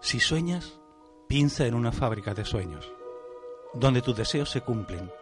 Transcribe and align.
Si 0.00 0.18
sueñas, 0.18 0.80
piensa 1.28 1.66
en 1.66 1.74
una 1.74 1.92
fábrica 1.92 2.32
de 2.32 2.46
sueños, 2.46 2.90
donde 3.74 4.00
tus 4.00 4.16
deseos 4.16 4.50
se 4.50 4.62
cumplen. 4.62 5.12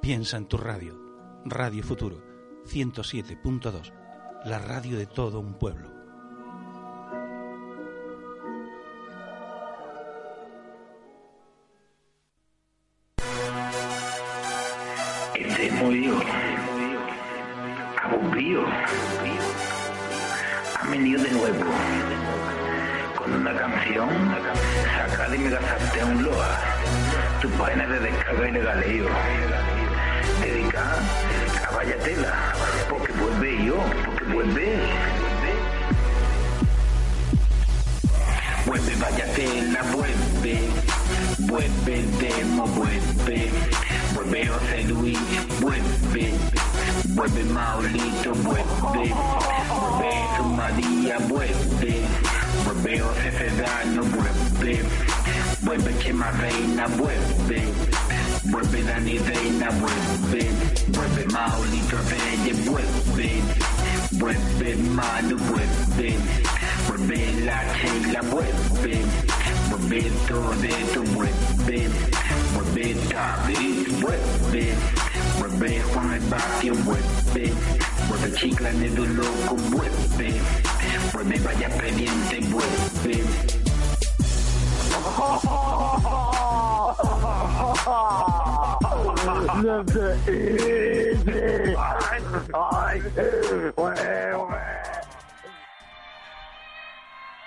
Piensa 0.00 0.36
en 0.36 0.46
tu 0.46 0.56
radio, 0.56 0.96
Radio 1.44 1.82
Futuro 1.82 2.22
107.2, 2.66 3.92
la 4.44 4.58
radio 4.60 4.96
de 4.96 5.06
todo 5.06 5.40
un 5.40 5.54
pueblo. 5.54 5.91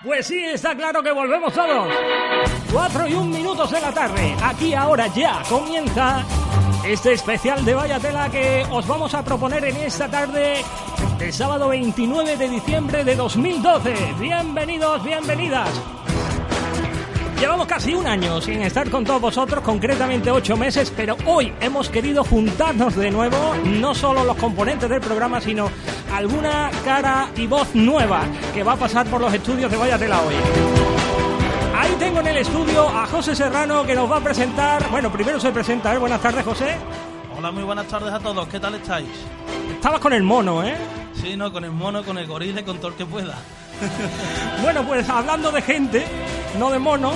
Pues 0.03 0.27
sí, 0.27 0.43
está 0.43 0.75
claro 0.75 1.01
que 1.01 1.11
volvemos 1.11 1.51
todos. 1.53 1.87
Cuatro 2.71 3.07
y 3.07 3.13
un 3.13 3.31
minutos 3.31 3.71
de 3.71 3.81
la 3.81 3.91
tarde. 3.91 4.35
Aquí 4.43 4.73
ahora 4.73 5.07
ya 5.07 5.41
comienza 5.49 6.23
este 6.85 7.13
especial 7.13 7.65
de 7.65 7.73
Vaya 7.73 7.99
Tela 7.99 8.29
que 8.29 8.65
os 8.69 8.85
vamos 8.87 9.13
a 9.15 9.23
proponer 9.23 9.65
en 9.65 9.77
esta 9.77 10.07
tarde 10.09 10.63
del 11.17 11.33
sábado 11.33 11.69
29 11.69 12.37
de 12.37 12.49
diciembre 12.49 13.03
de 13.03 13.15
2012. 13.15 13.93
Bienvenidos, 14.19 15.03
bienvenidas. 15.03 15.94
Llevamos 17.39 17.67
casi 17.67 17.93
un 17.93 18.07
año 18.07 18.39
sin 18.39 18.61
estar 18.61 18.89
con 18.89 19.03
todos 19.03 19.21
vosotros, 19.21 19.61
concretamente 19.63 20.31
ocho 20.31 20.55
meses, 20.55 20.91
pero 20.95 21.17
hoy 21.25 21.53
hemos 21.59 21.89
querido 21.89 22.23
juntarnos 22.23 22.95
de 22.95 23.11
nuevo, 23.11 23.53
no 23.65 23.93
solo 23.93 24.23
los 24.23 24.37
componentes 24.37 24.89
del 24.89 25.01
programa, 25.01 25.41
sino 25.41 25.69
alguna 26.13 26.71
cara 26.85 27.29
y 27.35 27.45
voz 27.45 27.75
nueva 27.75 28.21
que 28.53 28.63
va 28.63 28.73
a 28.73 28.77
pasar 28.77 29.05
por 29.07 29.19
los 29.19 29.33
estudios 29.33 29.69
de 29.69 29.77
Vaya 29.77 29.97
Tela 29.97 30.21
hoy. 30.21 30.35
Ahí 31.77 31.93
tengo 31.99 32.21
en 32.21 32.27
el 32.27 32.37
estudio 32.37 32.87
a 32.87 33.05
José 33.05 33.35
Serrano 33.35 33.85
que 33.85 33.95
nos 33.95 34.09
va 34.09 34.17
a 34.17 34.21
presentar. 34.21 34.89
Bueno, 34.89 35.11
primero 35.11 35.39
se 35.39 35.51
presenta, 35.51 35.93
¿eh? 35.93 35.97
Buenas 35.97 36.21
tardes, 36.21 36.43
José. 36.45 36.77
Hola, 37.37 37.51
muy 37.51 37.63
buenas 37.63 37.85
tardes 37.87 38.13
a 38.13 38.19
todos. 38.19 38.47
¿Qué 38.47 38.61
tal 38.61 38.75
estáis? 38.75 39.09
Estabas 39.73 39.99
con 39.99 40.13
el 40.13 40.23
mono, 40.23 40.63
¿eh? 40.63 40.75
Sí, 41.13 41.35
no, 41.35 41.51
con 41.51 41.65
el 41.65 41.71
mono, 41.71 42.01
con 42.03 42.17
el 42.17 42.27
gorila 42.27 42.61
y 42.61 42.63
con 42.63 42.77
todo 42.77 42.87
el 42.87 42.93
que 42.95 43.05
pueda. 43.05 43.35
Bueno, 44.61 44.83
pues 44.83 45.07
hablando 45.09 45.51
de 45.51 45.61
gente, 45.61 46.05
no 46.57 46.71
de 46.71 46.79
monos, 46.79 47.15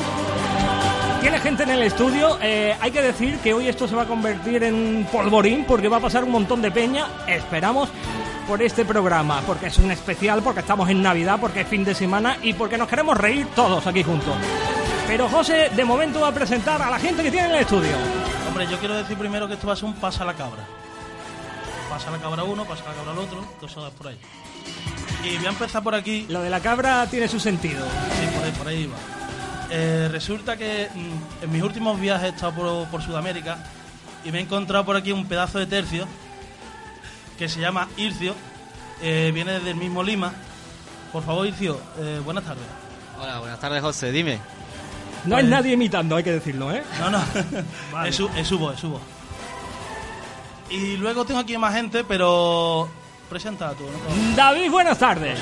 tiene 1.21 1.39
gente 1.39 1.63
en 1.63 1.69
el 1.71 1.83
estudio. 1.83 2.37
Eh, 2.41 2.75
hay 2.79 2.91
que 2.91 3.01
decir 3.01 3.37
que 3.39 3.53
hoy 3.53 3.67
esto 3.67 3.87
se 3.87 3.95
va 3.95 4.03
a 4.03 4.07
convertir 4.07 4.63
en 4.63 4.73
un 4.73 5.07
polvorín 5.11 5.65
porque 5.65 5.87
va 5.87 5.97
a 5.97 5.99
pasar 5.99 6.23
un 6.23 6.31
montón 6.31 6.61
de 6.61 6.71
peña. 6.71 7.07
Esperamos 7.27 7.89
por 8.47 8.61
este 8.61 8.85
programa, 8.85 9.41
porque 9.45 9.67
es 9.67 9.77
un 9.77 9.91
especial, 9.91 10.41
porque 10.41 10.61
estamos 10.61 10.89
en 10.89 11.01
Navidad, 11.01 11.37
porque 11.39 11.61
es 11.61 11.67
fin 11.67 11.83
de 11.83 11.93
semana 11.93 12.37
y 12.41 12.53
porque 12.53 12.77
nos 12.77 12.87
queremos 12.87 13.17
reír 13.17 13.47
todos 13.55 13.85
aquí 13.85 14.03
juntos. 14.03 14.33
Pero 15.07 15.27
José, 15.29 15.69
de 15.75 15.85
momento 15.85 16.21
va 16.21 16.29
a 16.29 16.33
presentar 16.33 16.81
a 16.81 16.89
la 16.89 16.99
gente 16.99 17.21
que 17.21 17.31
tiene 17.31 17.47
en 17.47 17.53
el 17.55 17.61
estudio. 17.61 17.95
Hombre, 18.47 18.67
yo 18.67 18.77
quiero 18.79 18.95
decir 18.95 19.17
primero 19.17 19.47
que 19.47 19.55
esto 19.55 19.67
va 19.67 19.73
a 19.73 19.75
ser 19.75 19.85
un 19.85 19.93
pasa 19.93 20.25
la 20.25 20.33
cabra. 20.33 20.63
Pasa 21.89 22.11
la 22.11 22.17
cabra 22.17 22.43
uno, 22.43 22.65
pasa 22.65 22.83
la 22.87 22.93
cabra 22.93 23.11
al 23.11 23.17
otro, 23.19 23.43
eso 23.61 23.81
da 23.81 23.89
por 23.89 24.07
ahí. 24.07 24.17
Y 25.23 25.37
voy 25.37 25.45
a 25.47 25.49
empezar 25.49 25.83
por 25.83 25.95
aquí. 25.95 26.25
Lo 26.29 26.41
de 26.41 26.49
la 26.49 26.59
cabra 26.59 27.05
tiene 27.07 27.27
su 27.27 27.39
sentido. 27.39 27.85
Sí, 27.85 28.35
por 28.35 28.43
ahí, 28.45 28.51
por 28.51 28.67
ahí 28.67 28.85
va. 28.87 29.18
Eh, 29.71 30.09
resulta 30.11 30.57
que 30.57 30.89
mm, 30.93 31.43
en 31.43 31.51
mis 31.51 31.61
últimos 31.61 31.99
viajes 31.99 32.25
he 32.27 32.29
estado 32.35 32.53
por, 32.53 32.87
por 32.87 33.01
Sudamérica 33.03 33.57
y 34.25 34.31
me 34.31 34.39
he 34.39 34.41
encontrado 34.41 34.83
por 34.85 34.95
aquí 34.95 35.11
un 35.11 35.27
pedazo 35.27 35.59
de 35.59 35.67
tercio 35.67 36.07
que 37.37 37.47
se 37.47 37.59
llama 37.59 37.87
Ircio. 37.97 38.33
Eh, 39.01 39.31
viene 39.33 39.53
desde 39.53 39.69
el 39.71 39.75
mismo 39.75 40.03
Lima. 40.03 40.33
Por 41.11 41.23
favor, 41.23 41.47
Ircio, 41.47 41.79
eh, 41.99 42.21
buenas 42.23 42.43
tardes. 42.43 42.65
Hola, 43.21 43.39
buenas 43.39 43.59
tardes, 43.59 43.81
José. 43.81 44.11
Dime. 44.11 44.39
No 45.25 45.35
hay 45.35 45.45
nadie 45.45 45.73
imitando, 45.73 46.15
hay 46.15 46.23
que 46.23 46.31
decirlo, 46.31 46.71
¿eh? 46.71 46.83
No, 46.99 47.09
no, 47.09 47.21
Vale. 47.91 48.09
es, 48.09 48.15
su, 48.15 48.29
es 48.35 48.47
su 48.47 48.57
voz, 48.57 48.75
es 48.75 48.79
su 48.81 48.89
voz. 48.89 49.01
Y 50.69 50.97
luego 50.97 51.25
tengo 51.25 51.39
aquí 51.39 51.57
más 51.57 51.73
gente, 51.73 52.03
pero 52.03 52.87
presenta 53.29 53.73
tú, 53.73 53.83
¿no? 53.85 54.35
David, 54.35 54.69
buenas 54.71 54.97
tardes. 54.97 55.39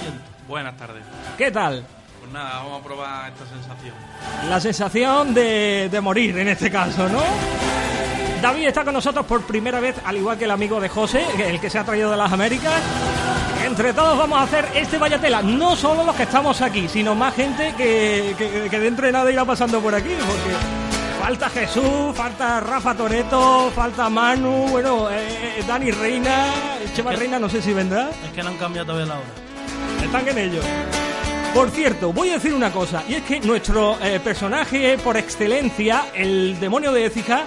Buenas 0.47 0.77
tardes. 0.77 1.03
¿Qué 1.37 1.51
tal? 1.51 1.85
Pues 2.27 2.43
nada, 2.43 2.57
vamos 2.57 2.81
a 2.81 2.83
probar 2.83 3.31
esta 3.31 3.45
sensación. 3.45 3.95
La 4.49 4.59
sensación 4.59 5.33
de, 5.33 5.87
de 5.89 6.01
morir 6.01 6.37
en 6.37 6.49
este 6.49 6.69
caso, 6.69 7.07
¿no? 7.07 7.21
David 8.41 8.67
está 8.67 8.83
con 8.83 8.93
nosotros 8.93 9.25
por 9.25 9.43
primera 9.43 9.79
vez, 9.79 9.95
al 10.03 10.17
igual 10.17 10.37
que 10.37 10.43
el 10.43 10.51
amigo 10.51 10.81
de 10.81 10.89
José, 10.89 11.23
el 11.39 11.61
que 11.61 11.69
se 11.69 11.79
ha 11.79 11.85
traído 11.85 12.11
de 12.11 12.17
las 12.17 12.29
Américas. 12.29 12.81
Entre 13.65 13.93
todos 13.93 14.17
vamos 14.17 14.39
a 14.39 14.43
hacer 14.43 14.67
este 14.75 14.97
Vallatela, 14.97 15.41
no 15.41 15.77
solo 15.77 16.03
los 16.03 16.15
que 16.15 16.23
estamos 16.23 16.61
aquí, 16.61 16.89
sino 16.89 17.15
más 17.15 17.33
gente 17.33 17.73
que, 17.77 18.35
que, 18.37 18.67
que 18.69 18.79
dentro 18.79 19.05
de 19.05 19.13
nada 19.13 19.31
irá 19.31 19.45
pasando 19.45 19.79
por 19.79 19.95
aquí, 19.95 20.09
porque 20.09 21.23
falta 21.23 21.49
Jesús, 21.49 22.13
falta 22.13 22.59
Rafa 22.59 22.93
Toreto, 22.93 23.71
falta 23.73 24.09
Manu, 24.09 24.67
bueno, 24.67 25.09
eh, 25.09 25.59
eh, 25.59 25.63
Dani 25.65 25.91
Reina, 25.91 26.47
Chema 26.93 27.13
Reina 27.13 27.39
no 27.39 27.47
sé 27.47 27.61
si 27.61 27.71
vendrá. 27.71 28.09
Es 28.25 28.31
que 28.35 28.43
no 28.43 28.49
han 28.49 28.57
cambiado 28.57 28.87
todavía 28.87 29.13
la 29.13 29.19
hora. 29.19 30.03
Están 30.03 30.27
en 30.27 30.37
ello. 30.37 30.61
Por 31.57 31.71
cierto, 31.71 32.13
voy 32.13 32.29
a 32.29 32.33
decir 32.33 32.53
una 32.53 32.71
cosa, 32.71 33.03
y 33.09 33.15
es 33.15 33.23
que 33.23 33.39
nuestro 33.39 33.97
eh, 33.99 34.19
personaje 34.19 34.95
por 34.99 35.17
excelencia, 35.17 36.05
el 36.13 36.59
demonio 36.59 36.91
de 36.91 37.07
Écija, 37.07 37.45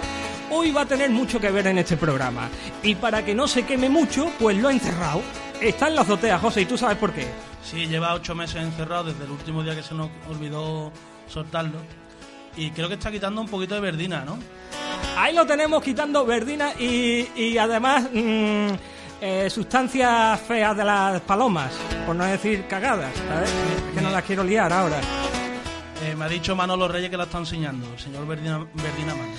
hoy 0.49 0.69
va 0.71 0.81
a 0.81 0.85
tener 0.85 1.09
mucho 1.11 1.39
que 1.39 1.49
ver 1.49 1.67
en 1.67 1.77
este 1.77 1.95
programa. 1.95 2.49
Y 2.83 2.95
para 2.95 3.23
que 3.23 3.33
no 3.33 3.47
se 3.47 3.65
queme 3.65 3.87
mucho, 3.87 4.29
pues 4.37 4.57
lo 4.57 4.69
he 4.69 4.73
encerrado. 4.73 5.21
Está 5.61 5.87
en 5.87 5.95
la 5.95 6.01
azotea, 6.01 6.39
José, 6.39 6.63
y 6.63 6.65
tú 6.65 6.77
sabes 6.77 6.97
por 6.97 7.13
qué. 7.13 7.25
Sí, 7.63 7.87
lleva 7.87 8.13
ocho 8.13 8.35
meses 8.35 8.61
encerrado 8.61 9.05
desde 9.05 9.23
el 9.23 9.31
último 9.31 9.63
día 9.63 9.77
que 9.77 9.83
se 9.83 9.95
nos 9.95 10.09
olvidó 10.29 10.91
soltarlo. 11.29 11.77
Y 12.57 12.71
creo 12.71 12.89
que 12.89 12.95
está 12.95 13.11
quitando 13.11 13.39
un 13.39 13.47
poquito 13.47 13.75
de 13.75 13.81
verdina, 13.81 14.25
¿no? 14.25 14.37
Ahí 15.15 15.33
lo 15.33 15.45
tenemos 15.45 15.81
quitando 15.81 16.25
verdina 16.25 16.73
y, 16.77 17.29
y 17.33 17.57
además 17.57 18.09
mm, 18.13 18.71
eh, 19.21 19.49
sustancias 19.49 20.39
feas 20.41 20.75
de 20.75 20.83
las 20.83 21.21
palomas, 21.21 21.71
por 22.05 22.15
no 22.15 22.25
decir 22.25 22.65
cagadas, 22.67 23.11
¿sabes? 23.15 23.49
Es 23.49 23.95
que 23.95 24.01
no 24.01 24.09
las 24.09 24.23
quiero 24.23 24.43
liar 24.43 24.73
ahora. 24.73 24.99
Eh, 26.03 26.15
me 26.15 26.25
ha 26.25 26.27
dicho 26.27 26.55
Manolo 26.55 26.87
Reyes 26.87 27.11
que 27.11 27.17
la 27.17 27.25
está 27.25 27.37
enseñando, 27.37 27.87
el 27.93 27.99
señor 27.99 28.25
Verdina 28.25 28.57
Man. 28.57 29.29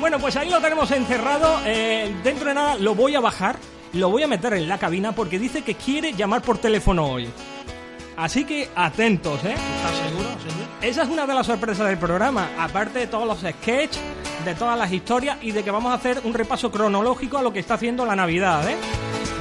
Bueno, 0.00 0.18
pues 0.18 0.36
ahí 0.36 0.50
lo 0.50 0.60
tenemos 0.60 0.90
encerrado. 0.90 1.60
eh, 1.64 2.12
dentro 2.24 2.48
de 2.48 2.54
nada 2.54 2.74
lo 2.74 2.94
voy 2.94 3.14
a 3.14 3.20
bajar, 3.20 3.56
lo 3.92 4.10
voy 4.10 4.24
a 4.24 4.26
meter 4.26 4.54
en 4.54 4.68
la 4.68 4.78
cabina 4.78 5.12
porque 5.12 5.38
dice 5.38 5.62
que 5.62 5.76
quiere 5.76 6.12
llamar 6.12 6.42
por 6.42 6.58
teléfono 6.58 7.06
hoy. 7.06 7.28
Así 8.16 8.44
que 8.44 8.68
atentos, 8.76 9.44
¿eh? 9.44 9.54
¿Estás 9.54 10.08
seguro, 10.08 10.28
Silvio? 10.40 10.66
Esa 10.80 11.02
es 11.02 11.08
una 11.08 11.26
de 11.26 11.34
las 11.34 11.46
sorpresas 11.46 11.88
del 11.88 11.98
programa, 11.98 12.50
aparte 12.58 13.00
de 13.00 13.06
todos 13.06 13.26
los 13.26 13.40
sketches, 13.40 14.00
de 14.44 14.54
todas 14.54 14.78
las 14.78 14.92
historias 14.92 15.38
y 15.42 15.50
de 15.50 15.64
que 15.64 15.70
vamos 15.70 15.90
a 15.90 15.94
hacer 15.94 16.20
un 16.24 16.34
repaso 16.34 16.70
cronológico 16.70 17.38
a 17.38 17.42
lo 17.42 17.52
que 17.52 17.58
está 17.58 17.74
haciendo 17.74 18.06
la 18.06 18.14
Navidad, 18.14 18.68
¿eh? 18.68 18.76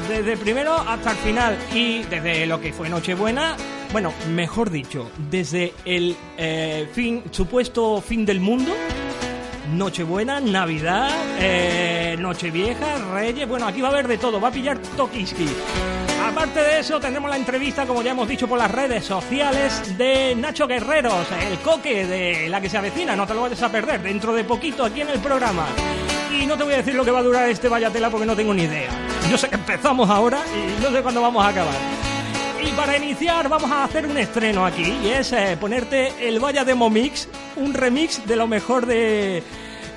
Desde 0.07 0.37
primero 0.37 0.73
hasta 0.73 1.11
el 1.11 1.17
final 1.17 1.57
y 1.73 2.03
desde 2.03 2.45
lo 2.45 2.59
que 2.59 2.73
fue 2.73 2.89
Nochebuena, 2.89 3.55
bueno, 3.91 4.11
mejor 4.29 4.69
dicho, 4.69 5.09
desde 5.29 5.73
el 5.85 6.15
eh, 6.37 6.89
fin, 6.93 7.23
supuesto 7.31 8.01
fin 8.01 8.25
del 8.25 8.39
mundo, 8.39 8.73
Nochebuena, 9.75 10.39
Navidad, 10.39 11.11
eh, 11.39 12.15
Nochevieja, 12.19 12.97
Reyes, 13.13 13.47
bueno, 13.47 13.67
aquí 13.67 13.81
va 13.81 13.89
a 13.89 13.91
haber 13.91 14.07
de 14.07 14.17
todo, 14.17 14.41
va 14.41 14.49
a 14.49 14.51
pillar 14.51 14.77
Tokiski. 14.97 15.47
Aparte 16.33 16.63
de 16.63 16.79
eso, 16.79 16.99
tendremos 16.99 17.29
la 17.29 17.37
entrevista, 17.37 17.85
como 17.85 18.01
ya 18.01 18.09
hemos 18.09 18.27
dicho, 18.27 18.47
por 18.47 18.57
las 18.57 18.71
redes 18.71 19.05
sociales 19.05 19.95
de 19.99 20.33
Nacho 20.35 20.65
Guerreros, 20.65 21.27
el 21.47 21.59
coque 21.59 22.07
de 22.07 22.49
la 22.49 22.59
que 22.59 22.69
se 22.69 22.77
avecina, 22.79 23.15
no 23.15 23.27
te 23.27 23.35
lo 23.35 23.41
vayas 23.41 23.61
a 23.61 23.71
perder, 23.71 24.01
dentro 24.01 24.33
de 24.33 24.43
poquito 24.43 24.83
aquí 24.83 25.01
en 25.01 25.09
el 25.09 25.19
programa. 25.19 25.67
Y 26.31 26.47
no 26.47 26.57
te 26.57 26.63
voy 26.63 26.73
a 26.73 26.77
decir 26.77 26.95
lo 26.95 27.05
que 27.05 27.11
va 27.11 27.19
a 27.19 27.23
durar 27.23 27.47
este 27.49 27.69
Vallatela 27.69 28.09
porque 28.09 28.25
no 28.25 28.35
tengo 28.35 28.51
ni 28.51 28.63
idea. 28.63 28.89
Yo 29.29 29.37
sé 29.37 29.47
que 29.47 29.55
empezamos 29.55 30.09
ahora 30.09 30.41
y 30.47 30.81
no 30.81 30.89
sé 30.89 31.03
cuándo 31.03 31.21
vamos 31.21 31.45
a 31.45 31.49
acabar. 31.49 31.75
Y 32.65 32.71
para 32.71 32.97
iniciar 32.97 33.47
vamos 33.47 33.69
a 33.69 33.83
hacer 33.83 34.07
un 34.07 34.17
estreno 34.17 34.65
aquí 34.65 34.91
y 35.03 35.09
es 35.09 35.31
eh, 35.33 35.55
ponerte 35.61 36.27
el 36.27 36.39
Vaya 36.39 36.65
Demo 36.65 36.89
Mix, 36.89 37.29
un 37.57 37.75
remix 37.75 38.25
de 38.25 38.35
lo 38.35 38.47
mejor 38.47 38.87
de, 38.87 39.43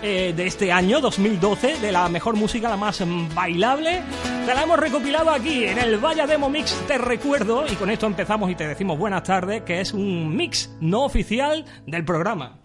eh, 0.02 0.32
de 0.36 0.46
este 0.46 0.72
año 0.72 1.00
2012, 1.00 1.78
de 1.78 1.92
la 1.92 2.08
mejor 2.08 2.36
música, 2.36 2.68
la 2.68 2.76
más 2.76 3.02
bailable. 3.34 4.02
Te 4.44 4.54
la 4.54 4.62
hemos 4.62 4.78
recopilado 4.78 5.30
aquí 5.30 5.64
en 5.64 5.78
el 5.78 5.98
Vaya 5.98 6.26
Demo 6.26 6.48
Mix 6.48 6.72
Te 6.86 6.98
Recuerdo 6.98 7.64
y 7.66 7.74
con 7.76 7.90
esto 7.90 8.06
empezamos 8.06 8.50
y 8.50 8.54
te 8.54 8.66
decimos 8.66 8.98
buenas 8.98 9.22
tardes, 9.22 9.62
que 9.62 9.80
es 9.80 9.92
un 9.92 10.36
mix 10.36 10.70
no 10.80 11.04
oficial 11.04 11.64
del 11.86 12.04
programa. 12.04 12.58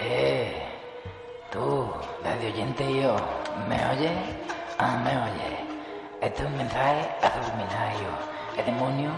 Eh, 0.00 0.52
tú, 1.52 1.90
radio 2.24 2.52
oyente 2.52 2.90
y 2.90 3.02
yo, 3.02 3.16
¿me 3.68 3.76
oyes? 3.76 4.12
Ah, 4.78 5.00
me 5.04 5.10
oyes. 5.10 5.60
Esto 6.22 6.42
es 6.42 6.48
un 6.48 6.56
mensaje 6.56 7.08
a. 7.22 8.58
El 8.58 8.64
demonio 8.64 9.10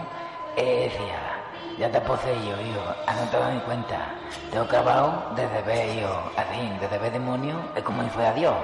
decía, 0.56 1.37
ya 1.78 1.90
te 1.90 2.00
poseído, 2.00 2.60
yo, 2.60 2.94
ah, 3.06 3.14
no 3.14 3.30
te 3.30 3.36
das 3.36 3.54
ni 3.54 3.60
cuenta. 3.60 4.14
Te 4.50 4.56
he 4.56 4.60
acabado 4.60 5.32
desde 5.36 5.62
ver 5.62 6.00
yo, 6.00 6.32
así, 6.36 6.72
desde 6.80 6.98
ver 6.98 7.12
demonio, 7.12 7.54
es 7.76 7.82
como 7.82 8.02
si 8.02 8.10
fuera 8.10 8.32
Dios. 8.34 8.56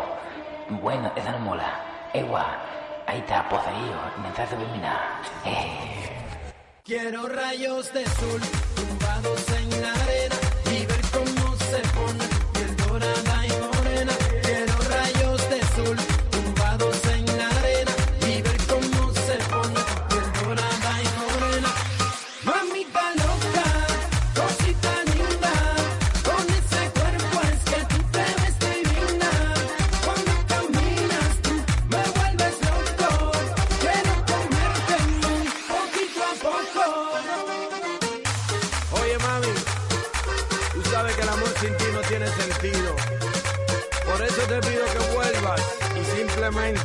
Bueno, 0.68 1.10
esa 1.14 1.30
no 1.32 1.38
mola. 1.38 1.80
Igual, 2.12 2.44
ahí 3.06 3.20
está, 3.20 3.48
poseído, 3.48 4.00
mensaje 4.22 4.56
subliminal. 4.56 4.98
Eh. 5.44 6.10
Quiero 6.84 7.28
rayos 7.28 7.92
de 7.92 8.04
sol 8.04 8.40
tumbados 8.74 9.48
en 9.48 9.82
la 9.82 9.92
arena 9.92 10.43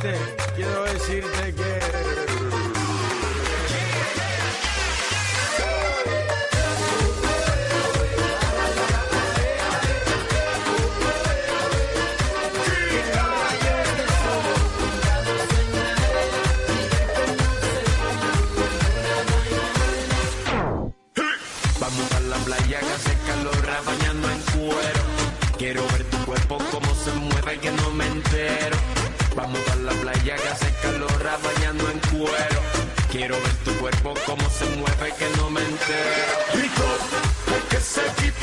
everything. 0.04 0.39
Cómo 34.30 34.48
se 34.50 34.64
mueve 34.76 35.12
que 35.18 35.28
no 35.38 35.50
me 35.50 35.60
entero. 35.60 36.34
Rico, 36.54 36.84
hay 37.52 37.62
que 37.68 37.80
se 37.80 38.02
quite 38.18 38.39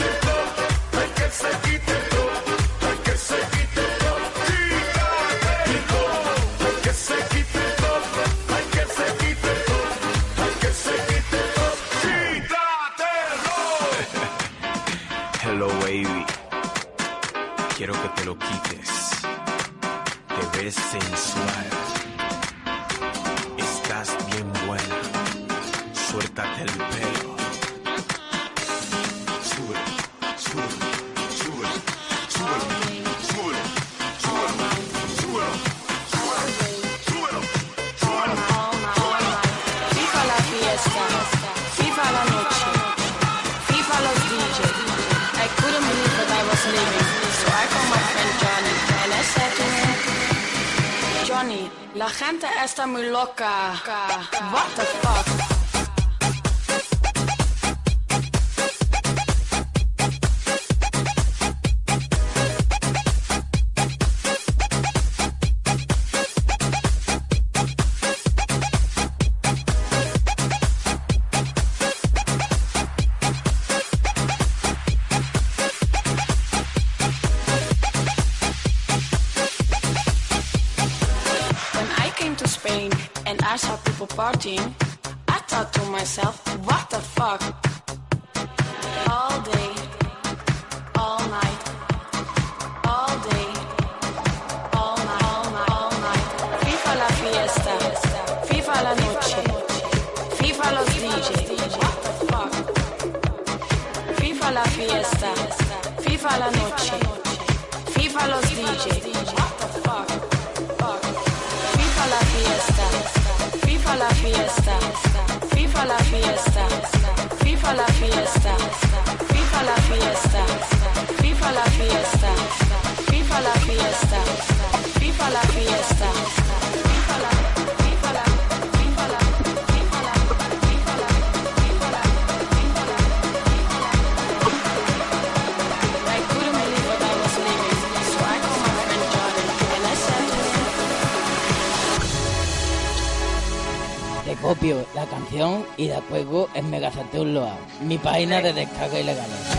la 144.98 145.06
canción 145.06 145.64
y 145.78 145.92
juego 146.10 146.50
en 146.56 146.72
Megasaturn 146.72 147.36
Loa, 147.36 147.56
mi 147.82 148.00
página 148.00 148.42
de 148.42 148.52
descarga 148.52 149.00
ilegales. 149.00 149.57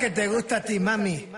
Que 0.00 0.10
te 0.10 0.26
gusta 0.28 0.56
a 0.56 0.62
ti, 0.62 0.80
mami. 0.80 1.29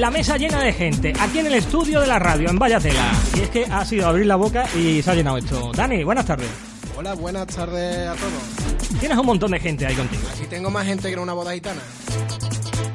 La 0.00 0.10
mesa 0.10 0.36
llena 0.36 0.60
de 0.60 0.72
gente. 0.72 1.12
Aquí 1.18 1.38
en 1.38 1.46
el 1.46 1.54
estudio 1.54 2.00
de 2.00 2.06
la 2.06 2.18
radio, 2.18 2.50
en 2.50 2.58
Vallatela. 2.58 3.12
Y 3.34 3.40
es 3.40 3.50
que 3.50 3.64
ha 3.64 3.84
sido 3.84 4.06
abrir 4.06 4.26
la 4.26 4.36
boca 4.36 4.66
y 4.76 5.02
se 5.02 5.10
ha 5.10 5.14
llenado 5.14 5.38
esto. 5.38 5.72
Dani, 5.74 6.04
buenas 6.04 6.26
tardes. 6.26 6.48
Hola, 6.96 7.14
buenas 7.14 7.46
tardes 7.46 8.08
a 8.08 8.14
todos. 8.14 8.98
Tienes 9.00 9.18
un 9.18 9.26
montón 9.26 9.50
de 9.50 9.60
gente 9.60 9.86
ahí 9.86 9.94
contigo. 9.94 10.22
Aquí 10.32 10.46
tengo 10.48 10.70
más 10.70 10.86
gente 10.86 11.08
que 11.08 11.14
en 11.14 11.20
una 11.20 11.32
boda 11.32 11.52
gitana. 11.52 11.80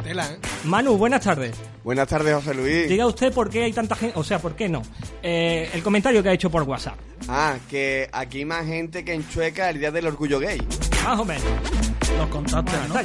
Tela, 0.04 0.28
¿eh? 0.32 0.40
Manu, 0.64 0.98
buenas 0.98 1.22
tardes. 1.22 1.56
Buenas 1.84 2.08
tardes, 2.08 2.36
José 2.36 2.54
Luis. 2.54 2.88
Diga 2.88 3.08
usted 3.08 3.34
por 3.34 3.50
qué 3.50 3.64
hay 3.64 3.74
tanta 3.74 3.96
gente, 3.96 4.18
o 4.18 4.24
sea, 4.24 4.40
por 4.40 4.56
qué 4.56 4.70
no. 4.70 4.82
Eh, 5.24 5.70
el 5.74 5.82
comentario 5.84 6.22
que 6.22 6.30
ha 6.30 6.34
hecho 6.34 6.50
por 6.50 6.64
WhatsApp. 6.64 6.96
Ah, 7.28 7.56
que 7.70 8.10
aquí 8.12 8.40
hay 8.40 8.46
más 8.46 8.66
gente 8.66 9.04
que 9.04 9.14
en 9.14 9.28
Chueca 9.28 9.70
el 9.70 9.80
día 9.80 9.92
del 9.92 10.08
orgullo 10.08 10.40
gay. 10.40 10.62
Más 11.04 11.20
o 11.20 11.26
menos. 11.26 11.44
Los 12.18 12.30
contactos, 12.30 12.90
¿no? 12.90 12.96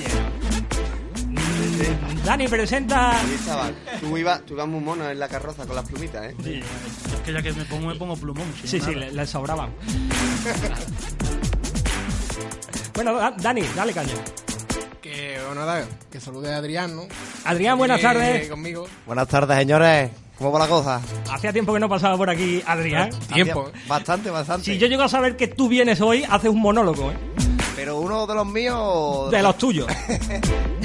Dani 2.26 2.49
presenta. 2.49 3.12
Sí, 3.21 3.38
chaval. 3.47 3.75
Tú 4.00 4.18
ibas, 4.18 4.42
tú 4.45 4.54
ibas 4.54 4.66
muy 4.66 4.80
mono 4.80 5.09
en 5.09 5.18
la 5.18 5.28
carroza 5.28 5.64
con 5.64 5.76
las 5.76 5.87
plumitas, 5.88 6.25
¿eh? 6.25 6.35
Sí, 6.42 6.54
es 6.61 7.21
que 7.25 7.33
ya 7.33 7.40
que 7.40 7.52
me 7.52 7.64
pongo, 7.64 7.87
me 7.87 7.95
pongo 7.95 8.16
plumón. 8.16 8.52
Sí, 8.64 8.80
sí, 8.80 8.95
le, 8.95 9.12
le 9.12 9.26
sobraban. 9.26 9.71
bueno, 12.95 13.14
Da- 13.14 13.35
Dani, 13.38 13.62
dale 13.76 13.92
caña. 13.92 14.12
Que, 15.00 15.38
bueno, 15.47 15.61
nada, 15.64 15.87
que 16.11 16.21
salude 16.21 16.52
a 16.52 16.56
Adrián, 16.59 16.97
¿no? 16.97 17.02
Adrián, 17.45 17.78
buenas 17.78 18.00
Eh, 18.00 18.02
tardes. 18.02 18.49
conmigo. 18.49 18.88
Buenas 19.06 19.28
tardes, 19.28 19.56
señores. 19.59 20.11
¿Cómo 20.37 20.52
va 20.52 20.59
la 20.59 20.66
cosa? 20.68 21.00
Hacía 21.33 21.52
tiempo 21.52 21.73
que 21.73 21.80
no 21.80 21.88
pasaba 21.88 22.16
por 22.16 22.28
aquí 22.28 22.62
Adrián. 22.66 23.11
Tiempo. 23.33 23.71
Hacía- 23.73 23.87
Bastante, 23.88 24.30
bastante. 24.30 24.64
Si 24.64 24.78
yo 24.78 24.87
llego 24.88 25.02
a 25.04 25.09
saber 25.09 25.37
que 25.37 25.47
tú 25.47 25.68
vienes 25.68 26.00
hoy, 26.00 26.25
haces 26.28 26.50
un 26.50 26.61
monólogo, 26.61 27.12
¿eh? 27.12 27.16
Pero 27.76 28.00
uno 28.00 28.26
de 28.26 28.35
los 28.35 28.47
míos... 28.47 29.30
De 29.30 29.42
los 29.42 29.56
tuyos. 29.59 29.87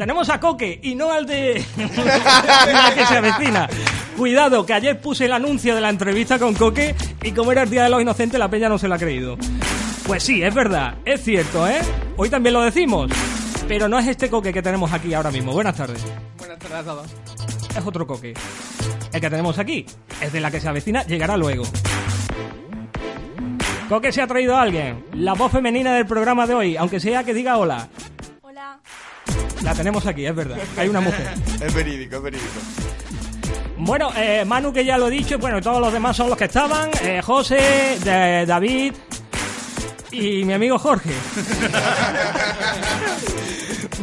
Tenemos 0.00 0.30
a 0.30 0.40
Coque 0.40 0.80
y 0.82 0.94
no 0.94 1.12
al 1.12 1.26
de 1.26 1.62
la 1.76 2.94
que 2.94 3.04
se 3.04 3.16
avecina. 3.18 3.68
Cuidado, 4.16 4.64
que 4.64 4.72
ayer 4.72 4.98
puse 4.98 5.26
el 5.26 5.32
anuncio 5.34 5.74
de 5.74 5.82
la 5.82 5.90
entrevista 5.90 6.38
con 6.38 6.54
Coque 6.54 6.94
y 7.22 7.32
como 7.32 7.52
era 7.52 7.64
el 7.64 7.68
Día 7.68 7.82
de 7.82 7.90
los 7.90 8.00
Inocentes, 8.00 8.40
la 8.40 8.48
peña 8.48 8.70
no 8.70 8.78
se 8.78 8.88
lo 8.88 8.94
ha 8.94 8.98
creído. 8.98 9.36
Pues 10.06 10.22
sí, 10.22 10.42
es 10.42 10.54
verdad, 10.54 10.94
es 11.04 11.22
cierto, 11.22 11.68
¿eh? 11.68 11.82
Hoy 12.16 12.30
también 12.30 12.54
lo 12.54 12.62
decimos. 12.62 13.10
Pero 13.68 13.90
no 13.90 13.98
es 13.98 14.06
este 14.06 14.30
Coque 14.30 14.54
que 14.54 14.62
tenemos 14.62 14.90
aquí 14.90 15.12
ahora 15.12 15.30
mismo. 15.30 15.52
Buenas 15.52 15.76
tardes. 15.76 16.02
Buenas 16.38 16.58
tardes 16.58 16.78
a 16.78 16.82
todos. 16.82 17.06
Es 17.76 17.86
otro 17.86 18.06
Coque. 18.06 18.32
El 19.12 19.20
que 19.20 19.28
tenemos 19.28 19.58
aquí. 19.58 19.84
Es 20.22 20.32
de 20.32 20.40
la 20.40 20.50
que 20.50 20.62
se 20.62 20.68
avecina, 20.70 21.04
llegará 21.04 21.36
luego. 21.36 21.64
Coque 23.90 24.12
se 24.12 24.22
ha 24.22 24.26
traído 24.26 24.56
a 24.56 24.62
alguien. 24.62 25.04
La 25.12 25.34
voz 25.34 25.52
femenina 25.52 25.92
del 25.92 26.06
programa 26.06 26.46
de 26.46 26.54
hoy, 26.54 26.76
aunque 26.78 27.00
sea 27.00 27.22
que 27.22 27.34
diga 27.34 27.58
hola. 27.58 27.86
Hola. 28.40 28.80
La 29.62 29.74
tenemos 29.74 30.06
aquí, 30.06 30.24
es 30.26 30.34
verdad. 30.34 30.58
Hay 30.76 30.88
una 30.88 31.00
mujer. 31.00 31.28
Es 31.60 31.74
verídico, 31.74 32.16
es 32.16 32.22
verídico. 32.22 32.48
Bueno, 33.76 34.10
eh, 34.16 34.44
Manu 34.46 34.72
que 34.72 34.84
ya 34.84 34.96
lo 34.98 35.08
he 35.08 35.10
dicho, 35.10 35.38
bueno, 35.38 35.60
todos 35.60 35.80
los 35.80 35.92
demás 35.92 36.16
son 36.16 36.28
los 36.28 36.36
que 36.38 36.44
estaban, 36.44 36.90
eh, 37.02 37.20
José, 37.22 37.98
de- 38.04 38.44
David 38.46 38.92
y 40.12 40.44
mi 40.44 40.52
amigo 40.52 40.78
Jorge. 40.78 41.10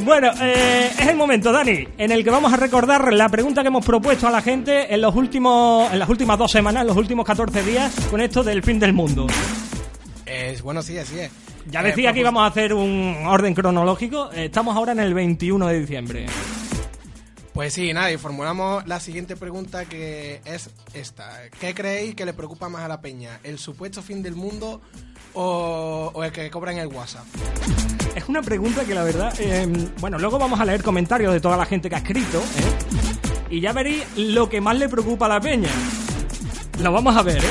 bueno, 0.04 0.32
eh, 0.42 0.92
es 0.98 1.08
el 1.08 1.16
momento, 1.16 1.52
Dani, 1.52 1.88
en 1.98 2.12
el 2.12 2.24
que 2.24 2.30
vamos 2.30 2.54
a 2.54 2.58
recordar 2.58 3.12
la 3.14 3.30
pregunta 3.30 3.62
que 3.62 3.68
hemos 3.68 3.86
propuesto 3.86 4.28
a 4.28 4.32
la 4.32 4.42
gente 4.42 4.94
en 4.94 5.02
los 5.02 5.16
últimos, 5.16 5.92
en 5.92 6.00
las 6.00 6.10
últimas 6.10 6.38
dos 6.38 6.52
semanas, 6.52 6.82
en 6.82 6.88
los 6.88 6.98
últimos 6.98 7.26
14 7.26 7.64
días, 7.64 7.94
con 8.10 8.22
esto 8.22 8.44
del 8.44 8.64
fin 8.64 8.80
del 8.80 8.94
mundo. 8.94 9.28
Es, 10.26 10.62
bueno, 10.62 10.82
sí, 10.82 10.98
así 10.98 11.20
es. 11.20 11.32
Ya 11.70 11.82
Eh, 11.82 11.84
decía 11.84 12.14
que 12.14 12.20
íbamos 12.22 12.44
a 12.44 12.48
hacer 12.48 12.74
un 12.74 13.24
orden 13.26 13.54
cronológico, 13.54 14.32
eh, 14.32 14.46
estamos 14.46 14.76
ahora 14.76 14.94
en 14.94 15.00
el 15.00 15.14
21 15.14 15.68
de 15.68 15.80
diciembre. 15.80 16.26
Pues 17.54 17.74
sí, 17.74 17.92
nada, 17.92 18.12
y 18.12 18.18
formulamos 18.18 18.86
la 18.88 19.00
siguiente 19.00 19.36
pregunta 19.36 19.86
que 19.86 20.42
es 20.46 20.70
esta. 20.94 21.28
¿Qué 21.60 21.74
creéis 21.74 22.14
que 22.14 22.24
le 22.24 22.34
preocupa 22.34 22.70
más 22.70 22.84
a 22.84 22.88
la 22.88 23.02
peña? 23.02 23.40
¿El 23.44 23.58
supuesto 23.58 24.04
fin 24.04 24.22
del 24.22 24.36
mundo 24.36 24.80
o, 25.34 26.12
o 26.14 26.24
el 26.24 26.32
que 26.32 26.50
cobra 26.52 26.72
en 26.72 26.78
el 26.78 26.88
WhatsApp? 26.88 27.26
Es 28.16 28.30
una 28.30 28.44
pregunta 28.44 28.86
que 28.86 28.94
la 28.94 29.04
verdad, 29.04 29.34
eh, 29.40 29.68
bueno, 30.00 30.20
luego 30.20 30.38
vamos 30.38 30.60
a 30.60 30.66
leer 30.66 30.84
comentarios 30.84 31.34
de 31.34 31.40
toda 31.40 31.58
la 31.58 31.66
gente 31.66 31.90
que 31.90 31.96
ha 31.96 32.00
escrito, 32.00 32.40
¿eh? 32.40 33.56
y 33.56 33.60
ya 33.60 33.74
veréis 33.74 34.04
lo 34.16 34.50
que 34.50 34.62
más 34.62 34.78
le 34.78 34.88
preocupa 34.88 35.26
a 35.26 35.30
la 35.30 35.42
peña. 35.42 35.70
Lo 36.80 36.92
vamos 36.92 37.16
a 37.18 37.24
ver, 37.24 37.44
¿eh? 37.44 37.48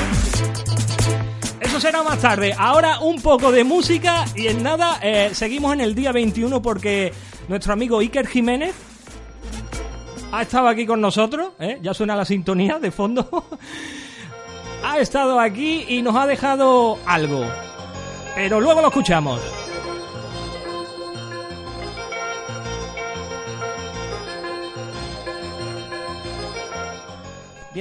Eso 1.77 1.85
será 1.85 2.01
más 2.01 2.17
tarde. 2.17 2.55
Ahora 2.57 3.01
un 3.01 3.21
poco 3.21 3.51
de 3.51 3.63
música 3.63 4.25
y 4.35 4.47
en 4.47 4.63
nada 4.63 4.97
eh, 4.99 5.29
seguimos 5.33 5.73
en 5.73 5.81
el 5.81 5.93
día 5.93 6.11
21 6.11 6.59
porque 6.59 7.13
nuestro 7.47 7.71
amigo 7.71 7.99
Iker 7.99 8.25
Jiménez 8.25 8.73
ha 10.31 10.41
estado 10.41 10.69
aquí 10.69 10.87
con 10.87 10.99
nosotros, 10.99 11.49
¿eh? 11.59 11.77
ya 11.83 11.93
suena 11.93 12.15
la 12.15 12.25
sintonía 12.25 12.79
de 12.79 12.89
fondo. 12.89 13.45
ha 14.83 14.97
estado 14.97 15.39
aquí 15.39 15.85
y 15.87 16.01
nos 16.01 16.15
ha 16.15 16.25
dejado 16.25 16.97
algo. 17.05 17.45
Pero 18.33 18.59
luego 18.59 18.81
lo 18.81 18.87
escuchamos. 18.87 19.39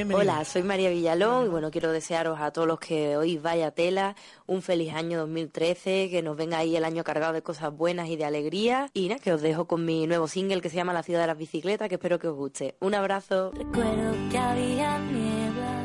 Hola, 0.04 0.44
soy 0.44 0.62
María 0.62 0.90
Villalón 0.90 1.46
y 1.46 1.48
bueno, 1.48 1.70
quiero 1.70 1.90
desearos 1.90 2.38
a 2.38 2.50
todos 2.50 2.68
los 2.68 2.78
que 2.78 3.16
hoy 3.16 3.38
vaya 3.38 3.70
tela 3.70 4.14
un 4.46 4.60
feliz 4.60 4.92
año 4.92 5.20
2013, 5.20 6.10
que 6.10 6.20
nos 6.20 6.36
venga 6.36 6.58
ahí 6.58 6.76
el 6.76 6.84
año 6.84 7.02
cargado 7.02 7.32
de 7.32 7.40
cosas 7.40 7.74
buenas 7.74 8.10
y 8.10 8.16
de 8.16 8.26
alegría. 8.26 8.90
Y 8.92 9.08
nada, 9.08 9.20
que 9.20 9.32
os 9.32 9.40
dejo 9.40 9.64
con 9.64 9.86
mi 9.86 10.06
nuevo 10.06 10.28
single 10.28 10.60
que 10.60 10.68
se 10.68 10.76
llama 10.76 10.92
La 10.92 11.02
ciudad 11.02 11.22
de 11.22 11.28
las 11.28 11.38
bicicletas, 11.38 11.88
que 11.88 11.94
espero 11.94 12.18
que 12.18 12.28
os 12.28 12.36
guste. 12.36 12.74
Un 12.80 12.94
abrazo. 12.94 13.52
Recuerdo 13.52 14.12
que 14.30 14.36
había 14.36 14.98
niebla 14.98 15.80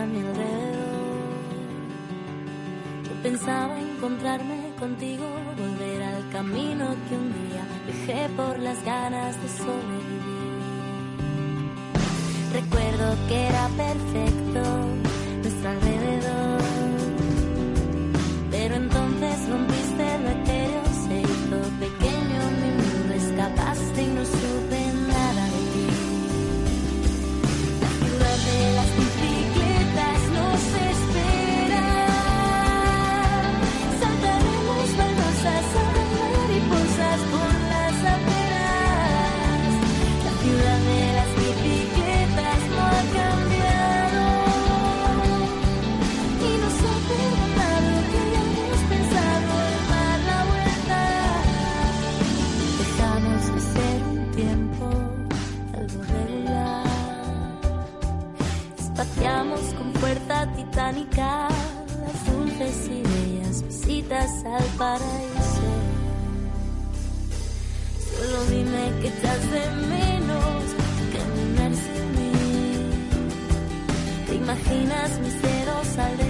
a 0.00 0.06
mi 0.06 0.18
alrededor. 0.18 0.76
Yo 3.04 3.22
pensaba 3.22 3.80
encontrarme 3.80 4.72
contigo, 4.76 5.24
volver 5.56 6.02
al 6.02 6.30
camino 6.30 6.96
que 7.08 7.14
un 7.14 7.32
día 7.32 7.64
dejé 7.86 8.28
por 8.30 8.58
las 8.58 8.84
ganas 8.84 9.40
de 9.40 9.48
sobrevivir. 9.50 10.35
Recuerdo 12.56 13.14
que 13.28 13.48
era 13.48 13.68
perfecto. 13.76 14.62
Nuestro 15.42 15.95
las 61.16 62.26
dulces 62.26 62.88
y 62.88 63.02
bellas 63.02 63.62
visitas 63.62 64.30
al 64.44 64.64
paraíso. 64.76 65.70
Solo 68.10 68.44
dime 68.50 68.92
que 69.00 69.08
echas 69.08 69.50
de 69.50 69.70
menos 69.86 70.64
caminar 71.14 71.72
sin 71.74 72.06
mí. 72.16 72.32
¿Te 74.26 74.34
imaginas 74.34 75.18
mis 75.20 75.40
dedos 75.40 75.98
al 75.98 76.25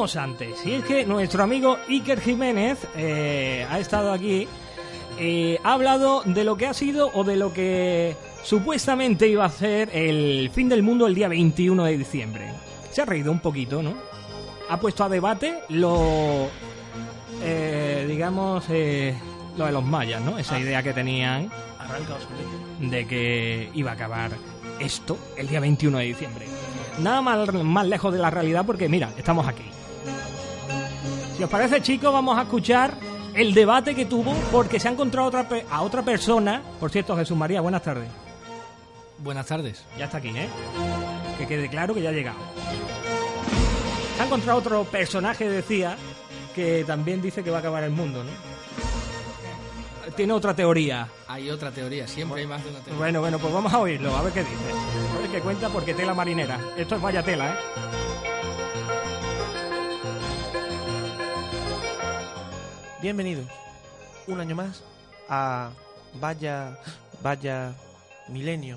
hablábamos 0.00 0.16
antes, 0.16 0.66
y 0.66 0.74
es 0.74 0.84
que 0.84 1.04
nuestro 1.04 1.42
amigo 1.42 1.76
Iker 1.88 2.20
Jiménez 2.20 2.78
eh, 2.96 3.66
ha 3.68 3.78
estado 3.78 4.12
aquí, 4.12 4.48
eh, 5.18 5.58
ha 5.62 5.74
hablado 5.74 6.22
de 6.24 6.44
lo 6.44 6.56
que 6.56 6.66
ha 6.66 6.72
sido 6.72 7.10
o 7.12 7.22
de 7.22 7.36
lo 7.36 7.52
que 7.52 8.16
supuestamente 8.42 9.28
iba 9.28 9.44
a 9.44 9.50
ser 9.50 9.90
el 9.92 10.50
fin 10.54 10.70
del 10.70 10.82
mundo 10.82 11.06
el 11.06 11.14
día 11.14 11.28
21 11.28 11.84
de 11.84 11.98
diciembre. 11.98 12.52
Se 12.90 13.02
ha 13.02 13.04
reído 13.04 13.30
un 13.30 13.40
poquito, 13.40 13.82
¿no? 13.82 13.94
Ha 14.70 14.80
puesto 14.80 15.04
a 15.04 15.10
debate 15.10 15.58
lo, 15.68 16.48
eh, 17.42 18.06
digamos, 18.08 18.64
eh, 18.70 19.14
lo 19.58 19.66
de 19.66 19.72
los 19.72 19.84
mayas, 19.84 20.22
¿no? 20.22 20.38
Esa 20.38 20.58
idea 20.58 20.82
que 20.82 20.94
tenían 20.94 21.50
de 22.80 23.06
que 23.06 23.70
iba 23.74 23.90
a 23.90 23.94
acabar 23.94 24.30
esto 24.78 25.18
el 25.36 25.46
día 25.46 25.60
21 25.60 25.98
de 25.98 26.04
diciembre. 26.04 26.46
Nada 27.00 27.20
más, 27.20 27.52
más 27.52 27.86
lejos 27.86 28.14
de 28.14 28.18
la 28.18 28.30
realidad 28.30 28.64
porque, 28.64 28.88
mira, 28.88 29.12
estamos 29.18 29.46
aquí. 29.46 29.64
Si 31.40 31.44
os 31.44 31.48
parece, 31.48 31.80
chicos, 31.80 32.12
vamos 32.12 32.36
a 32.38 32.42
escuchar 32.42 32.92
el 33.32 33.54
debate 33.54 33.94
que 33.94 34.04
tuvo 34.04 34.34
porque 34.52 34.78
se 34.78 34.88
ha 34.88 34.90
encontrado 34.90 35.28
otra 35.28 35.48
pe- 35.48 35.64
a 35.70 35.80
otra 35.80 36.02
persona. 36.02 36.60
Por 36.78 36.90
cierto, 36.90 37.16
Jesús 37.16 37.34
María, 37.34 37.62
buenas 37.62 37.82
tardes. 37.82 38.10
Buenas 39.16 39.46
tardes. 39.46 39.82
Ya 39.96 40.04
está 40.04 40.18
aquí, 40.18 40.28
¿eh? 40.36 40.50
Que 41.38 41.46
quede 41.46 41.70
claro 41.70 41.94
que 41.94 42.02
ya 42.02 42.10
ha 42.10 42.12
llegado. 42.12 42.36
Se 44.16 44.22
ha 44.22 44.26
encontrado 44.26 44.58
otro 44.58 44.84
personaje, 44.84 45.48
decía, 45.48 45.96
que 46.54 46.84
también 46.86 47.22
dice 47.22 47.42
que 47.42 47.50
va 47.50 47.56
a 47.56 47.60
acabar 47.60 47.84
el 47.84 47.90
mundo, 47.92 48.22
¿no? 48.22 48.30
Tiene 50.14 50.34
otra 50.34 50.52
teoría. 50.54 51.08
Hay 51.26 51.48
otra 51.48 51.70
teoría, 51.70 52.06
siempre 52.06 52.42
hay 52.42 52.46
más 52.46 52.62
de 52.62 52.68
una 52.68 52.80
teoría. 52.80 52.98
Bueno, 52.98 53.20
bueno, 53.20 53.38
pues 53.38 53.50
vamos 53.50 53.72
a 53.72 53.78
oírlo, 53.78 54.14
a 54.14 54.20
ver 54.20 54.34
qué 54.34 54.40
dice. 54.40 54.54
A 55.16 55.20
ver 55.22 55.30
qué 55.30 55.40
cuenta, 55.40 55.70
porque 55.70 55.94
tela 55.94 56.12
marinera. 56.12 56.60
Esto 56.76 56.96
es 56.96 57.00
vaya 57.00 57.22
tela, 57.22 57.48
¿eh? 57.48 57.54
Bienvenidos 63.02 63.46
un 64.26 64.40
año 64.40 64.54
más 64.54 64.82
a 65.26 65.70
Vaya, 66.20 66.78
Vaya 67.22 67.72
Milenio. 68.28 68.76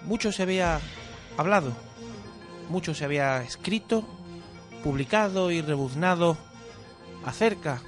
Mucho 0.00 0.32
se 0.32 0.42
había 0.42 0.80
hablado, 1.36 1.74
mucho 2.70 2.94
se 2.94 3.04
había 3.04 3.42
escrito, 3.42 4.04
publicado 4.82 5.50
y 5.50 5.60
rebuznado 5.60 6.38
acerca 7.26 7.82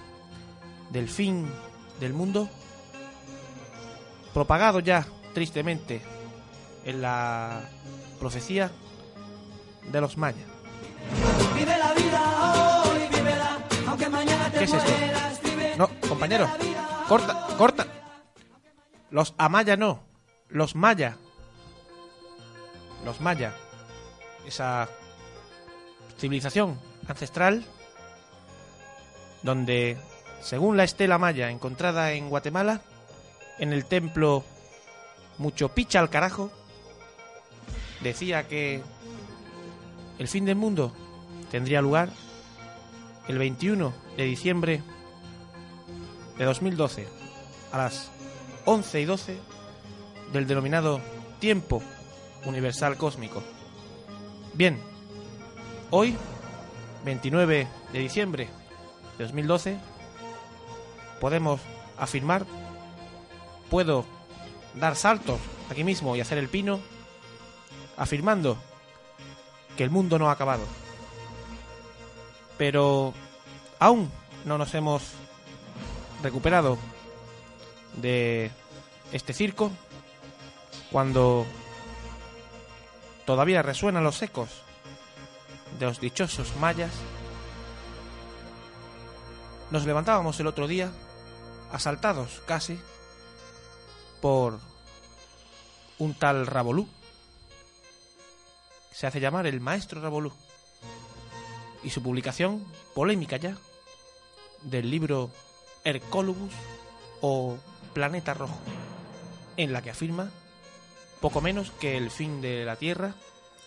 del 0.91 1.09
fin 1.09 1.47
del 1.99 2.13
mundo, 2.13 2.51
propagado 4.35 4.81
ya 4.81 5.07
tristemente 5.33 6.03
en 6.85 7.01
la 7.01 7.71
profecía 8.21 8.71
de 9.91 10.01
los 10.03 10.19
mayas. 10.19 10.47
Vive 11.55 11.79
la 11.79 11.95
vida 11.95 12.84
¿Qué 13.97 14.65
es 14.65 14.73
esto? 14.73 14.93
No, 15.77 15.89
compañero, 16.09 16.49
corta, 17.09 17.47
corta. 17.57 17.87
Los 19.11 19.35
amaya 19.39 19.77
no, 19.77 20.03
los 20.49 20.75
maya. 20.75 21.17
Los 23.05 23.21
maya. 23.21 23.55
Esa 24.47 24.89
civilización 26.19 26.79
ancestral 27.07 27.65
donde, 29.43 29.97
según 30.41 30.77
la 30.77 30.85
estela 30.85 31.19
maya 31.19 31.51
encontrada 31.51 32.13
en 32.13 32.31
Guatemala, 32.31 32.81
en 33.59 33.73
el 33.73 33.85
templo 33.85 34.45
Mucho 35.39 35.69
Picha 35.69 36.01
al 36.01 36.11
carajo, 36.11 36.51
decía 38.01 38.49
que 38.49 38.83
el 40.19 40.29
fin 40.29 40.45
del 40.45 40.57
mundo 40.57 40.93
tendría 41.51 41.83
lugar 41.83 42.09
el 43.29 43.39
21 43.39 43.93
de 44.17 44.25
diciembre 44.25 44.83
de 46.37 46.45
2012 46.45 47.09
a 47.73 47.79
las 47.79 48.11
11 48.65 49.01
y 49.01 49.05
12 49.05 49.39
del 50.33 50.47
denominado 50.47 51.01
tiempo 51.39 51.83
universal 52.45 52.97
cósmico. 52.97 53.43
Bien, 54.53 54.81
hoy, 55.91 56.17
29 57.05 57.69
de 57.93 57.99
diciembre 57.99 58.49
de 59.19 59.25
2012, 59.25 59.79
podemos 61.21 61.61
afirmar, 61.99 62.47
puedo 63.71 64.05
dar 64.75 64.97
saltos 64.97 65.39
aquí 65.71 65.85
mismo 65.85 66.17
y 66.17 66.21
hacer 66.21 66.39
el 66.39 66.49
pino, 66.49 66.81
afirmando 67.97 68.59
que 69.77 69.85
el 69.85 69.91
mundo 69.91 70.19
no 70.19 70.29
ha 70.29 70.33
acabado. 70.33 70.65
Pero 72.57 73.13
aún 73.79 74.11
no 74.45 74.59
nos 74.59 74.75
hemos 74.75 75.03
recuperado 76.23 76.79
de 77.97 78.51
este 79.13 79.33
circo 79.33 79.71
cuando 80.91 81.47
todavía 83.27 83.63
resuenan 83.63 84.05
los 84.05 84.23
ecos 84.23 84.51
de 85.79 85.87
los 85.87 86.01
dichosos 86.01 86.55
mayas. 86.57 86.93
Nos 89.71 89.87
levantábamos 89.87 90.39
el 90.41 90.47
otro 90.47 90.69
día, 90.69 90.93
asaltados 91.73 92.43
casi, 92.47 92.79
por 94.21 94.61
un 95.99 96.15
tal 96.15 96.47
Rabolú. 96.47 96.89
Se 98.93 99.07
hace 99.07 99.21
llamar 99.21 99.47
el 99.47 99.61
maestro 99.61 100.01
Rabolú. 100.01 100.33
Y 101.85 101.91
su 101.91 102.03
publicación, 102.03 102.65
polémica 102.95 103.37
ya, 103.37 103.57
del 104.63 104.91
libro 104.91 105.31
Hercólogos 105.85 106.51
o 107.21 107.59
Planeta 107.93 108.33
Rojo, 108.33 108.59
en 109.59 109.73
la 109.73 109.83
que 109.83 109.91
afirma 109.91 110.31
poco 111.21 111.41
menos 111.41 111.71
que 111.73 111.97
el 111.97 112.11
fin 112.11 112.41
de 112.41 112.65
la 112.65 112.77
Tierra 112.77 113.15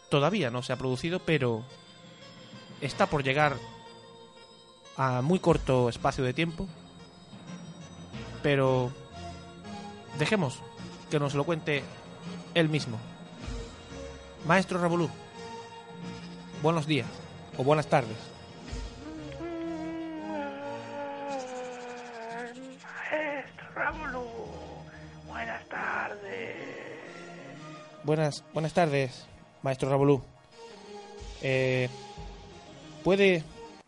todavía 0.09 0.49
no 0.49 0.63
se 0.63 0.73
ha 0.73 0.77
producido, 0.77 1.19
pero 1.19 1.63
está 2.81 3.05
por 3.05 3.23
llegar 3.23 3.55
a 4.95 5.21
muy 5.21 5.39
corto 5.39 5.87
espacio 5.87 6.23
de 6.23 6.33
tiempo. 6.33 6.67
Pero 8.41 8.91
dejemos 10.17 10.59
que 11.11 11.19
nos 11.19 11.35
lo 11.35 11.43
cuente 11.43 11.83
él 12.55 12.69
mismo. 12.69 12.97
Maestro 14.47 14.79
Rabolú, 14.79 15.09
buenos 16.61 16.87
días 16.87 17.26
o 17.57 17.63
buenas 17.63 17.87
tardes. 17.87 18.17
Maestro 22.83 23.67
Ramulú, 23.73 24.25
buenas 25.27 25.65
tardes. 25.67 26.55
Buenas, 28.03 28.43
buenas 28.53 28.73
tardes, 28.73 29.25
maestro 29.63 29.89
Rabolú. 29.89 30.21
Eh, 31.41 31.89
¿Puede 33.03 33.43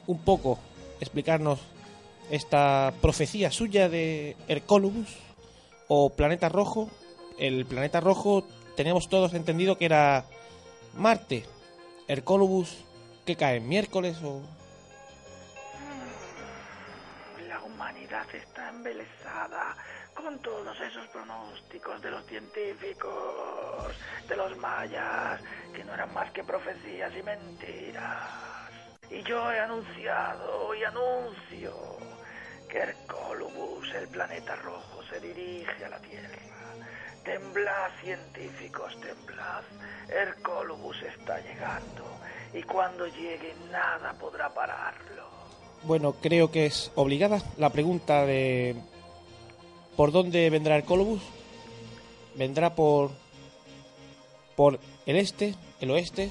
un 0.08 0.20
poco 0.20 0.60
explicarnos 1.00 1.60
esta 2.30 2.94
profecía 3.02 3.52
suya 3.52 3.90
de 3.90 4.36
Hercólogos 4.48 5.18
o 5.88 6.10
Planeta 6.10 6.50
Rojo? 6.50 6.90
El 7.38 7.66
planeta 7.66 8.02
rojo 8.02 8.44
teníamos 8.76 9.08
todos 9.08 9.34
entendido 9.34 9.78
que 9.78 9.86
era 9.86 10.26
Marte. 10.98 11.46
Hercólogos, 12.08 12.76
¿qué 13.30 13.36
cae? 13.36 13.60
¿Miércoles 13.60 14.18
o...? 14.24 14.42
La 17.48 17.62
humanidad 17.62 18.26
está 18.34 18.70
embelesada 18.70 19.78
con 20.16 20.40
todos 20.40 20.76
esos 20.82 21.06
pronósticos 21.10 22.02
de 22.02 22.10
los 22.10 22.26
científicos, 22.26 23.94
de 24.28 24.36
los 24.36 24.58
mayas, 24.58 25.42
que 25.76 25.84
no 25.84 25.94
eran 25.94 26.12
más 26.12 26.32
que 26.32 26.44
profecías 26.44 27.14
y 27.16 27.22
mentiras. 27.22 28.72
Y 29.12 29.22
yo 29.22 29.52
he 29.52 29.60
anunciado 29.60 30.74
y 30.74 30.84
anuncio 30.84 31.98
que 32.68 32.80
Hercólogos, 32.80 33.94
el 33.94 34.08
planeta 34.08 34.56
rojo, 34.56 35.04
se 35.04 35.20
dirige 35.20 35.86
a 35.86 35.90
la 35.90 36.00
Tierra. 36.00 36.40
Temblad, 37.24 37.92
científicos, 38.02 39.00
temblad. 39.02 39.64
Hercólogos 40.08 41.00
está 41.04 41.40
llegando. 41.42 42.10
Y 42.54 42.64
cuando 42.64 43.06
llegue, 43.08 43.54
nada 43.72 44.14
podrá 44.14 44.54
pararlo. 44.54 45.30
Bueno, 45.84 46.14
creo 46.14 46.52
que 46.52 46.66
es 46.66 46.92
obligada 46.96 47.42
la 47.58 47.70
pregunta 47.70 48.26
de 48.26 48.76
¿por 49.96 50.12
dónde 50.12 50.50
vendrá 50.50 50.76
Hercólogos? 50.76 51.22
¿Vendrá 52.36 52.76
por 52.76 53.12
por 54.56 54.78
el 55.06 55.16
este, 55.16 55.56
el 55.80 55.92
oeste, 55.92 56.30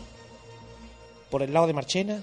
por 1.30 1.42
el 1.42 1.52
lado 1.52 1.66
de 1.66 1.72
Marchena? 1.72 2.20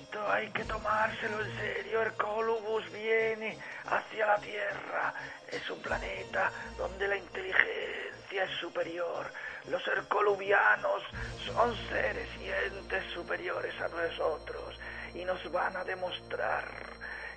Esto 0.00 0.32
hay 0.32 0.48
que 0.48 0.64
tomárselo 0.64 1.44
en 1.44 1.56
serio. 1.58 2.00
Hercólogos 2.00 2.90
viene 2.90 3.58
hacia 3.84 4.26
la 4.26 4.38
Tierra. 4.38 5.14
Es 5.52 5.68
un 5.70 5.78
planeta 5.80 6.50
donde 6.78 7.06
la 7.06 7.16
inteligencia 7.18 8.44
es 8.44 8.50
superior. 8.60 9.26
Los 9.68 9.86
hercoluvianos 9.86 11.02
son 11.44 11.74
seres 11.88 12.28
y 12.40 12.74
entes 12.74 13.04
superiores 13.12 13.74
a 13.80 13.88
nosotros 13.88 14.78
y 15.14 15.24
nos 15.24 15.50
van 15.50 15.76
a 15.76 15.84
demostrar 15.84 16.64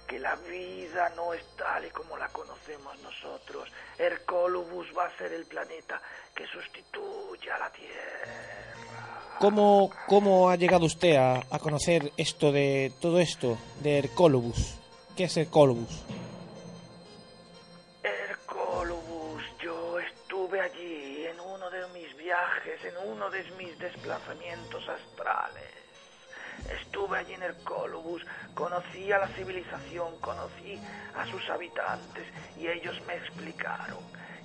que 0.08 0.20
la 0.20 0.36
vida 0.36 1.12
no 1.16 1.34
es 1.34 1.44
tal 1.56 1.86
y 1.86 1.90
como 1.90 2.18
la 2.18 2.28
conocemos 2.30 2.98
nosotros. 3.02 3.70
Hercolubus 3.98 4.88
va 4.98 5.06
a 5.06 5.18
ser 5.18 5.34
el 5.34 5.46
planeta 5.46 6.02
que 6.36 6.48
sustituya 6.48 7.56
a 7.56 7.60
la 7.60 7.72
Tierra. 7.72 8.70
¿Cómo, 9.40 9.92
cómo 10.08 10.50
ha 10.50 10.56
llegado 10.56 10.86
usted 10.86 11.16
a, 11.16 11.60
conocer 11.60 12.12
esto 12.18 12.52
de 12.52 12.92
todo 13.00 13.20
esto 13.20 13.58
de 13.82 14.00
Hercolobus? 14.00 14.76
¿Qué 15.16 15.26
es 15.26 15.38
Hercolobus? 15.38 16.04
Uno 23.12 23.30
de 23.30 23.44
mis 23.58 23.78
desplazamientos 23.80 24.84
astrales. 24.88 25.64
Estuve 26.82 27.18
allí 27.20 27.34
en 27.34 27.44
Hercolubus, 27.44 28.22
conocí 28.54 29.12
a 29.12 29.20
la 29.20 29.28
civilización, 29.30 30.18
conocí 30.20 30.78
a 31.16 31.26
sus 31.28 31.50
habitantes 31.50 32.26
y 32.58 32.68
ellos 32.68 32.96
me 33.08 33.16
explicaron 33.16 34.00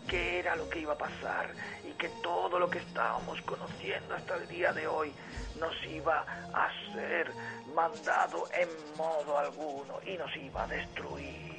qué 0.09 0.39
era 0.39 0.55
lo 0.55 0.69
que 0.69 0.81
iba 0.81 0.93
a 0.93 0.99
pasar 0.99 1.51
y 1.89 1.93
que 1.95 2.09
todo 2.23 2.59
lo 2.59 2.71
que 2.71 2.79
estábamos 2.79 3.41
conociendo 3.43 4.15
hasta 4.15 4.37
el 4.37 4.47
día 4.49 4.73
de 4.73 4.87
hoy 4.87 5.13
nos 5.59 5.75
iba 5.87 6.21
a 6.53 6.69
ser 6.95 7.33
mandado 7.75 8.45
en 8.53 8.69
modo 8.97 9.37
alguno 9.39 9.95
y 10.07 10.17
nos 10.17 10.35
iba 10.37 10.63
a 10.65 10.67
destruir. 10.69 11.55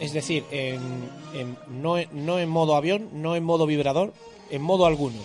Es 0.00 0.12
decir, 0.14 0.44
en, 0.50 1.10
en- 1.34 1.58
no, 1.68 1.96
no 2.12 2.38
en 2.38 2.48
modo 2.48 2.76
avión, 2.76 3.10
no 3.12 3.36
en 3.36 3.44
modo 3.44 3.66
vibrador, 3.66 4.14
en 4.50 4.62
modo 4.62 4.86
alguno. 4.86 5.20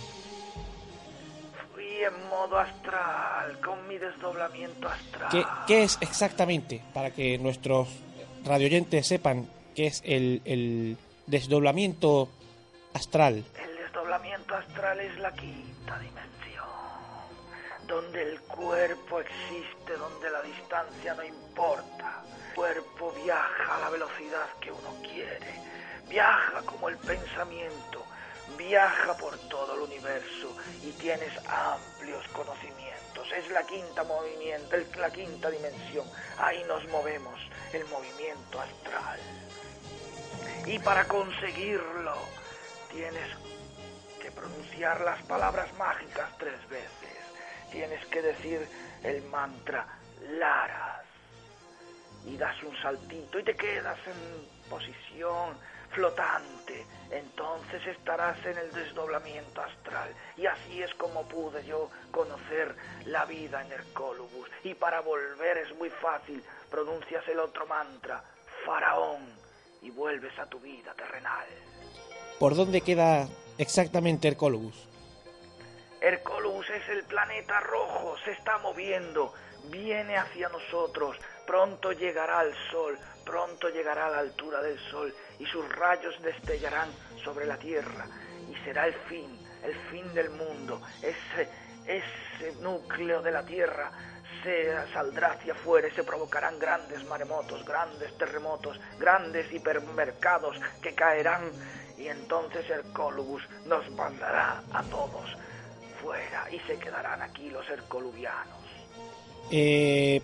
Modo 2.38 2.58
astral, 2.60 3.58
con 3.60 3.88
mi 3.88 3.98
desdoblamiento 3.98 4.88
astral. 4.88 5.28
¿Qué, 5.28 5.44
qué 5.66 5.82
es 5.82 5.98
exactamente, 6.00 6.80
para 6.94 7.10
que 7.10 7.36
nuestros 7.36 7.88
radioyentes 8.44 9.08
sepan 9.08 9.48
qué 9.74 9.88
es 9.88 10.00
el, 10.04 10.40
el 10.44 10.96
desdoblamiento 11.26 12.28
astral? 12.94 13.44
El 13.60 13.76
desdoblamiento 13.76 14.54
astral 14.54 15.00
es 15.00 15.18
la 15.18 15.32
quinta 15.34 15.98
dimensión, 15.98 16.64
donde 17.88 18.22
el 18.22 18.40
cuerpo 18.42 19.18
existe, 19.18 19.96
donde 19.98 20.30
la 20.30 20.40
distancia 20.42 21.14
no 21.14 21.24
importa. 21.24 22.22
El 22.50 22.54
cuerpo 22.54 23.12
viaja 23.24 23.76
a 23.76 23.80
la 23.80 23.90
velocidad 23.90 24.46
que 24.60 24.70
uno 24.70 24.94
quiere, 25.02 25.54
viaja 26.08 26.62
como 26.64 26.88
el 26.88 26.98
pensamiento, 26.98 28.04
viaja 28.58 29.16
por 29.16 29.38
todo 29.48 29.74
el 29.74 29.80
universo 29.82 30.54
y 30.82 30.90
tienes 30.92 31.32
amplios 31.46 32.26
conocimientos. 32.28 33.32
Es 33.34 33.48
la 33.50 33.62
quinta 33.62 34.04
movimiento, 34.04 34.76
la 34.98 35.10
quinta 35.10 35.48
dimensión. 35.48 36.06
Ahí 36.38 36.62
nos 36.64 36.86
movemos, 36.88 37.40
el 37.72 37.84
movimiento 37.86 38.60
astral. 38.60 39.20
Y 40.66 40.78
para 40.80 41.06
conseguirlo 41.06 42.16
tienes 42.90 43.28
que 44.20 44.30
pronunciar 44.32 45.00
las 45.02 45.22
palabras 45.22 45.72
mágicas 45.74 46.30
tres 46.38 46.68
veces. 46.68 46.90
Tienes 47.70 48.04
que 48.06 48.22
decir 48.22 48.68
el 49.04 49.22
mantra 49.24 49.86
Laras. 50.38 51.04
Y 52.26 52.36
das 52.36 52.60
un 52.62 52.76
saltito 52.82 53.38
y 53.38 53.44
te 53.44 53.54
quedas 53.54 53.98
en 54.06 54.68
posición 54.68 55.56
flotante. 55.90 56.86
Entonces 57.10 57.86
estarás 57.86 58.38
en 58.44 58.58
el 58.58 58.72
desdoblamiento 58.72 59.62
astral. 59.62 60.10
Y 60.36 60.46
así 60.46 60.82
es 60.82 60.94
como 60.94 61.26
pude 61.28 61.64
yo 61.64 61.90
conocer 62.10 62.74
la 63.06 63.24
vida 63.24 63.64
en 63.64 63.72
Hercolubus. 63.72 64.48
Y 64.64 64.74
para 64.74 65.00
volver 65.00 65.58
es 65.58 65.74
muy 65.76 65.90
fácil. 65.90 66.42
Pronuncias 66.70 67.26
el 67.28 67.38
otro 67.38 67.66
mantra, 67.66 68.22
Faraón, 68.64 69.22
y 69.82 69.90
vuelves 69.90 70.38
a 70.38 70.46
tu 70.46 70.58
vida 70.60 70.92
terrenal. 70.94 71.46
¿Por 72.38 72.54
dónde 72.54 72.82
queda 72.82 73.26
exactamente 73.56 74.28
Hercolobus? 74.28 74.88
Hercolus 76.00 76.70
es 76.70 76.88
el 76.90 77.04
planeta 77.04 77.58
rojo, 77.60 78.16
se 78.24 78.30
está 78.30 78.58
moviendo, 78.58 79.34
viene 79.64 80.16
hacia 80.16 80.48
nosotros, 80.48 81.16
pronto 81.44 81.90
llegará 81.92 82.38
al 82.38 82.54
Sol, 82.70 82.96
pronto 83.24 83.68
llegará 83.68 84.06
a 84.06 84.10
la 84.10 84.18
altura 84.20 84.62
del 84.62 84.78
Sol 84.90 85.12
y 85.38 85.46
sus 85.46 85.68
rayos 85.76 86.20
destellarán 86.22 86.90
sobre 87.24 87.46
la 87.46 87.58
Tierra 87.58 88.06
y 88.50 88.64
será 88.64 88.86
el 88.86 88.94
fin, 88.94 89.38
el 89.64 89.74
fin 89.90 90.12
del 90.14 90.30
mundo, 90.30 90.80
ese, 91.02 91.48
ese 91.86 92.60
núcleo 92.60 93.22
de 93.22 93.32
la 93.32 93.44
Tierra 93.44 93.90
se 94.42 94.72
saldrá 94.92 95.32
hacia 95.32 95.52
afuera 95.52 95.88
y 95.88 95.92
se 95.92 96.04
provocarán 96.04 96.58
grandes 96.58 97.04
maremotos, 97.04 97.64
grandes 97.64 98.16
terremotos, 98.16 98.78
grandes 98.98 99.52
hipermercados 99.52 100.56
que 100.80 100.94
caerán 100.94 101.50
y 101.96 102.06
entonces 102.06 102.68
Hercolubus 102.70 103.42
nos 103.66 103.90
mandará 103.90 104.62
a 104.72 104.82
todos 104.84 105.36
fuera 106.00 106.46
y 106.52 106.58
se 106.60 106.78
quedarán 106.78 107.20
aquí 107.22 107.50
los 107.50 107.68
hercoluvianos. 107.68 108.58
Eh, 109.50 110.20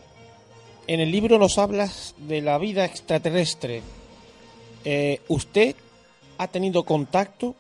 en 0.87 1.01
el 1.01 1.11
libro 1.11 1.39
nos 1.39 1.59
hablas 1.59 2.15
de 2.19 2.41
la 2.41 2.59
vida 2.59 2.85
extraterrestre. 2.85 3.83
Eh, 4.85 5.21
¿Usted 5.29 5.75
ha 6.39 6.49
tenido 6.49 6.85
contacto 6.85 7.55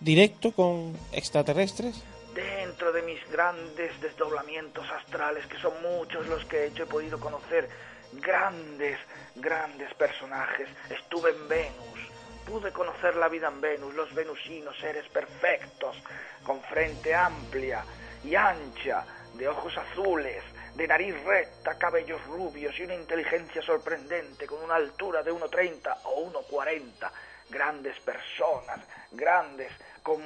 directo 0.00 0.52
con 0.52 0.96
extraterrestres? 1.12 2.02
Dentro 2.34 2.92
de 2.92 3.02
mis 3.02 3.18
grandes 3.30 3.98
desdoblamientos 4.00 4.84
astrales, 4.90 5.46
que 5.46 5.58
son 5.58 5.72
muchos 5.82 6.26
los 6.26 6.44
que 6.44 6.58
he 6.58 6.66
hecho, 6.66 6.82
he 6.82 6.86
podido 6.86 7.18
conocer 7.18 7.68
grandes, 8.12 8.98
grandes 9.36 9.92
personajes. 9.94 10.68
Estuve 10.90 11.30
en 11.30 11.48
Venus, 11.48 11.98
pude 12.46 12.72
conocer 12.72 13.16
la 13.16 13.28
vida 13.28 13.48
en 13.48 13.60
Venus, 13.60 13.94
los 13.94 14.14
venusinos, 14.14 14.76
seres 14.78 15.08
perfectos, 15.08 15.96
con 16.44 16.60
frente 16.62 17.14
amplia 17.14 17.84
y 18.22 18.34
ancha, 18.34 19.04
de 19.34 19.48
ojos 19.48 19.76
azules, 19.76 20.42
de 20.76 20.86
nariz 20.86 21.14
recta, 21.24 21.78
cabellos 21.78 22.22
rubios 22.26 22.78
y 22.78 22.82
una 22.82 22.94
inteligencia 22.94 23.62
sorprendente, 23.62 24.46
con 24.46 24.62
una 24.62 24.74
altura 24.74 25.22
de 25.22 25.32
1,30 25.32 25.96
o 26.04 26.30
1,40. 26.30 27.10
Grandes 27.48 27.98
personas, 28.00 28.80
grandes, 29.12 29.72
con, 30.02 30.20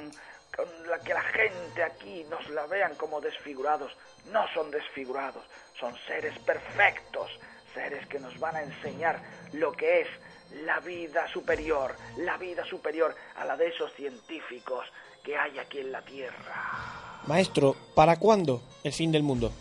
con 0.55 0.89
la 0.89 0.99
que 0.99 1.13
la 1.13 1.21
gente 1.21 1.83
aquí 1.83 2.25
nos 2.29 2.49
la 2.49 2.65
vean 2.65 2.95
como 2.95 3.21
desfigurados. 3.21 3.95
No 4.31 4.45
son 4.53 4.71
desfigurados, 4.71 5.43
son 5.79 5.95
seres 6.05 6.37
perfectos, 6.39 7.31
seres 7.73 8.05
que 8.07 8.19
nos 8.19 8.37
van 8.39 8.57
a 8.57 8.63
enseñar 8.63 9.21
lo 9.53 9.71
que 9.71 10.01
es 10.01 10.07
la 10.65 10.81
vida 10.81 11.27
superior, 11.29 11.95
la 12.17 12.37
vida 12.37 12.65
superior 12.65 13.15
a 13.37 13.45
la 13.45 13.55
de 13.55 13.69
esos 13.69 13.93
científicos 13.93 14.85
que 15.23 15.37
hay 15.37 15.59
aquí 15.59 15.79
en 15.79 15.93
la 15.93 16.01
Tierra. 16.01 17.21
Maestro, 17.27 17.75
¿para 17.95 18.17
cuándo 18.17 18.61
el 18.83 18.91
fin 18.91 19.13
del 19.13 19.23
mundo? 19.23 19.53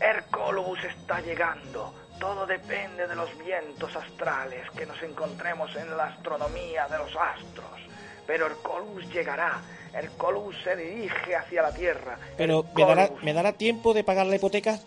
Hercolubus 0.00 0.82
está 0.84 1.20
llegando. 1.20 1.94
Todo 2.18 2.46
depende 2.46 3.06
de 3.06 3.14
los 3.16 3.36
vientos 3.38 3.94
astrales 3.96 4.70
que 4.76 4.86
nos 4.86 5.02
encontremos 5.02 5.74
en 5.76 5.96
la 5.96 6.04
astronomía 6.04 6.86
de 6.88 6.98
los 6.98 7.14
astros. 7.16 7.80
Pero 8.26 8.46
Hercolubus 8.46 9.08
llegará. 9.12 9.60
Hercolubus 9.92 10.56
se 10.62 10.74
dirige 10.76 11.36
hacia 11.36 11.62
la 11.62 11.72
Tierra. 11.72 12.18
Pero 12.36 12.64
¿me 12.74 12.84
dará, 12.84 13.08
Hercolubus- 13.08 13.22
¿me 13.24 13.32
dará 13.32 13.52
tiempo 13.52 13.92
de 13.94 14.04
pagar 14.04 14.26
la 14.26 14.36
hipoteca? 14.36 14.78